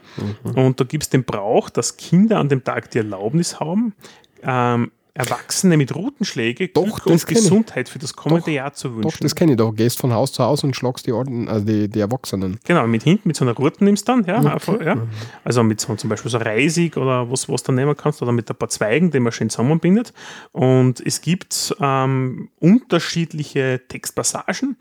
[0.45, 0.51] Mhm.
[0.51, 3.95] Und da gibt es den Brauch, dass Kinder an dem Tag die Erlaubnis haben,
[4.43, 7.27] ähm, Erwachsene mit Rutenschläge Doch, Glück und.
[7.27, 9.23] Gesundheit für das kommende Doch, Jahr zu Doch, wünschen.
[9.23, 9.73] das kenne ich doch.
[9.73, 12.59] Gehst von Haus zu Haus und schlagst die, Orden, also die, die Erwachsenen.
[12.65, 14.97] Genau, mit hinten, mit so einer Rute nimmst du dann, ja, einfach, ja.
[15.45, 18.51] Also mit so zum Beispiel so Reisig oder was, was du nehmen kannst, oder mit
[18.51, 20.13] ein paar Zweigen, die man schön zusammenbindet.
[20.53, 24.77] Und es gibt ähm, unterschiedliche Textpassagen.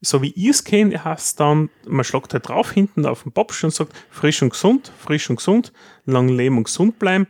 [0.00, 3.64] So wie ich es kenne, heißt dann, man schlagt halt drauf hinten auf den Popsch
[3.64, 5.72] und sagt, frisch und gesund, frisch und gesund,
[6.04, 7.26] lang leben und gesund bleiben,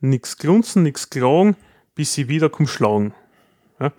[0.00, 1.56] nichts grunzen, nichts klagen,
[1.98, 3.12] bis sie wieder kommen schlagen.
[3.80, 3.90] Ja?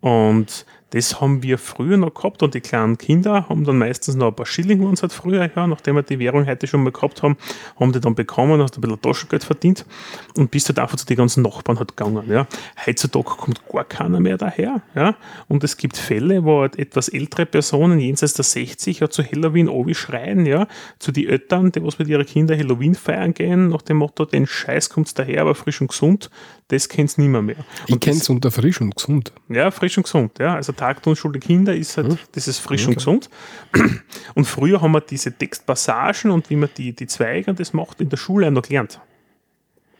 [0.00, 4.28] Und das haben wir früher noch gehabt und die kleinen Kinder haben dann meistens noch
[4.28, 7.22] ein paar Schilling uns halt früher, ja, nachdem wir die Währung heute schon mal gehabt
[7.24, 7.36] haben,
[7.80, 9.84] haben die dann bekommen, hast ein bisschen Taschengeld verdient
[10.36, 12.22] und bist halt einfach zu den ganzen Nachbarn halt gegangen.
[12.30, 12.46] Ja.
[12.86, 14.82] Heutzutage kommt gar keiner mehr daher.
[14.94, 15.16] Ja.
[15.48, 19.68] Und es gibt Fälle, wo halt etwas ältere Personen jenseits der 60 ja zu Halloween
[19.68, 20.68] obi schreien, ja,
[21.00, 24.46] zu den Eltern, die was mit ihren Kindern Halloween feiern gehen, nach dem Motto, den
[24.46, 26.30] Scheiß kommt's daher, aber frisch und gesund,
[26.68, 27.56] das kennt's nimmer mehr.
[27.86, 29.32] Ich Und kenne das- es unter frisch und gesund.
[29.48, 30.38] ja, frisch und gesund.
[30.38, 30.54] Ja.
[30.54, 33.30] Also Tag der unschuldigen Kinder ist halt, das ist frisch und gesund.
[34.34, 38.00] Und früher haben wir diese Textpassagen und wie man die, die Zweige und das macht
[38.02, 39.00] in der Schule auch noch gelernt.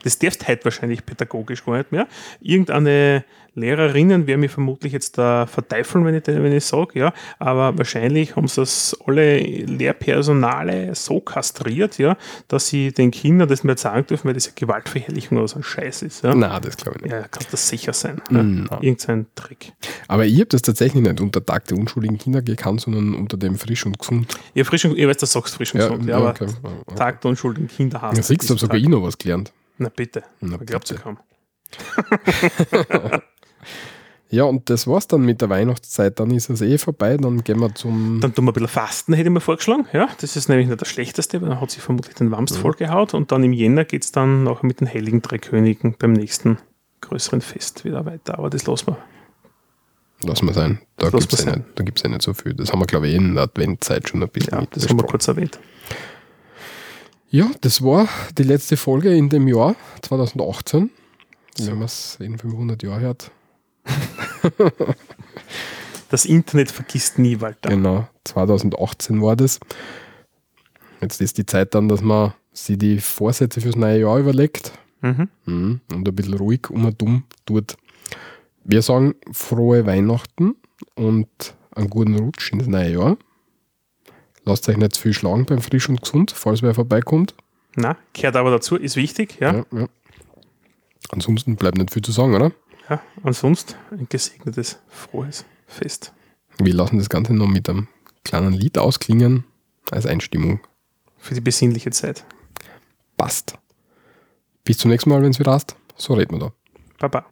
[0.04, 2.06] Das darfst du heute wahrscheinlich pädagogisch gar nicht mehr.
[2.40, 3.24] Irgendeine
[3.56, 8.34] Lehrerinnen werden mich vermutlich jetzt da verteifeln, wenn ich, wenn ich sage, ja, aber wahrscheinlich
[8.34, 12.16] haben sie das alle Lehrpersonale so kastriert, ja,
[12.48, 15.56] dass sie den Kindern das nicht mehr sagen dürfen, weil das ja Gewaltverherrlichung oder so
[15.56, 16.24] ein Scheiß ist.
[16.24, 17.12] Ja, Nein, das glaube ich nicht.
[17.12, 18.20] ja kann das sicher sein.
[18.30, 18.42] Ja.
[18.42, 18.68] Nein.
[18.80, 19.72] Irgendein Trick.
[20.08, 23.56] Aber ich habe das tatsächlich nicht unter Tag der unschuldigen Kinder gekannt, sondern unter dem
[23.56, 24.36] frisch und gesund.
[24.54, 26.96] Ja, frisch und, ich weiß, du sagst frisch und Ja, gesund, ja, ja, aber okay.
[26.96, 29.52] Tag der unschuldigen Kinder hast Ja, siehst du, habe sogar ich noch was gelernt.
[29.78, 30.94] Na bitte, Na glaubt bitte.
[30.94, 31.18] ja kaum.
[34.30, 36.18] Ja, und das war's dann mit der Weihnachtszeit.
[36.18, 37.16] Dann ist es eh vorbei.
[37.18, 38.18] Dann gehen wir zum.
[38.20, 39.86] Dann tun wir ein bisschen Fasten, hätte ich mir vorgeschlagen.
[39.92, 43.14] Ja, das ist nämlich nicht das Schlechteste, weil dann hat sich vermutlich den Wamst vollgehaut.
[43.14, 46.58] Und dann im Jänner geht es dann nachher mit den Heiligen Drei Königen beim nächsten
[47.02, 48.36] größeren Fest wieder weiter.
[48.38, 48.98] Aber das lassen wir.
[50.24, 50.80] Lass mal sein.
[50.96, 52.54] Da gibt es ja, nicht- da gibt's ja nicht so viel.
[52.54, 55.04] Das haben wir, glaube ich, in der Adventzeit schon ein bisschen Ja, das haben wir
[55.06, 55.60] kurz erwähnt.
[57.30, 60.90] Ja, das war die letzte Folge in dem Jahr 2018.
[61.58, 63.30] Wenn man es in 500 Jahren hört.
[66.10, 67.70] Das Internet vergisst nie, Walter.
[67.70, 69.58] Genau, 2018 war das.
[71.00, 75.28] Jetzt ist die Zeit dann, dass man sich die Vorsätze fürs neue Jahr überlegt Mhm.
[75.44, 75.80] mhm.
[75.92, 77.76] und ein bisschen ruhig um und dumm tut.
[78.62, 80.54] Wir sagen frohe Weihnachten
[80.94, 81.28] und
[81.74, 83.16] einen guten Rutsch ins neue Jahr.
[84.44, 87.34] Lasst euch nicht zu viel schlagen beim Frisch und Gesund, falls wer vorbeikommt.
[87.76, 89.54] Na, gehört aber dazu, ist wichtig, ja.
[89.54, 89.88] Ja, ja.
[91.10, 92.52] Ansonsten bleibt nicht viel zu sagen, oder?
[92.88, 93.00] ja.
[93.22, 96.12] Ansonsten ein gesegnetes, frohes Fest.
[96.58, 97.88] Wir lassen das Ganze noch mit einem
[98.24, 99.44] kleinen Lied ausklingen
[99.90, 100.60] als Einstimmung.
[101.18, 102.24] Für die besinnliche Zeit.
[103.16, 103.58] Passt.
[104.62, 105.76] Bis zum nächsten Mal, wenn es wieder hast.
[105.96, 106.52] So reden wir da.
[106.98, 107.26] Baba.